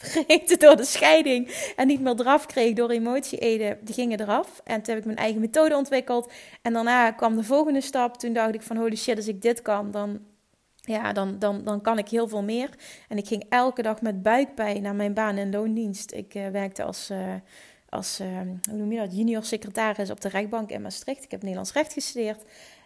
gegeten 0.00 0.58
door 0.58 0.76
de 0.76 0.84
scheiding 0.84 1.72
en 1.76 1.86
niet 1.86 2.00
meer 2.00 2.20
eraf 2.20 2.46
kreeg 2.46 2.74
door 2.74 2.90
emotie 2.90 3.38
eten, 3.38 3.78
die 3.82 3.94
gingen 3.94 4.20
eraf. 4.20 4.60
En 4.64 4.82
toen 4.82 4.94
heb 4.94 4.98
ik 4.98 5.04
mijn 5.04 5.18
eigen 5.18 5.40
methode 5.40 5.76
ontwikkeld. 5.76 6.32
En 6.62 6.72
daarna 6.72 7.10
kwam 7.10 7.36
de 7.36 7.44
volgende 7.44 7.80
stap. 7.80 8.16
Toen 8.16 8.32
dacht 8.32 8.54
ik 8.54 8.62
van 8.62 8.76
holy 8.76 8.96
shit, 8.96 9.16
als 9.16 9.28
ik 9.28 9.42
dit 9.42 9.62
kan, 9.62 9.90
dan, 9.90 10.20
ja, 10.80 11.12
dan, 11.12 11.38
dan, 11.38 11.64
dan 11.64 11.80
kan 11.80 11.98
ik 11.98 12.08
heel 12.08 12.28
veel 12.28 12.42
meer. 12.42 12.70
En 13.08 13.18
ik 13.18 13.26
ging 13.26 13.44
elke 13.48 13.82
dag 13.82 14.02
met 14.02 14.22
buikpijn 14.22 14.82
naar 14.82 14.94
mijn 14.94 15.14
baan 15.14 15.38
in 15.38 15.50
loondienst. 15.50 16.12
Ik 16.12 16.34
uh, 16.34 16.48
werkte 16.48 16.82
als, 16.82 17.10
uh, 17.10 17.34
als 17.88 18.20
uh, 18.20 18.26
hoe 18.70 18.78
noem 18.78 18.92
je 18.92 18.98
dat, 18.98 19.16
junior 19.16 19.44
secretaris 19.44 20.10
op 20.10 20.20
de 20.20 20.28
rechtbank 20.28 20.70
in 20.70 20.82
Maastricht. 20.82 21.24
Ik 21.24 21.30
heb 21.30 21.40
Nederlands 21.40 21.72
recht 21.72 21.92
gestudeerd. 21.92 22.44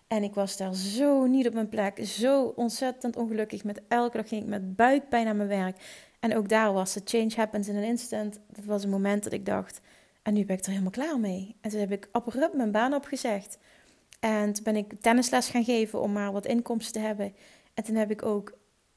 En 0.09 0.23
ik 0.23 0.35
was 0.35 0.57
daar 0.57 0.75
zo 0.75 1.27
niet 1.27 1.47
op 1.47 1.55
mijn 1.55 1.69
plek, 1.69 2.07
zo 2.07 2.53
ontzettend 2.57 3.17
ongelukkig. 3.17 3.65
Met 3.65 3.81
elke 3.89 4.17
dag 4.17 4.29
ging 4.29 4.43
ik 4.43 4.49
met 4.49 4.77
buikpijn 4.77 5.25
naar 5.25 5.37
mijn 5.37 5.49
werk. 5.49 5.77
En 6.25 6.37
ook 6.37 6.49
daar 6.49 6.73
was 6.73 6.95
het 6.95 7.09
change 7.09 7.33
happens 7.37 7.69
in 7.69 7.77
an 7.77 7.83
instant. 7.83 8.41
Dat 8.49 8.65
was 8.65 8.85
een 8.85 8.91
moment 8.91 9.25
dat 9.25 9.33
ik 9.33 9.47
dacht, 9.47 9.81
en 10.23 10.35
nu 10.35 10.45
ben 10.45 10.57
ik 10.57 10.65
er 10.65 10.71
helemaal 10.71 10.91
klaar 10.91 11.21
mee. 11.21 11.57
En 11.61 11.71
toen 11.71 11.81
heb 11.81 11.93
ik 11.93 12.09
abrupt 12.13 12.55
mijn 12.55 12.71
baan 12.71 12.95
opgezegd. 12.95 13.59
En 14.21 14.53
toen 14.53 14.65
ben 14.65 14.77
ik 14.77 15.01
tennisles 15.01 15.49
gaan 15.49 15.65
geven 15.65 16.01
om 16.01 16.13
maar 16.13 16.33
wat 16.33 16.47
inkomsten 16.47 16.93
te 16.93 17.07
hebben. 17.07 17.35
En 17.75 17.85
toen 17.85 17.95
heb 17.95 18.11
ik 18.11 18.25
ook 18.25 18.53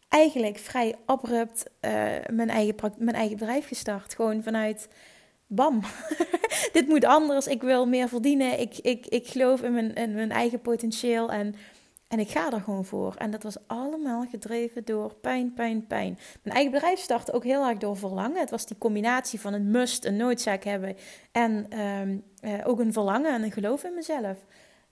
eigenlijk 0.10 0.58
vrij 0.58 0.96
abrupt 1.06 1.66
uh, 1.82 1.92
mijn, 2.30 2.50
eigen 2.50 2.76
mijn 2.98 3.16
eigen 3.16 3.38
bedrijf 3.38 3.68
gestart. 3.68 4.16
Gewoon 4.16 4.44
vanuit, 4.44 4.88
bam, 5.48 5.82
dit 6.74 6.88
moet 6.88 7.06
anders. 7.06 7.48
Ik 7.48 7.62
wil 7.62 7.88
meer 7.88 8.08
verdienen. 8.08 8.60
Ik, 8.60 8.78
ik, 8.78 9.06
ik 9.06 9.28
geloof 9.28 9.62
in 9.62 9.74
mijn, 9.74 9.94
in 9.94 10.14
mijn 10.14 10.32
eigen 10.32 10.62
potentieel. 10.62 11.32
En 11.32 11.56
en 12.08 12.20
ik 12.20 12.30
ga 12.30 12.52
er 12.52 12.62
gewoon 12.62 12.86
voor. 12.86 13.16
En 13.16 13.32
dat 13.32 13.44
was 13.44 13.58
allemaal 13.68 14.26
gedreven 14.26 14.86
door 14.86 15.16
pijn, 15.16 15.54
pijn, 15.54 15.88
pijn. 15.88 16.20
Mijn 16.44 16.56
eigen 16.56 16.72
bedrijf 16.74 17.00
startte 17.00 17.34
ook 17.34 17.44
heel 17.44 17.68
erg 17.68 17.78
door 17.78 17.98
verlangen. 17.98 18.40
Het 18.40 18.50
was 18.50 18.66
die 18.66 18.78
combinatie 18.78 19.40
van 19.40 19.54
een 19.54 19.72
must, 19.72 20.06
een 20.06 20.16
noodzaak 20.16 20.64
hebben. 20.64 20.96
En 21.32 21.80
um, 21.80 22.24
uh, 22.42 22.54
ook 22.64 22.80
een 22.80 22.94
verlangen 22.94 23.34
en 23.34 23.44
een 23.44 23.52
geloof 23.52 23.84
in 23.84 23.94
mezelf. 23.94 24.38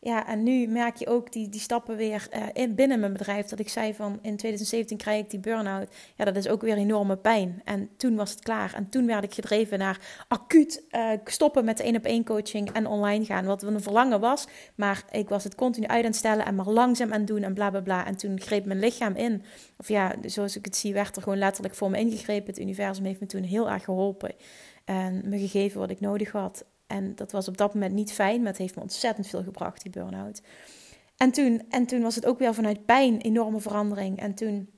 Ja, 0.05 0.27
en 0.27 0.43
nu 0.43 0.67
merk 0.67 0.95
je 0.95 1.07
ook 1.07 1.31
die, 1.31 1.49
die 1.49 1.59
stappen 1.59 1.95
weer 1.95 2.27
uh, 2.33 2.43
in, 2.53 2.75
binnen 2.75 2.99
mijn 2.99 3.13
bedrijf. 3.13 3.45
Dat 3.45 3.59
ik 3.59 3.69
zei 3.69 3.93
van 3.93 4.11
in 4.21 4.37
2017 4.37 4.97
krijg 4.97 5.23
ik 5.23 5.29
die 5.29 5.39
burn-out. 5.39 5.93
Ja, 6.15 6.25
dat 6.25 6.35
is 6.35 6.47
ook 6.47 6.61
weer 6.61 6.77
enorme 6.77 7.17
pijn. 7.17 7.61
En 7.63 7.89
toen 7.97 8.15
was 8.15 8.29
het 8.29 8.39
klaar. 8.39 8.73
En 8.73 8.89
toen 8.89 9.05
werd 9.05 9.23
ik 9.23 9.33
gedreven 9.33 9.79
naar 9.79 10.25
acuut 10.27 10.83
uh, 10.91 11.09
stoppen 11.23 11.65
met 11.65 11.77
de 11.77 11.83
één 11.83 11.95
op 11.95 12.05
één 12.05 12.23
coaching 12.23 12.71
en 12.71 12.87
online 12.87 13.25
gaan. 13.25 13.45
Wat 13.45 13.63
een 13.63 13.81
verlangen 13.81 14.19
was. 14.19 14.47
Maar 14.75 15.03
ik 15.11 15.29
was 15.29 15.43
het 15.43 15.55
continu 15.55 15.87
uit 15.87 16.03
aan 16.03 16.09
het 16.09 16.15
stellen 16.15 16.45
en 16.45 16.55
maar 16.55 16.69
langzaam 16.69 17.13
aan 17.13 17.19
het 17.19 17.27
doen 17.27 17.43
en 17.43 17.53
bla 17.53 17.69
bla 17.69 17.81
bla. 17.81 18.05
En 18.05 18.17
toen 18.17 18.41
greep 18.41 18.65
mijn 18.65 18.79
lichaam 18.79 19.15
in. 19.15 19.43
Of 19.77 19.87
ja, 19.87 20.15
zoals 20.25 20.57
ik 20.57 20.65
het 20.65 20.75
zie, 20.75 20.93
werd 20.93 21.15
er 21.15 21.21
gewoon 21.21 21.37
letterlijk 21.37 21.75
voor 21.75 21.89
me 21.89 21.99
ingegrepen. 21.99 22.47
Het 22.47 22.59
universum 22.59 23.05
heeft 23.05 23.19
me 23.19 23.25
toen 23.25 23.43
heel 23.43 23.69
erg 23.69 23.83
geholpen. 23.83 24.35
En 24.83 25.21
me 25.25 25.39
gegeven 25.39 25.79
wat 25.79 25.89
ik 25.89 25.99
nodig 25.99 26.31
had. 26.31 26.65
En 26.87 27.15
dat 27.15 27.31
was 27.31 27.47
op 27.47 27.57
dat 27.57 27.73
moment 27.73 27.93
niet 27.93 28.11
fijn, 28.11 28.37
maar 28.39 28.51
het 28.51 28.57
heeft 28.57 28.75
me 28.75 28.81
ontzettend 28.81 29.27
veel 29.27 29.43
gebracht, 29.43 29.81
die 29.81 29.91
burn-out. 29.91 30.41
En 31.17 31.31
toen, 31.31 31.61
en 31.69 31.85
toen 31.85 32.01
was 32.01 32.15
het 32.15 32.25
ook 32.25 32.39
weer 32.39 32.53
vanuit 32.53 32.85
pijn 32.85 33.21
enorme 33.21 33.59
verandering. 33.59 34.19
En 34.19 34.35
toen 34.35 34.69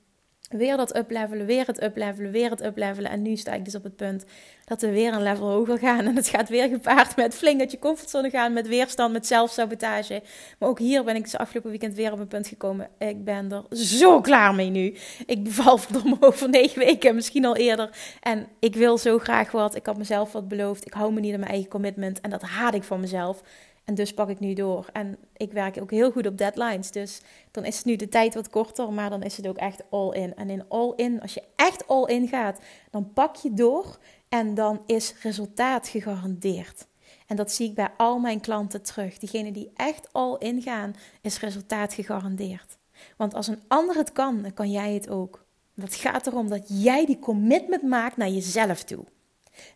Weer 0.48 0.76
dat 0.76 0.96
uplevelen, 0.96 1.46
weer 1.46 1.66
het 1.66 1.82
uplevelen, 1.82 2.30
weer 2.30 2.50
het 2.50 2.64
uplevelen. 2.64 3.10
En 3.10 3.22
nu 3.22 3.36
sta 3.36 3.52
ik 3.52 3.64
dus 3.64 3.74
op 3.74 3.82
het 3.82 3.96
punt 3.96 4.24
dat 4.64 4.80
we 4.80 4.90
weer 4.90 5.12
een 5.12 5.22
level 5.22 5.50
hoger 5.50 5.78
gaan. 5.78 6.06
En 6.06 6.16
het 6.16 6.28
gaat 6.28 6.48
weer 6.48 6.68
gepaard 6.68 7.16
met 7.16 7.34
flink 7.34 7.60
uit 7.60 7.70
je 7.70 7.78
comfortzone 7.78 8.30
gaan, 8.30 8.52
met 8.52 8.68
weerstand, 8.68 9.12
met 9.12 9.26
zelfsabotage. 9.26 10.22
Maar 10.58 10.68
ook 10.68 10.78
hier 10.78 11.04
ben 11.04 11.16
ik 11.16 11.22
dus 11.22 11.36
afgelopen 11.36 11.70
weekend 11.70 11.94
weer 11.94 12.12
op 12.12 12.18
een 12.18 12.28
punt 12.28 12.46
gekomen. 12.46 12.88
Ik 12.98 13.24
ben 13.24 13.52
er 13.52 13.76
zo 13.76 14.20
klaar 14.20 14.54
mee 14.54 14.70
nu. 14.70 14.94
Ik 15.26 15.44
beval 15.44 15.78
verdomme 15.78 16.16
over 16.20 16.48
negen 16.48 16.78
weken, 16.78 17.14
misschien 17.14 17.44
al 17.44 17.56
eerder. 17.56 17.90
En 18.20 18.46
ik 18.58 18.74
wil 18.74 18.98
zo 18.98 19.18
graag 19.18 19.50
wat. 19.50 19.74
Ik 19.74 19.86
had 19.86 19.98
mezelf 19.98 20.32
wat 20.32 20.48
beloofd. 20.48 20.86
Ik 20.86 20.92
hou 20.92 21.12
me 21.12 21.20
niet 21.20 21.32
aan 21.32 21.40
mijn 21.40 21.52
eigen 21.52 21.70
commitment. 21.70 22.20
En 22.20 22.30
dat 22.30 22.42
haat 22.42 22.74
ik 22.74 22.82
van 22.82 23.00
mezelf. 23.00 23.42
En 23.88 23.94
dus 23.94 24.14
pak 24.14 24.28
ik 24.28 24.40
nu 24.40 24.52
door. 24.54 24.88
En 24.92 25.18
ik 25.36 25.52
werk 25.52 25.80
ook 25.80 25.90
heel 25.90 26.10
goed 26.10 26.26
op 26.26 26.38
deadlines. 26.38 26.90
Dus 26.90 27.20
dan 27.50 27.64
is 27.64 27.76
het 27.76 27.84
nu 27.84 27.96
de 27.96 28.08
tijd 28.08 28.34
wat 28.34 28.50
korter, 28.50 28.92
maar 28.92 29.10
dan 29.10 29.22
is 29.22 29.36
het 29.36 29.48
ook 29.48 29.56
echt 29.56 29.82
all 29.90 30.10
in. 30.10 30.34
En 30.34 30.50
in 30.50 30.68
all 30.68 30.92
in, 30.96 31.20
als 31.20 31.34
je 31.34 31.42
echt 31.56 31.86
all 31.86 32.04
in 32.04 32.28
gaat, 32.28 32.60
dan 32.90 33.12
pak 33.12 33.36
je 33.36 33.54
door 33.54 33.98
en 34.28 34.54
dan 34.54 34.82
is 34.86 35.14
resultaat 35.22 35.88
gegarandeerd. 35.88 36.86
En 37.26 37.36
dat 37.36 37.52
zie 37.52 37.68
ik 37.68 37.74
bij 37.74 37.88
al 37.96 38.18
mijn 38.18 38.40
klanten 38.40 38.82
terug. 38.82 39.18
Diegenen 39.18 39.52
die 39.52 39.70
echt 39.74 40.12
all 40.12 40.36
in 40.38 40.62
gaan, 40.62 40.94
is 41.22 41.40
resultaat 41.40 41.94
gegarandeerd. 41.94 42.76
Want 43.16 43.34
als 43.34 43.46
een 43.46 43.62
ander 43.68 43.96
het 43.96 44.12
kan, 44.12 44.42
dan 44.42 44.54
kan 44.54 44.70
jij 44.70 44.94
het 44.94 45.08
ook. 45.08 45.44
Het 45.74 45.94
gaat 45.94 46.26
erom 46.26 46.48
dat 46.48 46.64
jij 46.82 47.06
die 47.06 47.18
commitment 47.18 47.82
maakt 47.82 48.16
naar 48.16 48.28
jezelf 48.28 48.82
toe. 48.82 49.04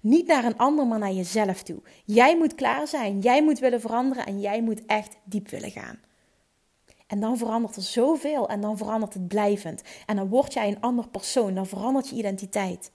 Niet 0.00 0.26
naar 0.26 0.44
een 0.44 0.58
ander, 0.58 0.86
maar 0.86 0.98
naar 0.98 1.12
jezelf 1.12 1.62
toe. 1.62 1.82
Jij 2.04 2.36
moet 2.36 2.54
klaar 2.54 2.86
zijn, 2.86 3.18
jij 3.18 3.42
moet 3.42 3.58
willen 3.58 3.80
veranderen 3.80 4.26
en 4.26 4.40
jij 4.40 4.62
moet 4.62 4.86
echt 4.86 5.16
diep 5.24 5.48
willen 5.48 5.70
gaan. 5.70 5.98
En 7.06 7.20
dan 7.20 7.38
verandert 7.38 7.76
er 7.76 7.82
zoveel 7.82 8.48
en 8.48 8.60
dan 8.60 8.76
verandert 8.76 9.14
het 9.14 9.28
blijvend. 9.28 9.82
En 10.06 10.16
dan 10.16 10.28
word 10.28 10.52
jij 10.52 10.68
een 10.68 10.80
ander 10.80 11.08
persoon, 11.08 11.54
dan 11.54 11.66
verandert 11.66 12.08
je 12.08 12.16
identiteit. 12.16 12.92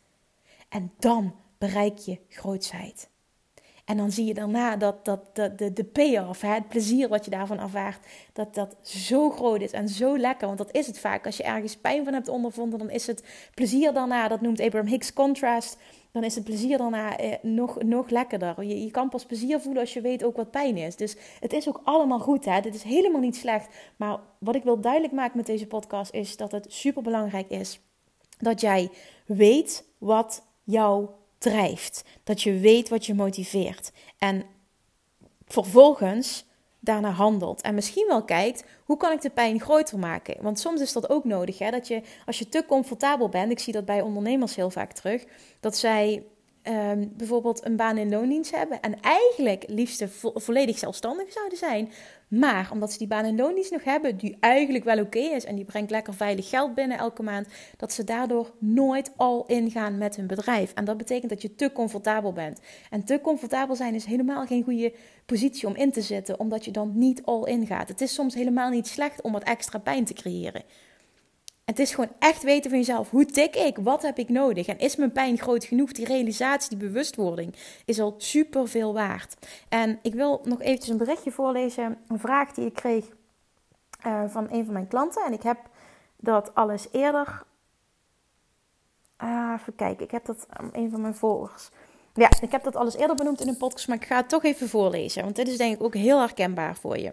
En 0.69 0.91
dan 0.99 1.35
bereik 1.57 1.97
je 1.97 2.19
grootsheid. 2.29 3.09
En 3.87 3.97
dan 3.97 4.11
zie 4.11 4.25
je 4.25 4.33
daarna 4.33 4.75
dat, 4.75 5.05
dat, 5.05 5.35
de, 5.35 5.73
de 5.73 5.83
payoff, 5.83 6.41
het 6.41 6.67
plezier 6.67 7.07
wat 7.07 7.25
je 7.25 7.31
daarvan 7.31 7.59
ervaart, 7.59 8.05
dat 8.33 8.55
dat 8.55 8.75
zo 8.81 9.29
groot 9.29 9.61
is 9.61 9.71
en 9.71 9.89
zo 9.89 10.17
lekker. 10.17 10.47
Want 10.47 10.59
dat 10.59 10.73
is 10.75 10.87
het 10.87 10.99
vaak. 10.99 11.25
Als 11.25 11.37
je 11.37 11.43
ergens 11.43 11.77
pijn 11.77 12.03
van 12.03 12.13
hebt 12.13 12.27
ondervonden, 12.27 12.79
dan 12.79 12.89
is 12.89 13.07
het 13.07 13.23
plezier 13.53 13.93
daarna, 13.93 14.27
dat 14.27 14.41
noemt 14.41 14.61
Abraham 14.61 14.89
Hicks 14.89 15.13
contrast, 15.13 15.77
dan 16.11 16.23
is 16.23 16.35
het 16.35 16.43
plezier 16.43 16.77
daarna 16.77 17.17
eh, 17.17 17.33
nog, 17.41 17.83
nog 17.83 18.09
lekkerder. 18.09 18.63
Je, 18.63 18.83
je 18.83 18.91
kan 18.91 19.09
pas 19.09 19.25
plezier 19.25 19.59
voelen 19.59 19.81
als 19.81 19.93
je 19.93 20.01
weet 20.01 20.23
ook 20.23 20.35
wat 20.35 20.51
pijn 20.51 20.77
is. 20.77 20.95
Dus 20.95 21.15
het 21.39 21.53
is 21.53 21.67
ook 21.67 21.81
allemaal 21.83 22.19
goed. 22.19 22.45
Hè? 22.45 22.61
Dit 22.61 22.75
is 22.75 22.83
helemaal 22.83 23.21
niet 23.21 23.35
slecht. 23.35 23.67
Maar 23.95 24.19
wat 24.37 24.55
ik 24.55 24.63
wil 24.63 24.79
duidelijk 24.79 25.13
maken 25.13 25.37
met 25.37 25.45
deze 25.45 25.67
podcast 25.67 26.13
is 26.13 26.37
dat 26.37 26.51
het 26.51 26.65
super 26.73 27.01
belangrijk 27.01 27.49
is 27.49 27.79
dat 28.37 28.61
jij 28.61 28.89
weet 29.25 29.85
wat 29.97 30.43
jouw 30.63 31.17
drijft. 31.37 32.03
Dat 32.23 32.41
je 32.41 32.59
weet 32.59 32.89
wat 32.89 33.05
je 33.05 33.13
motiveert. 33.13 33.91
En 34.17 34.43
vervolgens 35.45 36.45
daarna 36.79 37.09
handelt. 37.09 37.61
En 37.61 37.75
misschien 37.75 38.07
wel 38.07 38.23
kijkt, 38.23 38.63
hoe 38.85 38.97
kan 38.97 39.11
ik 39.11 39.21
de 39.21 39.29
pijn 39.29 39.59
groter 39.59 39.99
maken? 39.99 40.35
Want 40.41 40.59
soms 40.59 40.81
is 40.81 40.93
dat 40.93 41.09
ook 41.09 41.23
nodig, 41.23 41.59
hè? 41.59 41.71
dat 41.71 41.87
je 41.87 42.01
als 42.25 42.39
je 42.39 42.49
te 42.49 42.63
comfortabel 42.67 43.29
bent, 43.29 43.51
ik 43.51 43.59
zie 43.59 43.73
dat 43.73 43.85
bij 43.85 44.01
ondernemers 44.01 44.55
heel 44.55 44.69
vaak 44.69 44.93
terug, 44.93 45.25
dat 45.59 45.77
zij 45.77 46.23
um, 46.69 47.13
bijvoorbeeld 47.17 47.65
een 47.65 47.75
baan 47.75 47.97
in 47.97 48.09
loondienst 48.09 48.55
hebben 48.55 48.81
en 48.81 48.99
eigenlijk 49.01 49.63
liefst 49.67 50.05
volledig 50.33 50.77
zelfstandig 50.77 51.31
zouden 51.31 51.57
zijn, 51.57 51.91
maar 52.27 52.69
omdat 52.71 52.91
ze 52.91 52.97
die 52.97 53.07
baan 53.07 53.25
in 53.25 53.35
loondienst 53.35 53.71
nog 53.71 53.83
hebben, 53.83 54.17
die 54.17 54.37
eigenlijk 54.39 54.83
wel 54.83 54.99
oké 54.99 55.19
is 55.19 55.45
en 55.45 55.55
die 55.55 55.65
brengt 55.65 55.91
lekker 55.91 56.13
veilig 56.13 56.49
geld 56.49 56.73
binnen 56.73 56.97
elke 56.97 57.23
maand, 57.23 57.47
dat 57.77 57.93
ze 57.93 58.03
daardoor 58.03 58.51
nooit 58.59 59.11
al 59.15 59.45
ingaan 59.45 59.97
met 59.97 60.15
hun 60.15 60.27
bedrijf. 60.27 60.73
En 60.73 60.85
dat 60.85 60.97
betekent 60.97 61.29
dat 61.29 61.41
je 61.41 61.55
te 61.55 61.71
comfortabel 61.71 62.33
bent. 62.33 62.59
En 62.89 63.03
te 63.03 63.19
comfortabel 63.21 63.75
zijn 63.75 63.95
is 63.95 64.05
helemaal 64.05 64.45
geen 64.45 64.63
goede 64.63 64.93
positie 65.25 65.67
om 65.67 65.75
in 65.75 65.91
te 65.91 66.01
zitten, 66.01 66.39
omdat 66.39 66.65
je 66.65 66.71
dan 66.71 66.91
niet 66.95 67.21
al 67.23 67.47
ingaat. 67.47 67.87
Het 67.87 68.01
is 68.01 68.13
soms 68.13 68.33
helemaal 68.33 68.69
niet 68.69 68.87
slecht 68.87 69.21
om 69.21 69.31
wat 69.31 69.43
extra 69.43 69.79
pijn 69.79 70.05
te 70.05 70.13
creëren. 70.13 70.63
Het 71.67 71.79
is 71.79 71.93
gewoon 71.93 72.11
echt 72.19 72.43
weten 72.43 72.69
van 72.69 72.79
jezelf. 72.79 73.09
Hoe 73.09 73.25
tik 73.25 73.55
ik? 73.55 73.77
Wat 73.77 74.01
heb 74.01 74.17
ik 74.17 74.29
nodig? 74.29 74.67
En 74.67 74.79
is 74.79 74.95
mijn 74.95 75.11
pijn 75.11 75.37
groot 75.37 75.63
genoeg? 75.63 75.91
Die 75.91 76.05
realisatie, 76.05 76.77
die 76.77 76.87
bewustwording 76.87 77.55
is 77.85 77.99
al 77.99 78.15
super 78.17 78.67
veel 78.67 78.93
waard. 78.93 79.35
En 79.69 79.99
ik 80.01 80.13
wil 80.13 80.41
nog 80.43 80.61
eventjes 80.61 80.89
een 80.89 80.97
berichtje 80.97 81.31
voorlezen. 81.31 81.97
Een 82.07 82.19
vraag 82.19 82.51
die 82.51 82.65
ik 82.65 82.73
kreeg 82.73 83.05
uh, 84.05 84.23
van 84.27 84.47
een 84.51 84.65
van 84.65 84.73
mijn 84.73 84.87
klanten. 84.87 85.25
En 85.25 85.33
ik 85.33 85.41
heb 85.41 85.57
dat 86.15 86.55
alles 86.55 86.87
eerder. 86.91 87.43
Uh, 89.23 89.53
even 89.59 89.75
kijken. 89.75 90.05
Ik 90.05 90.11
heb 90.11 90.25
dat 90.25 90.47
een 90.71 90.89
van 90.89 91.01
mijn 91.01 91.15
volgers. 91.15 91.69
Ja, 92.17 92.29
ik 92.41 92.51
heb 92.51 92.63
dat 92.63 92.75
alles 92.75 92.95
eerder 92.95 93.15
benoemd 93.15 93.41
in 93.41 93.47
een 93.47 93.57
podcast, 93.57 93.87
maar 93.87 93.97
ik 93.97 94.05
ga 94.05 94.15
het 94.15 94.29
toch 94.29 94.43
even 94.43 94.69
voorlezen. 94.69 95.23
Want 95.23 95.35
dit 95.35 95.47
is 95.47 95.57
denk 95.57 95.75
ik 95.75 95.83
ook 95.83 95.95
heel 95.95 96.19
herkenbaar 96.19 96.75
voor 96.75 96.97
je. 96.97 97.11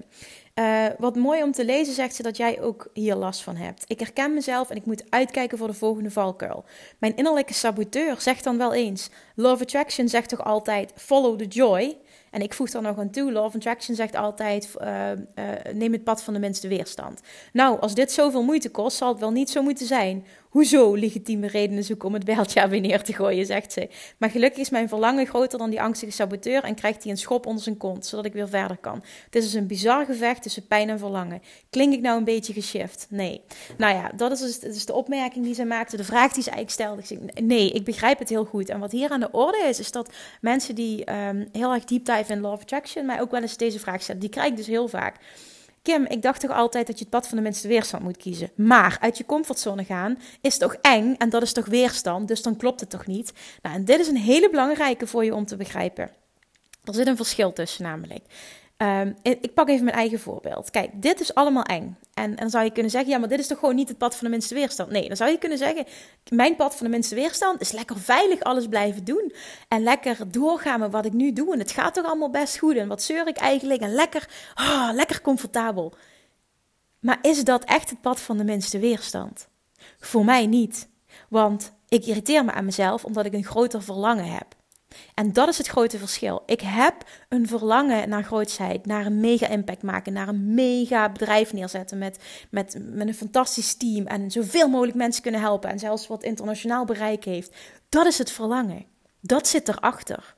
Uh, 0.55 0.87
wat 0.99 1.17
mooi 1.17 1.43
om 1.43 1.53
te 1.53 1.64
lezen 1.64 1.95
zegt 1.95 2.14
ze 2.14 2.23
dat 2.23 2.37
jij 2.37 2.61
ook 2.62 2.90
hier 2.93 3.14
last 3.14 3.43
van 3.43 3.57
hebt. 3.57 3.85
Ik 3.87 3.99
herken 3.99 4.35
mezelf 4.35 4.71
en 4.71 4.77
ik 4.77 4.87
moet 4.87 5.05
uitkijken 5.09 5.59
voor 5.59 5.67
de 5.67 5.75
volgende 5.75 6.11
valkuil. 6.11 6.64
Mijn 6.99 7.17
innerlijke 7.17 7.55
saboteur 7.55 8.21
zegt 8.21 8.45
dan 8.45 8.59
wel 8.59 8.75
eens: 8.75 9.11
Love 9.35 9.62
Attraction 9.62 10.09
zegt 10.09 10.29
toch 10.29 10.45
altijd 10.45 10.93
follow 10.97 11.38
the 11.38 11.47
joy. 11.47 11.97
En 12.31 12.40
ik 12.40 12.55
voeg 12.55 12.69
er 12.69 12.83
nog 12.83 12.99
aan 12.99 13.11
toe: 13.11 13.33
Love 13.33 13.57
Attraction 13.57 13.97
zegt 13.97 14.14
altijd: 14.14 14.69
uh, 14.83 15.11
uh, 15.11 15.14
neem 15.73 15.93
het 15.93 16.05
pad 16.05 16.23
van 16.23 16.35
de 16.35 16.40
minste 16.40 16.69
weerstand. 16.69 17.21
Nou, 17.53 17.81
als 17.81 17.95
dit 17.95 18.12
zoveel 18.12 18.43
moeite 18.43 18.71
kost, 18.71 18.97
zal 18.97 19.09
het 19.09 19.21
wel 19.21 19.31
niet 19.31 19.51
zo 19.51 19.62
moeten 19.62 19.87
zijn. 19.87 20.25
Hoezo 20.55 20.95
legitieme 20.95 21.47
redenen 21.47 21.85
zoeken 21.85 22.09
om 22.09 22.14
het 22.14 22.25
bijltje 22.25 22.62
aan 22.62 22.69
weer 22.69 22.81
neer 22.81 23.03
te 23.03 23.12
gooien, 23.12 23.47
zegt 23.47 23.73
ze. 23.73 23.88
Maar 24.19 24.31
gelukkig 24.31 24.61
is 24.61 24.71
mijn 24.71 24.88
verlangen 24.88 25.27
groter 25.27 25.59
dan 25.59 25.71
die 25.71 25.81
angstige 25.81 26.12
saboteur 26.12 26.64
en 26.64 26.75
krijgt 26.75 27.03
hij 27.03 27.12
een 27.12 27.19
schop 27.19 27.47
onder 27.47 27.62
zijn 27.62 27.77
kont, 27.77 28.07
zodat 28.07 28.25
ik 28.25 28.33
weer 28.33 28.49
verder 28.49 28.77
kan. 28.77 29.03
Het 29.25 29.35
is 29.35 29.45
dus 29.45 29.53
een 29.53 29.67
bizar 29.67 30.05
gevecht 30.05 30.43
tussen 30.43 30.67
pijn 30.67 30.88
en 30.88 30.99
verlangen. 30.99 31.43
Klink 31.71 31.93
ik 31.93 32.01
nou 32.01 32.19
een 32.19 32.25
beetje 32.25 32.53
geshift? 32.53 33.07
Nee. 33.11 33.40
Nou 33.77 33.95
ja, 33.95 34.11
dat 34.17 34.33
is 34.33 34.40
dus, 34.40 34.59
dus 34.59 34.87
de 34.87 34.93
opmerking 34.93 35.45
die 35.45 35.55
ze 35.55 35.64
maakte, 35.64 35.97
de 35.97 36.05
vraag 36.05 36.33
die 36.33 36.43
ze 36.43 36.51
eigenlijk 36.51 36.81
stelde. 36.81 37.01
Ik 37.01 37.35
zeg, 37.35 37.45
nee, 37.45 37.71
ik 37.71 37.85
begrijp 37.85 38.19
het 38.19 38.29
heel 38.29 38.45
goed. 38.45 38.69
En 38.69 38.81
wat 38.81 38.93
hier 38.93 39.11
aan 39.11 39.21
de 39.21 39.31
orde 39.31 39.64
is, 39.69 39.79
is 39.79 39.90
dat 39.90 40.12
mensen 40.40 40.75
die 40.75 41.12
um, 41.12 41.49
heel 41.53 41.73
erg 41.73 41.85
deep 41.85 42.05
dive 42.05 42.33
in 42.33 42.40
Law 42.40 42.53
of 42.53 42.61
Attraction, 42.61 43.07
mij 43.07 43.21
ook 43.21 43.31
wel 43.31 43.43
eens 43.43 43.57
deze 43.57 43.79
vraag 43.79 44.03
stellen, 44.03 44.21
die 44.21 44.31
krijg 44.31 44.51
ik 44.51 44.57
dus 44.57 44.67
heel 44.67 44.88
vaak. 44.88 45.17
Kim, 45.85 46.05
ik 46.05 46.23
dacht 46.23 46.40
toch 46.40 46.51
altijd 46.51 46.87
dat 46.87 46.99
je 46.99 47.05
het 47.05 47.12
pad 47.12 47.29
van 47.29 47.37
de 47.37 47.42
minste 47.42 47.68
weerstand 47.68 48.03
moet 48.03 48.16
kiezen. 48.16 48.51
Maar 48.55 48.97
uit 49.01 49.18
je 49.18 49.27
comfortzone 49.27 49.85
gaan 49.85 50.18
is 50.40 50.59
toch 50.59 50.75
eng 50.75 51.14
en 51.18 51.29
dat 51.29 51.42
is 51.42 51.53
toch 51.53 51.66
weerstand, 51.66 52.29
dus 52.29 52.42
dan 52.42 52.57
klopt 52.57 52.81
het 52.81 52.90
toch 52.90 53.07
niet? 53.07 53.33
Nou, 53.62 53.77
en 53.77 53.85
dit 53.85 54.01
is 54.01 54.09
een 54.09 54.16
hele 54.16 54.51
belangrijke 54.51 55.07
voor 55.07 55.25
je 55.25 55.35
om 55.35 55.47
te 55.47 55.57
begrijpen. 55.57 56.11
Er 56.85 56.94
zit 56.94 57.07
een 57.07 57.16
verschil 57.16 57.53
tussen 57.53 57.83
namelijk. 57.83 58.23
Ehm, 58.85 59.12
ik 59.23 59.55
pak 59.55 59.68
even 59.68 59.85
mijn 59.85 59.97
eigen 59.97 60.20
voorbeeld. 60.20 60.70
Kijk, 60.70 60.90
dit 61.03 61.20
is 61.20 61.35
allemaal 61.35 61.62
eng. 61.62 61.99
En, 62.14 62.25
en 62.25 62.37
dan 62.37 62.51
zou 62.51 62.64
je 62.64 62.70
kunnen 62.70 62.90
zeggen, 62.90 63.11
ja, 63.11 63.18
maar 63.18 63.29
dit 63.29 63.38
is 63.38 63.47
toch 63.47 63.59
gewoon 63.59 63.75
niet 63.75 63.88
het 63.88 63.99
pad 63.99 64.16
van 64.16 64.25
de 64.25 64.31
minste 64.31 64.55
weerstand? 64.55 64.90
Nee, 64.90 65.09
dan 65.09 65.16
zou 65.16 65.31
je 65.31 65.38
kunnen 65.38 65.59
zeggen, 65.59 65.85
mijn 66.29 66.57
pad 66.57 66.77
van 66.77 66.87
de 66.87 66.92
minste 66.92 67.14
weerstand 67.14 67.61
is 67.61 67.73
lekker 67.73 67.99
veilig 67.99 68.40
alles 68.40 68.66
blijven 68.66 69.05
doen. 69.05 69.33
En 69.68 69.83
lekker 69.83 70.31
doorgaan 70.31 70.81
met 70.81 70.90
wat 70.90 71.05
ik 71.05 71.12
nu 71.12 71.33
doe. 71.33 71.53
En 71.53 71.59
het 71.59 71.70
gaat 71.70 71.94
toch 71.94 72.05
allemaal 72.05 72.31
best 72.31 72.59
goed. 72.59 72.77
En 72.77 72.88
wat 72.88 73.03
zeur 73.03 73.29
ik 73.29 73.37
eigenlijk? 73.37 73.81
En 73.81 73.94
lekker, 73.94 74.29
oh, 74.55 74.90
lekker 74.92 75.20
comfortabel. 75.20 75.92
Maar 77.01 77.18
is 77.23 77.44
dat 77.44 77.64
echt 77.64 77.90
het 77.90 78.01
pad 78.01 78.20
van 78.20 78.37
de 78.37 78.44
minste 78.44 78.79
weerstand? 78.79 79.49
Voor 79.99 80.25
mij 80.25 80.47
niet. 80.47 80.88
Want 81.29 81.73
ik 81.88 82.07
irriteer 82.07 82.44
me 82.44 82.53
aan 82.53 82.64
mezelf 82.64 83.05
omdat 83.05 83.27
ik 83.27 83.33
een 83.33 83.44
groter 83.44 83.83
verlangen 83.83 84.33
heb. 84.33 84.47
En 85.14 85.33
dat 85.33 85.48
is 85.48 85.59
het 85.59 85.66
grote 85.66 85.98
verschil. 85.98 86.42
Ik 86.46 86.61
heb 86.61 86.94
een 87.28 87.48
verlangen 87.48 88.09
naar 88.09 88.24
grootsheid, 88.24 88.87
naar 88.87 89.07
een 89.07 89.20
mega 89.20 89.48
impact 89.48 89.83
maken, 89.83 90.12
naar 90.12 90.28
een 90.28 90.54
mega 90.54 91.12
bedrijf 91.12 91.52
neerzetten 91.52 91.98
met, 91.98 92.18
met, 92.50 92.76
met 92.80 93.09
een 93.09 93.14
fantastisch 93.14 93.74
team 93.74 94.07
en 94.07 94.30
zoveel 94.30 94.68
mogelijk 94.68 94.96
mensen 94.96 95.22
kunnen 95.22 95.40
helpen 95.40 95.70
en 95.70 95.78
zelfs 95.78 96.07
wat 96.07 96.22
internationaal 96.22 96.85
bereik 96.85 97.24
heeft. 97.24 97.57
Dat 97.88 98.07
is 98.07 98.18
het 98.18 98.30
verlangen. 98.30 98.85
Dat 99.20 99.48
zit 99.48 99.68
erachter. 99.68 100.35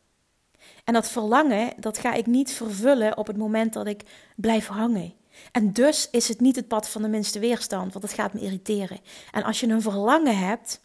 En 0.84 0.92
dat 0.94 1.08
verlangen, 1.08 1.72
dat 1.76 1.98
ga 1.98 2.12
ik 2.12 2.26
niet 2.26 2.52
vervullen 2.52 3.16
op 3.16 3.26
het 3.26 3.36
moment 3.36 3.72
dat 3.72 3.86
ik 3.86 4.02
blijf 4.36 4.66
hangen. 4.66 5.14
En 5.52 5.72
dus 5.72 6.08
is 6.10 6.28
het 6.28 6.40
niet 6.40 6.56
het 6.56 6.68
pad 6.68 6.88
van 6.88 7.02
de 7.02 7.08
minste 7.08 7.38
weerstand, 7.38 7.92
want 7.92 8.04
het 8.04 8.14
gaat 8.14 8.32
me 8.32 8.40
irriteren. 8.40 8.98
En 9.32 9.42
als 9.42 9.60
je 9.60 9.68
een 9.68 9.82
verlangen 9.82 10.38
hebt, 10.38 10.80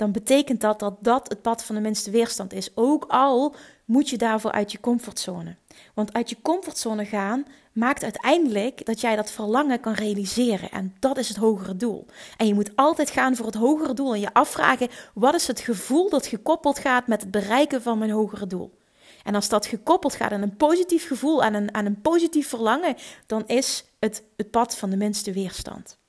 dan 0.00 0.12
betekent 0.12 0.60
dat 0.60 0.78
dat 0.78 0.94
dat 1.00 1.28
het 1.28 1.42
pad 1.42 1.64
van 1.64 1.74
de 1.74 1.80
minste 1.80 2.10
weerstand 2.10 2.52
is. 2.52 2.70
Ook 2.74 3.04
al 3.08 3.54
moet 3.84 4.08
je 4.08 4.18
daarvoor 4.18 4.52
uit 4.52 4.72
je 4.72 4.80
comfortzone. 4.80 5.56
Want 5.94 6.12
uit 6.12 6.30
je 6.30 6.36
comfortzone 6.42 7.04
gaan 7.04 7.46
maakt 7.72 8.02
uiteindelijk 8.02 8.86
dat 8.86 9.00
jij 9.00 9.16
dat 9.16 9.30
verlangen 9.30 9.80
kan 9.80 9.92
realiseren. 9.92 10.70
En 10.70 10.96
dat 10.98 11.18
is 11.18 11.28
het 11.28 11.36
hogere 11.36 11.76
doel. 11.76 12.06
En 12.36 12.46
je 12.46 12.54
moet 12.54 12.76
altijd 12.76 13.10
gaan 13.10 13.36
voor 13.36 13.46
het 13.46 13.54
hogere 13.54 13.94
doel 13.94 14.14
en 14.14 14.20
je 14.20 14.32
afvragen: 14.32 14.88
wat 15.14 15.34
is 15.34 15.46
het 15.46 15.60
gevoel 15.60 16.10
dat 16.10 16.26
gekoppeld 16.26 16.78
gaat 16.78 17.06
met 17.06 17.20
het 17.20 17.30
bereiken 17.30 17.82
van 17.82 17.98
mijn 17.98 18.10
hogere 18.10 18.46
doel? 18.46 18.78
En 19.24 19.34
als 19.34 19.48
dat 19.48 19.66
gekoppeld 19.66 20.14
gaat 20.14 20.32
aan 20.32 20.42
een 20.42 20.56
positief 20.56 21.06
gevoel, 21.06 21.42
aan 21.42 21.54
een, 21.54 21.74
aan 21.74 21.86
een 21.86 22.00
positief 22.00 22.48
verlangen, 22.48 22.96
dan 23.26 23.46
is 23.46 23.84
het 23.98 24.22
het 24.36 24.50
pad 24.50 24.76
van 24.76 24.90
de 24.90 24.96
minste 24.96 25.32
weerstand. 25.32 25.99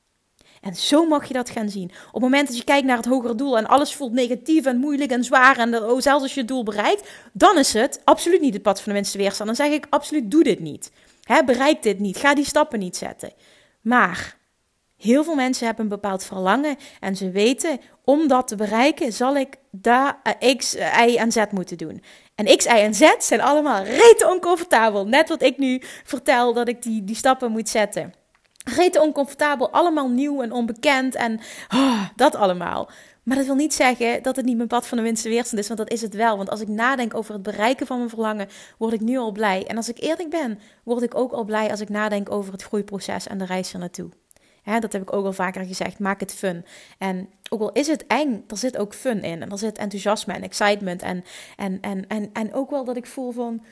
En 0.62 0.76
zo 0.76 1.08
mag 1.08 1.28
je 1.28 1.34
dat 1.34 1.50
gaan 1.50 1.70
zien. 1.70 1.92
Op 2.08 2.14
het 2.14 2.22
moment 2.22 2.48
dat 2.48 2.58
je 2.58 2.64
kijkt 2.64 2.86
naar 2.86 2.98
het 2.98 3.06
hogere 3.06 3.36
doel 3.36 3.58
en 3.58 3.68
alles 3.68 3.96
voelt 3.96 4.14
negatief 4.14 4.66
en 4.66 4.78
moeilijk 4.78 5.12
en 5.12 5.24
zwaar 5.24 5.58
en 5.58 5.84
oh, 5.84 6.00
zelfs 6.00 6.24
als 6.24 6.34
je 6.34 6.40
het 6.40 6.50
doel 6.50 6.64
bereikt, 6.64 7.10
dan 7.34 7.58
is 7.58 7.74
het 7.74 8.02
absoluut 8.04 8.42
niet 8.42 8.54
het 8.54 8.64
pad 8.64 8.82
van 8.82 8.92
de 8.92 8.98
minste 9.00 9.18
weerstand. 9.18 9.48
Dan 9.48 9.66
zeg 9.66 9.76
ik 9.76 9.88
absoluut 9.90 10.32
doe 10.32 10.44
dit 10.44 10.60
niet. 10.60 10.92
Bereik 11.46 11.84
dit 11.84 12.00
niet. 12.00 12.18
Ga 12.18 12.34
die 12.34 12.46
stappen 12.46 12.80
niet 12.80 12.98
zetten. 12.98 13.32
Maar 13.82 14.38
heel 14.98 15.24
veel 15.24 15.36
mensen 15.36 15.66
hebben 15.66 15.84
een 15.84 15.92
bepaald 15.92 16.24
verlangen 16.24 16.76
en 17.00 17.16
ze 17.16 17.32
weten 17.32 17.80
om 18.04 18.28
dat 18.28 18.48
te 18.48 18.56
bereiken 18.56 19.14
zal 19.14 19.36
ik 19.36 19.56
daar 19.72 20.22
X, 20.58 20.76
Y 20.76 21.16
en 21.18 21.32
Z 21.32 21.44
moeten 21.52 21.78
doen. 21.78 22.04
En 22.36 22.58
X, 22.58 22.66
Y 22.66 22.70
en 22.70 22.94
Z 22.94 23.02
zijn 23.20 23.42
allemaal 23.42 23.84
rete 23.84 24.28
oncomfortabel. 24.30 25.08
Net 25.08 25.30
wat 25.30 25.42
ik 25.42 25.58
nu 25.58 25.82
vertel 26.04 26.54
dat 26.54 26.68
ik 26.68 26.82
die, 26.82 27.04
die 27.04 27.16
stappen 27.16 27.52
moet 27.52 27.70
zetten. 27.70 28.14
Rete 28.64 29.02
oncomfortabel, 29.02 29.72
allemaal 29.72 30.10
nieuw 30.10 30.42
en 30.42 30.52
onbekend 30.52 31.16
en 31.16 31.40
oh, 31.74 32.06
dat 32.16 32.36
allemaal. 32.36 32.90
Maar 33.24 33.38
dat 33.38 33.46
wil 33.46 33.56
niet 33.56 33.74
zeggen 33.74 34.24
dat 34.24 34.36
het 34.36 34.46
niet 34.46 34.56
mijn 34.56 34.68
pad 34.68 34.88
van 34.88 34.98
de 34.98 35.04
minste 35.04 35.30
weerstand 35.30 35.62
is, 35.62 35.68
want 35.68 35.80
dat 35.80 35.92
is 35.92 36.02
het 36.02 36.14
wel. 36.14 36.38
Want 36.38 36.50
als 36.50 36.62
ik 36.62 36.68
nadenk 36.68 37.14
over 37.16 37.34
het 37.34 37.44
bereiken 37.44 37.88
van 37.88 37.98
mijn 37.98 38.10
verlangen, 38.10 38.48
word 38.78 38.94
ik 38.94 39.02
nu 39.02 39.18
al 39.18 39.32
blij. 39.32 39.68
En 39.68 39.78
als 39.78 39.90
ik 39.90 40.00
eerlijk 40.00 40.30
ben, 40.30 40.60
word 40.84 41.02
ik 41.02 41.16
ook 41.16 41.32
al 41.32 41.44
blij 41.44 41.70
als 41.70 41.82
ik 41.82 41.90
nadenk 41.90 42.32
over 42.32 42.52
het 42.52 42.64
groeiproces 42.64 43.28
en 43.28 43.38
de 43.38 43.46
reis 43.46 43.74
er 43.74 43.80
naartoe. 43.80 44.10
dat 44.64 44.94
heb 44.94 45.02
ik 45.02 45.14
ook 45.14 45.26
al 45.26 45.34
vaker 45.34 45.66
gezegd. 45.66 46.00
Maak 46.00 46.20
het 46.20 46.34
fun. 46.34 46.66
En 46.98 47.30
ook 47.50 47.62
al 47.62 47.72
is 47.72 47.88
het 47.88 48.08
eng, 48.08 48.44
er 48.48 48.58
zit 48.58 48.78
ook 48.78 48.94
fun 48.94 49.22
in. 49.22 49.42
En 49.42 49.52
er 49.52 49.58
zit 49.58 49.78
enthousiasme 49.78 50.34
en 50.34 50.44
excitement. 50.44 51.02
En, 51.02 51.24
en, 51.58 51.82
en, 51.82 52.08
en, 52.08 52.30
en 52.34 52.54
ook 52.54 52.70
wel 52.70 52.84
dat 52.84 52.98
ik 52.98 53.06
voel 53.06 53.32
van 53.32 53.64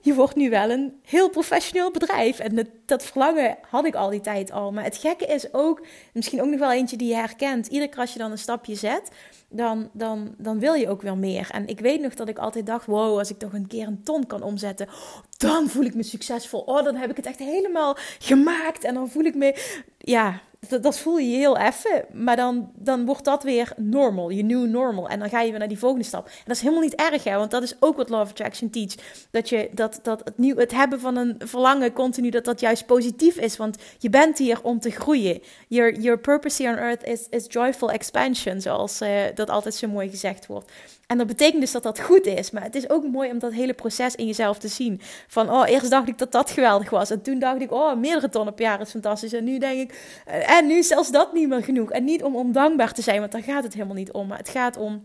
je 0.00 0.14
wordt 0.14 0.36
nu 0.36 0.50
wel 0.50 0.70
een 0.70 1.00
heel 1.02 1.30
professioneel 1.30 1.90
bedrijf. 1.90 2.38
En 2.38 2.54
dat, 2.54 2.66
dat, 2.86 3.04
verlangen 3.04 3.58
had 3.68 3.86
ik 3.86 3.94
al 3.94 4.10
die 4.10 4.20
tijd 4.20 4.52
al. 4.52 4.72
Maar 4.72 4.84
het 4.84 4.96
gekke 4.96 5.26
is 5.26 5.52
ook, 5.52 5.86
misschien 6.12 6.42
ook 6.42 6.48
nog 6.48 6.58
wel 6.58 6.72
eentje 6.72 6.96
die 6.96 7.08
je 7.08 7.14
herkent. 7.14 7.66
Iedere 7.66 7.90
keer 7.90 8.12
je 8.12 8.18
dan 8.18 8.30
een 8.30 8.38
stapje 8.38 8.74
zet, 8.74 9.10
dan, 9.48 9.90
dan, 9.92 10.34
dan 10.38 10.58
wil 10.58 10.74
je 10.74 10.88
ook 10.88 11.02
wel 11.02 11.16
meer. 11.16 11.48
En 11.52 11.66
ik 11.66 11.80
weet 11.80 12.00
nog 12.00 12.14
dat 12.14 12.28
ik 12.28 12.38
altijd 12.38 12.66
dacht, 12.66 12.86
wow, 12.86 13.18
als 13.18 13.30
ik 13.30 13.38
toch 13.38 13.52
een 13.52 13.66
keer 13.66 13.86
een 13.86 14.02
ton 14.02 14.26
kan 14.26 14.42
omzetten, 14.42 14.88
dan 15.36 15.68
voel 15.68 15.84
ik 15.84 15.94
me 15.94 16.02
succesvol. 16.02 16.60
Oh, 16.60 16.84
dan 16.84 16.96
heb 16.96 17.10
ik 17.10 17.16
het 17.16 17.26
echt 17.26 17.38
helemaal 17.38 17.96
gemaakt. 18.18 18.84
En 18.84 18.94
dan 18.94 19.10
voel 19.10 19.24
ik 19.24 19.34
me, 19.34 19.56
ja, 19.98 20.40
dat, 20.68 20.82
dat, 20.82 20.98
voel 20.98 21.18
je 21.18 21.36
heel 21.36 21.58
even. 21.58 22.04
Maar 22.12 22.36
dan, 22.36 22.70
dan 22.74 23.04
wordt 23.04 23.24
dat 23.24 23.42
weer 23.42 23.72
normal, 23.76 24.30
je 24.30 24.42
new 24.42 24.66
normal. 24.66 25.08
En 25.08 25.18
dan 25.18 25.28
ga 25.28 25.40
je 25.40 25.50
weer 25.50 25.58
naar 25.58 25.68
die 25.68 25.78
volgende 25.78 26.04
stap. 26.04 26.26
En 26.26 26.32
dat 26.44 26.56
is 26.56 26.62
helemaal 26.62 26.82
niet 26.82 26.94
erg, 26.94 27.24
hè, 27.24 27.36
want 27.36 27.50
dat 27.50 27.62
is 27.62 27.74
ook 27.80 27.96
wat 27.96 28.10
of 28.10 28.30
Attraction 28.30 28.70
teach. 28.70 28.94
Dat, 29.30 29.48
je, 29.48 29.70
dat, 29.72 29.98
dat 30.02 30.20
het, 30.24 30.38
nieuw, 30.38 30.56
het 30.56 30.72
hebben 30.72 31.00
van 31.00 31.16
een 31.16 31.34
verlangen 31.38 31.92
continu, 31.92 32.30
dat 32.30 32.44
dat 32.44 32.60
juist 32.60 32.86
positief 32.86 33.36
is. 33.36 33.56
Want 33.56 33.76
je 33.98 34.10
bent 34.10 34.38
hier 34.38 34.62
om 34.62 34.80
te 34.80 34.90
groeien. 34.90 35.42
Your, 35.68 36.00
your 36.00 36.18
purpose 36.18 36.62
here 36.62 36.76
on 36.76 36.82
earth 36.82 37.04
is, 37.04 37.26
is 37.30 37.44
joyful 37.48 37.90
expansion, 37.90 38.60
zoals 38.60 39.02
uh, 39.02 39.22
dat 39.34 39.50
altijd 39.50 39.74
zo 39.74 39.88
mooi 39.88 40.08
gezegd 40.08 40.46
wordt. 40.46 40.72
En 41.10 41.18
dat 41.18 41.26
betekent 41.26 41.60
dus 41.60 41.72
dat 41.72 41.82
dat 41.82 42.00
goed 42.00 42.26
is. 42.26 42.50
Maar 42.50 42.62
het 42.62 42.74
is 42.74 42.90
ook 42.90 43.04
mooi 43.04 43.30
om 43.30 43.38
dat 43.38 43.52
hele 43.52 43.72
proces 43.72 44.14
in 44.14 44.26
jezelf 44.26 44.58
te 44.58 44.68
zien. 44.68 45.00
Van, 45.26 45.50
oh, 45.50 45.68
eerst 45.68 45.90
dacht 45.90 46.08
ik 46.08 46.18
dat 46.18 46.32
dat 46.32 46.50
geweldig 46.50 46.90
was. 46.90 47.10
En 47.10 47.22
toen 47.22 47.38
dacht 47.38 47.60
ik, 47.60 47.72
oh, 47.72 47.96
meerdere 47.96 48.28
tonnen 48.28 48.54
per 48.54 48.64
jaar 48.64 48.80
is 48.80 48.90
fantastisch. 48.90 49.32
En 49.32 49.44
nu 49.44 49.58
denk 49.58 49.80
ik, 49.80 50.22
eh, 50.26 50.50
en 50.50 50.66
nu 50.66 50.82
zelfs 50.82 51.10
dat 51.10 51.32
niet 51.32 51.48
meer 51.48 51.62
genoeg. 51.62 51.90
En 51.90 52.04
niet 52.04 52.22
om 52.22 52.36
ondankbaar 52.36 52.92
te 52.92 53.02
zijn, 53.02 53.20
want 53.20 53.32
daar 53.32 53.42
gaat 53.42 53.62
het 53.62 53.74
helemaal 53.74 53.94
niet 53.94 54.12
om. 54.12 54.26
Maar 54.26 54.38
het 54.38 54.48
gaat 54.48 54.76
om 54.76 55.02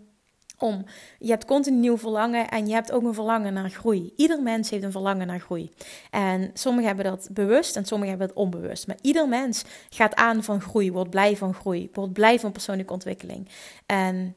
om. 0.58 0.86
Je 1.20 1.30
hebt 1.30 1.46
continu 1.46 1.78
nieuw 1.78 1.98
verlangen 1.98 2.50
en 2.50 2.68
je 2.68 2.74
hebt 2.74 2.92
ook 2.92 3.04
een 3.04 3.14
verlangen 3.14 3.54
naar 3.54 3.70
groei. 3.70 4.14
Ieder 4.16 4.42
mens 4.42 4.70
heeft 4.70 4.84
een 4.84 4.92
verlangen 4.92 5.28
naar 5.28 5.40
groei. 5.40 5.72
En 6.12 6.52
sommigen 6.54 6.88
hebben 6.88 7.06
dat 7.06 7.28
bewust 7.32 7.76
en 7.76 7.86
sommigen 7.86 8.18
hebben 8.18 8.28
het 8.28 8.38
onbewust. 8.38 8.88
Maar 8.88 8.98
ieder 9.02 9.28
mens 9.28 9.64
gaat 9.90 10.16
aan 10.16 10.44
van 10.44 10.62
groei, 10.62 10.92
wordt 10.92 11.10
blij 11.10 11.38
van 11.38 11.54
groei, 11.54 11.90
wordt 11.94 12.14
blij 12.14 12.40
van 12.40 12.52
persoonlijke 12.52 12.94
ontwikkeling. 12.94 13.50
En 13.86 14.36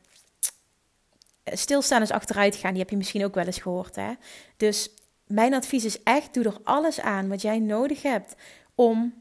stilstaan 1.53 2.03
is 2.03 2.11
achteruit 2.11 2.57
gaan. 2.57 2.71
Die 2.71 2.81
heb 2.81 2.91
je 2.91 2.97
misschien 2.97 3.25
ook 3.25 3.35
wel 3.35 3.45
eens 3.45 3.61
gehoord. 3.61 3.97
Hè? 3.97 4.13
Dus 4.57 4.91
mijn 5.27 5.55
advies 5.55 5.85
is 5.85 6.03
echt: 6.03 6.35
doe 6.35 6.45
er 6.45 6.57
alles 6.63 7.01
aan 7.01 7.29
wat 7.29 7.43
jij 7.43 7.59
nodig 7.59 8.03
hebt 8.03 8.35
om 8.75 9.15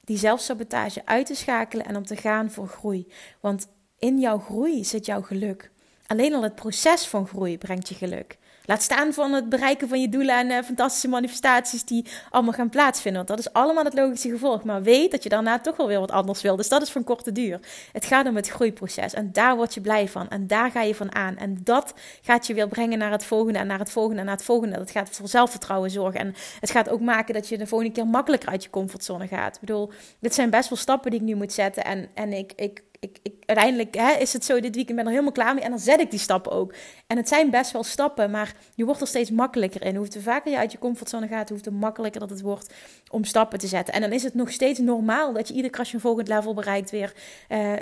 die 0.00 0.18
zelfsabotage 0.18 1.02
uit 1.04 1.26
te 1.26 1.34
schakelen 1.34 1.86
en 1.86 1.96
om 1.96 2.06
te 2.06 2.16
gaan 2.16 2.50
voor 2.50 2.68
groei. 2.68 3.06
Want 3.40 3.68
in 3.98 4.18
jouw 4.18 4.38
groei 4.38 4.84
zit 4.84 5.06
jouw 5.06 5.22
geluk. 5.22 5.70
Alleen 6.06 6.34
al 6.34 6.42
het 6.42 6.54
proces 6.54 7.06
van 7.06 7.26
groei 7.26 7.58
brengt 7.58 7.88
je 7.88 7.94
geluk. 7.94 8.38
Laat 8.68 8.82
staan 8.82 9.12
van 9.12 9.32
het 9.32 9.48
bereiken 9.48 9.88
van 9.88 10.00
je 10.00 10.08
doelen 10.08 10.38
en 10.38 10.50
uh, 10.50 10.62
fantastische 10.62 11.08
manifestaties 11.08 11.84
die 11.84 12.06
allemaal 12.30 12.52
gaan 12.52 12.68
plaatsvinden. 12.68 13.26
Want 13.26 13.38
dat 13.38 13.46
is 13.46 13.52
allemaal 13.52 13.84
het 13.84 13.94
logische 13.94 14.28
gevolg. 14.28 14.64
Maar 14.64 14.82
weet 14.82 15.10
dat 15.10 15.22
je 15.22 15.28
daarna 15.28 15.58
toch 15.58 15.76
wel 15.76 15.86
weer 15.86 16.00
wat 16.00 16.10
anders 16.10 16.42
wil. 16.42 16.56
Dus 16.56 16.68
dat 16.68 16.82
is 16.82 16.90
van 16.90 17.04
korte 17.04 17.32
duur. 17.32 17.60
Het 17.92 18.04
gaat 18.04 18.26
om 18.26 18.36
het 18.36 18.48
groeiproces. 18.48 19.14
En 19.14 19.32
daar 19.32 19.56
word 19.56 19.74
je 19.74 19.80
blij 19.80 20.08
van. 20.08 20.28
En 20.28 20.46
daar 20.46 20.70
ga 20.70 20.82
je 20.82 20.94
van 20.94 21.14
aan. 21.14 21.36
En 21.36 21.58
dat 21.62 21.94
gaat 22.22 22.46
je 22.46 22.54
weer 22.54 22.68
brengen 22.68 22.98
naar 22.98 23.10
het 23.10 23.24
volgende 23.24 23.58
en 23.58 23.66
naar 23.66 23.78
het 23.78 23.90
volgende 23.90 24.20
en 24.20 24.26
naar 24.26 24.36
het 24.36 24.44
volgende. 24.44 24.78
Dat 24.78 24.90
gaat 24.90 25.10
voor 25.10 25.28
zelfvertrouwen 25.28 25.90
zorgen. 25.90 26.20
En 26.20 26.34
het 26.60 26.70
gaat 26.70 26.88
ook 26.88 27.00
maken 27.00 27.34
dat 27.34 27.48
je 27.48 27.58
de 27.58 27.66
volgende 27.66 27.92
keer 27.92 28.06
makkelijker 28.06 28.48
uit 28.48 28.62
je 28.62 28.70
comfortzone 28.70 29.26
gaat. 29.26 29.54
Ik 29.54 29.60
bedoel, 29.60 29.90
dit 30.20 30.34
zijn 30.34 30.50
best 30.50 30.68
wel 30.68 30.78
stappen 30.78 31.10
die 31.10 31.20
ik 31.20 31.26
nu 31.26 31.34
moet 31.34 31.52
zetten. 31.52 31.84
En, 31.84 32.08
en 32.14 32.32
ik, 32.32 32.52
ik 32.56 32.82
ik, 33.00 33.18
ik, 33.22 33.34
uiteindelijk 33.46 33.94
hè, 33.94 34.12
is 34.12 34.32
het 34.32 34.44
zo, 34.44 34.60
dit 34.60 34.74
weekend 34.74 34.96
ben 34.96 34.98
ik 34.98 35.04
er 35.04 35.10
helemaal 35.10 35.32
klaar 35.32 35.54
mee. 35.54 35.64
En 35.64 35.70
dan 35.70 35.78
zet 35.78 36.00
ik 36.00 36.10
die 36.10 36.18
stappen 36.18 36.52
ook. 36.52 36.74
En 37.06 37.16
het 37.16 37.28
zijn 37.28 37.50
best 37.50 37.70
wel 37.70 37.84
stappen, 37.84 38.30
maar 38.30 38.54
je 38.74 38.84
wordt 38.84 39.00
er 39.00 39.06
steeds 39.06 39.30
makkelijker 39.30 39.84
in. 39.84 39.96
Hoe 39.96 40.06
vaker 40.18 40.50
je 40.50 40.58
uit 40.58 40.72
je 40.72 40.78
comfortzone 40.78 41.28
gaat, 41.28 41.48
hoe 41.48 41.72
makkelijker 41.72 42.20
dat 42.20 42.30
het 42.30 42.40
wordt 42.40 42.74
om 43.10 43.24
stappen 43.24 43.58
te 43.58 43.66
zetten. 43.66 43.94
En 43.94 44.00
dan 44.00 44.12
is 44.12 44.22
het 44.22 44.34
nog 44.34 44.50
steeds 44.50 44.78
normaal 44.78 45.32
dat 45.32 45.48
je 45.48 45.54
iedere 45.54 45.70
keer 45.70 45.80
als 45.80 45.88
je 45.88 45.94
een 45.94 46.00
volgend 46.00 46.28
level 46.28 46.54
bereikt 46.54 46.90
weer 46.90 47.12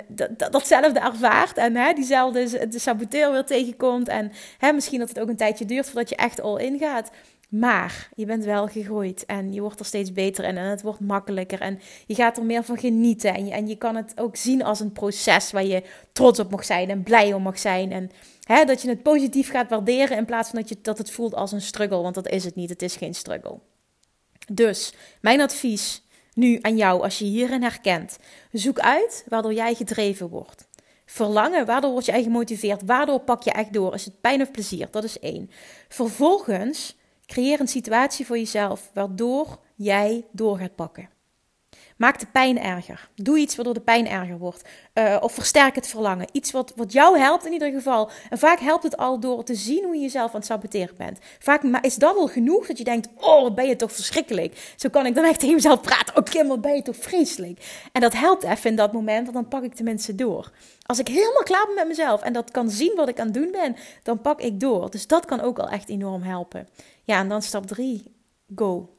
dat, 0.07 0.51
datzelfde 0.51 0.99
ervaart. 0.99 1.57
En 1.57 1.75
hè, 1.75 1.93
diezelfde 1.93 2.67
de 2.67 2.79
saboteur 2.79 3.31
weer 3.31 3.45
tegenkomt. 3.45 4.07
En 4.07 4.31
hè, 4.57 4.71
misschien 4.71 4.99
dat 4.99 5.09
het 5.09 5.19
ook 5.19 5.29
een 5.29 5.35
tijdje 5.35 5.65
duurt 5.65 5.85
voordat 5.85 6.09
je 6.09 6.15
echt 6.15 6.41
all 6.41 6.63
in 6.63 6.77
gaat. 6.77 7.11
Maar 7.47 8.09
je 8.15 8.25
bent 8.25 8.43
wel 8.43 8.67
gegroeid 8.67 9.25
en 9.25 9.53
je 9.53 9.61
wordt 9.61 9.79
er 9.79 9.85
steeds 9.85 10.11
beter 10.11 10.43
in 10.43 10.57
en 10.57 10.69
het 10.69 10.81
wordt 10.81 10.99
makkelijker 10.99 11.61
en 11.61 11.79
je 12.05 12.15
gaat 12.15 12.37
er 12.37 12.43
meer 12.43 12.63
van 12.63 12.77
genieten. 12.77 13.33
En 13.33 13.45
je, 13.45 13.51
en 13.51 13.67
je 13.67 13.75
kan 13.75 13.95
het 13.95 14.13
ook 14.15 14.35
zien 14.35 14.63
als 14.63 14.79
een 14.79 14.91
proces 14.91 15.51
waar 15.51 15.65
je 15.65 15.83
trots 16.11 16.39
op 16.39 16.51
mag 16.51 16.65
zijn 16.65 16.89
en 16.89 17.03
blij 17.03 17.33
om 17.33 17.41
mag 17.41 17.59
zijn. 17.59 17.91
En 17.91 18.11
hè, 18.43 18.65
dat 18.65 18.81
je 18.81 18.89
het 18.89 19.03
positief 19.03 19.49
gaat 19.49 19.69
waarderen 19.69 20.17
in 20.17 20.25
plaats 20.25 20.49
van 20.49 20.59
dat, 20.59 20.69
je, 20.69 20.77
dat 20.81 20.97
het 20.97 21.11
voelt 21.11 21.35
als 21.35 21.51
een 21.51 21.61
struggle, 21.61 22.01
want 22.01 22.15
dat 22.15 22.29
is 22.29 22.43
het 22.43 22.55
niet. 22.55 22.69
Het 22.69 22.81
is 22.81 22.95
geen 22.95 23.13
struggle. 23.15 23.59
Dus 24.51 24.93
mijn 25.21 25.41
advies 25.41 26.03
nu 26.33 26.59
aan 26.61 26.77
jou, 26.77 27.03
als 27.03 27.19
je 27.19 27.25
hierin 27.25 27.63
herkent, 27.63 28.17
zoek 28.51 28.79
uit 28.79 29.25
waardoor 29.27 29.53
jij 29.53 29.73
gedreven 29.73 30.29
wordt. 30.29 30.67
Verlangen, 31.05 31.65
waardoor 31.65 31.91
word 31.91 32.07
eigen 32.07 32.31
gemotiveerd? 32.31 32.81
Waardoor 32.85 33.19
pak 33.19 33.43
je 33.43 33.51
echt 33.51 33.73
door? 33.73 33.93
Is 33.93 34.05
het 34.05 34.21
pijn 34.21 34.41
of 34.41 34.51
plezier? 34.51 34.87
Dat 34.91 35.03
is 35.03 35.19
één. 35.19 35.49
Vervolgens 35.87 36.96
Creëer 37.27 37.59
een 37.59 37.67
situatie 37.67 38.25
voor 38.25 38.37
jezelf 38.37 38.89
waardoor 38.93 39.59
jij 39.75 40.25
door 40.31 40.57
gaat 40.57 40.75
pakken. 40.75 41.09
Maak 41.97 42.19
de 42.19 42.25
pijn 42.25 42.61
erger. 42.61 43.09
Doe 43.15 43.37
iets 43.37 43.55
waardoor 43.55 43.73
de 43.73 43.79
pijn 43.79 44.07
erger 44.07 44.37
wordt. 44.37 44.61
Uh, 44.93 45.17
of 45.19 45.33
versterk 45.33 45.75
het 45.75 45.87
verlangen. 45.87 46.27
Iets 46.31 46.51
wat, 46.51 46.73
wat 46.75 46.91
jou 46.91 47.19
helpt 47.19 47.45
in 47.45 47.51
ieder 47.51 47.71
geval. 47.71 48.09
En 48.29 48.37
vaak 48.37 48.59
helpt 48.59 48.83
het 48.83 48.97
al 48.97 49.19
door 49.19 49.43
te 49.43 49.55
zien 49.55 49.83
hoe 49.83 49.95
je 49.95 50.01
jezelf 50.01 50.29
aan 50.29 50.37
het 50.37 50.45
saboteren 50.45 50.95
bent. 50.97 51.19
Vaak 51.39 51.63
is 51.63 51.95
dat 51.95 52.17
al 52.17 52.27
genoeg 52.27 52.67
dat 52.67 52.77
je 52.77 52.83
denkt: 52.83 53.07
Oh, 53.19 53.53
ben 53.53 53.67
je 53.67 53.75
toch 53.75 53.91
verschrikkelijk. 53.91 54.73
Zo 54.75 54.89
kan 54.89 55.05
ik 55.05 55.15
dan 55.15 55.23
echt 55.23 55.39
tegen 55.39 55.55
mezelf 55.55 55.81
praten: 55.81 56.17
Oh, 56.17 56.23
Kim, 56.23 56.61
ben 56.61 56.75
je 56.75 56.81
toch 56.81 56.95
vreselijk. 56.95 57.87
En 57.91 58.01
dat 58.01 58.13
helpt 58.13 58.43
even 58.43 58.69
in 58.69 58.75
dat 58.75 58.93
moment, 58.93 59.21
want 59.21 59.33
dan 59.33 59.47
pak 59.47 59.63
ik 59.63 59.77
de 59.77 59.83
mensen 59.83 60.15
door. 60.15 60.51
Als 60.85 60.99
ik 60.99 61.07
helemaal 61.07 61.43
klaar 61.43 61.65
ben 61.65 61.75
met 61.75 61.87
mezelf 61.87 62.21
en 62.21 62.33
dat 62.33 62.51
kan 62.51 62.69
zien 62.69 62.93
wat 62.95 63.09
ik 63.09 63.19
aan 63.19 63.25
het 63.25 63.35
doen 63.35 63.51
ben, 63.51 63.75
dan 64.03 64.21
pak 64.21 64.41
ik 64.41 64.59
door. 64.59 64.89
Dus 64.89 65.07
dat 65.07 65.25
kan 65.25 65.41
ook 65.41 65.59
al 65.59 65.69
echt 65.69 65.89
enorm 65.89 66.21
helpen. 66.21 66.67
Ja, 67.07 67.19
en 67.19 67.29
dan 67.29 67.41
stap 67.41 67.65
3. 67.65 68.03
Go. 68.55 68.89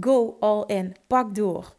Go 0.00 0.36
all 0.40 0.64
in. 0.66 0.94
Pak 1.06 1.34
door. 1.34 1.74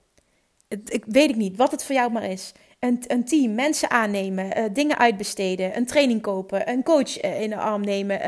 ik 0.67 1.03
weet 1.07 1.29
ik 1.29 1.35
niet 1.35 1.57
wat 1.57 1.71
het 1.71 1.83
voor 1.83 1.95
jou 1.95 2.11
maar 2.11 2.23
is. 2.23 2.53
Een, 2.79 3.03
een 3.07 3.25
team, 3.25 3.55
mensen 3.55 3.89
aannemen, 3.89 4.57
uh, 4.57 4.63
dingen 4.73 4.97
uitbesteden, 4.97 5.77
een 5.77 5.85
training 5.85 6.21
kopen, 6.21 6.69
een 6.69 6.83
coach 6.83 7.23
uh, 7.23 7.41
in 7.41 7.49
de 7.49 7.55
arm 7.55 7.81
nemen, 7.81 8.21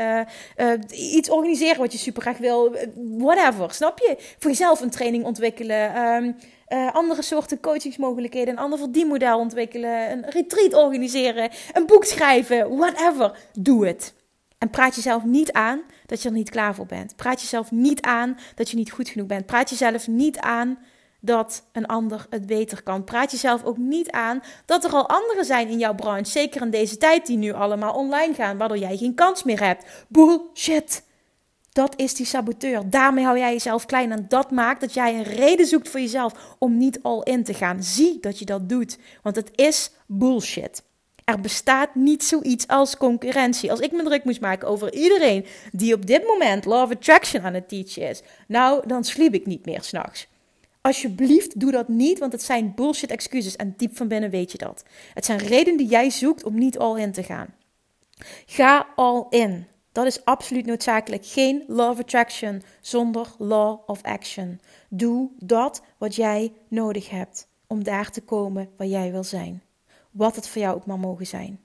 uh, 0.58 0.72
iets 1.14 1.30
organiseren 1.30 1.78
wat 1.78 1.92
je 1.92 1.98
super 1.98 2.22
graag 2.22 2.38
wil, 2.38 2.76
whatever, 3.18 3.74
snap 3.74 3.98
je? 3.98 4.34
Voor 4.38 4.50
jezelf 4.50 4.80
een 4.80 4.90
training 4.90 5.24
ontwikkelen, 5.24 5.96
um, 5.98 6.36
andere 6.92 7.22
soorten 7.22 7.60
coachingsmogelijkheden, 7.60 8.54
een 8.54 8.62
ander 8.62 8.78
verdienmodel 8.78 9.38
ontwikkelen, 9.38 10.10
een 10.10 10.30
retreat 10.30 10.74
organiseren, 10.74 11.50
een 11.72 11.86
boek 11.86 12.04
schrijven, 12.04 12.76
whatever. 12.76 13.38
Doe 13.52 13.86
het. 13.86 14.14
En 14.60 14.70
praat 14.70 14.94
jezelf 14.94 15.24
niet 15.24 15.52
aan 15.52 15.82
dat 16.06 16.22
je 16.22 16.28
er 16.28 16.34
niet 16.34 16.50
klaar 16.50 16.74
voor 16.74 16.86
bent. 16.86 17.16
Praat 17.16 17.40
jezelf 17.40 17.70
niet 17.70 18.00
aan 18.00 18.38
dat 18.54 18.70
je 18.70 18.76
niet 18.76 18.92
goed 18.92 19.08
genoeg 19.08 19.26
bent. 19.26 19.46
Praat 19.46 19.70
jezelf 19.70 20.08
niet 20.08 20.38
aan 20.38 20.78
dat 21.20 21.64
een 21.72 21.86
ander 21.86 22.26
het 22.30 22.46
beter 22.46 22.82
kan. 22.82 23.04
Praat 23.04 23.30
jezelf 23.30 23.64
ook 23.64 23.76
niet 23.76 24.10
aan 24.10 24.42
dat 24.66 24.84
er 24.84 24.90
al 24.90 25.08
anderen 25.08 25.44
zijn 25.44 25.68
in 25.68 25.78
jouw 25.78 25.94
branche, 25.94 26.30
zeker 26.30 26.62
in 26.62 26.70
deze 26.70 26.96
tijd 26.96 27.26
die 27.26 27.36
nu 27.36 27.52
allemaal 27.52 27.94
online 27.94 28.34
gaan, 28.34 28.56
waardoor 28.58 28.78
jij 28.78 28.96
geen 28.96 29.14
kans 29.14 29.42
meer 29.42 29.62
hebt. 29.62 30.06
Bullshit. 30.08 31.08
Dat 31.72 31.96
is 31.96 32.14
die 32.14 32.26
saboteur. 32.26 32.90
Daarmee 32.90 33.24
hou 33.24 33.38
jij 33.38 33.52
jezelf 33.52 33.86
klein 33.86 34.12
en 34.12 34.24
dat 34.28 34.50
maakt 34.50 34.80
dat 34.80 34.94
jij 34.94 35.14
een 35.14 35.22
reden 35.22 35.66
zoekt 35.66 35.88
voor 35.88 36.00
jezelf 36.00 36.56
om 36.58 36.76
niet 36.76 37.02
al 37.02 37.22
in 37.22 37.44
te 37.44 37.54
gaan. 37.54 37.82
Zie 37.82 38.18
dat 38.20 38.38
je 38.38 38.44
dat 38.44 38.68
doet, 38.68 38.98
want 39.22 39.36
het 39.36 39.50
is 39.54 39.90
bullshit. 40.06 40.82
Er 41.30 41.40
bestaat 41.40 41.94
niet 41.94 42.24
zoiets 42.24 42.66
als 42.66 42.96
concurrentie. 42.96 43.70
Als 43.70 43.80
ik 43.80 43.92
me 43.92 44.02
druk 44.02 44.24
moest 44.24 44.40
maken 44.40 44.68
over 44.68 44.94
iedereen 44.94 45.46
die 45.72 45.94
op 45.94 46.06
dit 46.06 46.26
moment 46.26 46.64
Law 46.64 46.82
of 46.82 46.90
Attraction 46.90 47.42
aan 47.42 47.54
het 47.54 47.68
teachen 47.68 48.08
is, 48.08 48.22
nou, 48.46 48.86
dan 48.86 49.04
sliep 49.04 49.34
ik 49.34 49.46
niet 49.46 49.66
meer 49.66 49.82
s'nachts. 49.82 50.28
Alsjeblieft, 50.80 51.60
doe 51.60 51.70
dat 51.70 51.88
niet, 51.88 52.18
want 52.18 52.32
het 52.32 52.42
zijn 52.42 52.72
bullshit 52.74 53.10
excuses 53.10 53.56
en 53.56 53.74
diep 53.76 53.96
van 53.96 54.08
binnen 54.08 54.30
weet 54.30 54.52
je 54.52 54.58
dat. 54.58 54.84
Het 55.14 55.24
zijn 55.24 55.38
redenen 55.38 55.76
die 55.76 55.88
jij 55.88 56.10
zoekt 56.10 56.44
om 56.44 56.58
niet 56.58 56.78
all 56.78 57.00
in 57.00 57.12
te 57.12 57.22
gaan. 57.22 57.54
Ga 58.46 58.86
all 58.96 59.26
in. 59.28 59.66
Dat 59.92 60.06
is 60.06 60.24
absoluut 60.24 60.66
noodzakelijk. 60.66 61.26
Geen 61.26 61.64
law 61.66 61.90
of 61.90 61.98
attraction 61.98 62.62
zonder 62.80 63.26
law 63.38 63.78
of 63.86 64.02
action. 64.02 64.60
Doe 64.88 65.30
dat 65.38 65.82
wat 65.98 66.14
jij 66.14 66.52
nodig 66.68 67.10
hebt 67.10 67.48
om 67.66 67.84
daar 67.84 68.10
te 68.10 68.20
komen 68.20 68.70
waar 68.76 68.86
jij 68.86 69.12
wil 69.12 69.24
zijn. 69.24 69.62
Wat 70.10 70.36
het 70.36 70.48
voor 70.48 70.62
jou 70.62 70.74
ook 70.76 70.86
maar 70.86 70.98
mogen 70.98 71.26
zijn. 71.26 71.60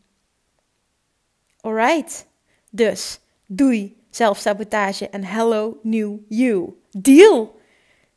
Alright. 1.61 2.25
Dus 2.69 3.19
doei 3.47 4.03
zelfsabotage 4.09 5.09
en 5.09 5.23
hello 5.23 5.79
new 5.81 6.17
you. 6.27 6.73
Deal! 6.91 7.59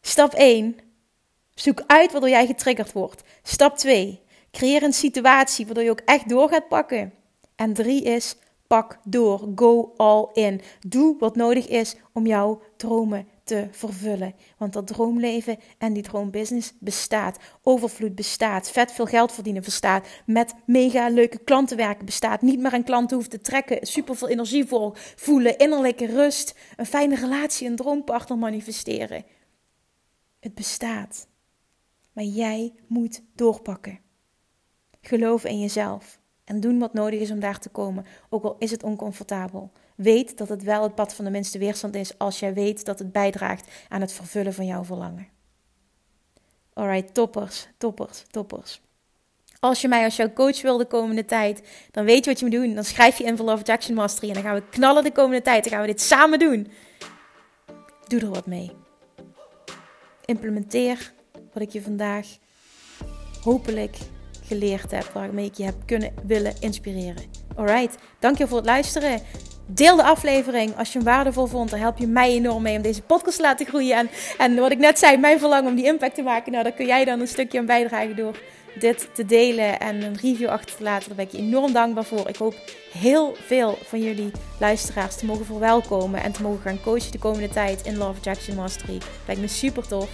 Stap 0.00 0.32
1. 0.32 0.76
Zoek 1.54 1.82
uit 1.86 2.12
waardoor 2.12 2.30
jij 2.30 2.46
getriggerd 2.46 2.92
wordt. 2.92 3.22
Stap 3.42 3.76
2. 3.76 4.20
Creëer 4.50 4.82
een 4.82 4.92
situatie 4.92 5.64
waardoor 5.64 5.84
je 5.84 5.90
ook 5.90 6.02
echt 6.04 6.28
door 6.28 6.48
gaat 6.48 6.68
pakken. 6.68 7.12
En 7.56 7.72
3 7.72 8.02
is 8.02 8.36
pak 8.66 8.98
door. 9.04 9.48
Go 9.54 9.94
all 9.96 10.28
in. 10.32 10.60
Doe 10.86 11.16
wat 11.18 11.36
nodig 11.36 11.66
is 11.66 11.96
om 12.12 12.26
jouw 12.26 12.62
dromen 12.76 13.28
te 13.48 13.68
vervullen. 13.70 14.34
Want 14.58 14.72
dat 14.72 14.86
droomleven 14.86 15.58
en 15.78 15.92
die 15.92 16.02
droombusiness 16.02 16.72
bestaat. 16.78 17.38
Overvloed 17.62 18.14
bestaat. 18.14 18.70
Vet 18.70 18.92
veel 18.92 19.06
geld 19.06 19.32
verdienen 19.32 19.62
bestaat. 19.62 20.06
Met 20.26 20.54
mega 20.66 21.08
leuke 21.08 21.38
klanten 21.38 21.76
werken 21.76 22.04
bestaat. 22.04 22.42
Niet 22.42 22.60
meer 22.60 22.72
aan 22.72 22.84
klanten 22.84 23.16
hoeft 23.16 23.30
te 23.30 23.40
trekken. 23.40 23.86
Super 23.86 24.16
veel 24.16 24.28
energie 24.28 24.66
voor 24.66 24.98
voelen. 25.16 25.58
Innerlijke 25.58 26.06
rust. 26.06 26.54
Een 26.76 26.86
fijne 26.86 27.14
relatie. 27.14 27.68
Een 27.68 27.76
droompartner 27.76 28.38
manifesteren. 28.38 29.24
Het 30.40 30.54
bestaat. 30.54 31.28
Maar 32.12 32.24
jij 32.24 32.74
moet 32.86 33.22
doorpakken. 33.34 34.00
Geloof 35.00 35.44
in 35.44 35.60
jezelf. 35.60 36.20
En 36.44 36.60
doen 36.60 36.78
wat 36.78 36.92
nodig 36.92 37.20
is 37.20 37.30
om 37.30 37.40
daar 37.40 37.58
te 37.58 37.68
komen. 37.68 38.06
Ook 38.28 38.44
al 38.44 38.56
is 38.58 38.70
het 38.70 38.82
oncomfortabel. 38.82 39.72
Weet 39.98 40.38
dat 40.38 40.48
het 40.48 40.62
wel 40.62 40.82
het 40.82 40.94
pad 40.94 41.14
van 41.14 41.24
de 41.24 41.30
minste 41.30 41.58
weerstand 41.58 41.94
is 41.94 42.18
als 42.18 42.38
jij 42.38 42.54
weet 42.54 42.84
dat 42.84 42.98
het 42.98 43.12
bijdraagt 43.12 43.68
aan 43.88 44.00
het 44.00 44.12
vervullen 44.12 44.54
van 44.54 44.66
jouw 44.66 44.84
verlangen. 44.84 45.28
Alright, 46.72 47.14
toppers, 47.14 47.68
toppers, 47.78 48.22
toppers. 48.30 48.80
Als 49.60 49.80
je 49.80 49.88
mij 49.88 50.04
als 50.04 50.16
jouw 50.16 50.32
coach 50.32 50.62
wil 50.62 50.76
de 50.76 50.86
komende 50.86 51.24
tijd, 51.24 51.62
dan 51.90 52.04
weet 52.04 52.24
je 52.24 52.30
wat 52.30 52.40
je 52.40 52.46
moet 52.46 52.54
doen. 52.54 52.74
Dan 52.74 52.84
schrijf 52.84 53.18
je 53.18 53.24
in 53.24 53.36
voor 53.36 53.46
Love 53.46 53.72
Action 53.72 53.94
Mastery 53.94 54.28
en 54.28 54.34
dan 54.34 54.42
gaan 54.42 54.54
we 54.54 54.68
knallen 54.70 55.04
de 55.04 55.12
komende 55.12 55.42
tijd. 55.42 55.62
Dan 55.62 55.72
gaan 55.72 55.80
we 55.80 55.86
dit 55.86 56.00
samen 56.00 56.38
doen. 56.38 56.70
Doe 58.06 58.20
er 58.20 58.30
wat 58.30 58.46
mee. 58.46 58.70
Implementeer 60.24 61.12
wat 61.52 61.62
ik 61.62 61.70
je 61.70 61.82
vandaag 61.82 62.26
hopelijk 63.42 63.96
geleerd 64.42 64.90
heb, 64.90 65.04
waarmee 65.04 65.46
ik 65.46 65.54
je 65.54 65.64
heb 65.64 65.76
kunnen 65.86 66.14
willen 66.26 66.54
inspireren. 66.60 67.24
Alright, 67.56 67.96
dankjewel 68.18 68.48
voor 68.48 68.56
het 68.56 68.66
luisteren. 68.66 69.22
Deel 69.70 69.96
de 69.96 70.02
aflevering 70.02 70.76
als 70.76 70.92
je 70.92 70.98
hem 70.98 71.06
waardevol 71.06 71.46
vond. 71.46 71.70
Dan 71.70 71.78
help 71.78 71.98
je 71.98 72.06
mij 72.06 72.30
enorm 72.30 72.62
mee 72.62 72.76
om 72.76 72.82
deze 72.82 73.02
podcast 73.02 73.36
te 73.36 73.42
laten 73.42 73.66
groeien. 73.66 73.96
En, 73.96 74.10
en 74.38 74.56
wat 74.56 74.70
ik 74.70 74.78
net 74.78 74.98
zei, 74.98 75.16
mijn 75.16 75.38
verlangen 75.38 75.70
om 75.70 75.76
die 75.76 75.84
impact 75.84 76.14
te 76.14 76.22
maken. 76.22 76.52
Nou, 76.52 76.64
daar 76.64 76.72
kun 76.72 76.86
jij 76.86 77.04
dan 77.04 77.20
een 77.20 77.28
stukje 77.28 77.58
aan 77.58 77.66
bijdragen 77.66 78.16
door 78.16 78.38
dit 78.78 79.08
te 79.14 79.26
delen 79.26 79.80
en 79.80 80.02
een 80.02 80.18
review 80.20 80.48
achter 80.48 80.76
te 80.76 80.82
laten. 80.82 81.08
Daar 81.08 81.16
ben 81.16 81.26
ik 81.26 81.32
je 81.32 81.38
enorm 81.38 81.72
dankbaar 81.72 82.04
voor. 82.04 82.28
Ik 82.28 82.36
hoop 82.36 82.54
heel 82.92 83.36
veel 83.46 83.78
van 83.84 84.02
jullie 84.02 84.30
luisteraars 84.60 85.16
te 85.16 85.26
mogen 85.26 85.44
verwelkomen 85.44 86.22
en 86.22 86.32
te 86.32 86.42
mogen 86.42 86.60
gaan 86.60 86.80
coachen 86.80 87.12
de 87.12 87.18
komende 87.18 87.48
tijd 87.48 87.82
in 87.82 87.96
Love 87.96 88.18
Attraction 88.18 88.56
Mastery. 88.56 88.98
Lijkt 89.26 89.40
me 89.40 89.48
super 89.48 89.88
tof. 89.88 90.10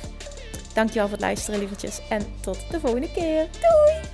Dankjewel 0.74 1.05
voor 1.09 1.16
het 1.16 1.26
luisteren, 1.26 1.61
lievertjes. 1.61 2.00
En 2.09 2.22
tot 2.40 2.59
de 2.70 2.80
volgende 2.80 3.12
keer. 3.12 3.48
Doei! 3.61 4.13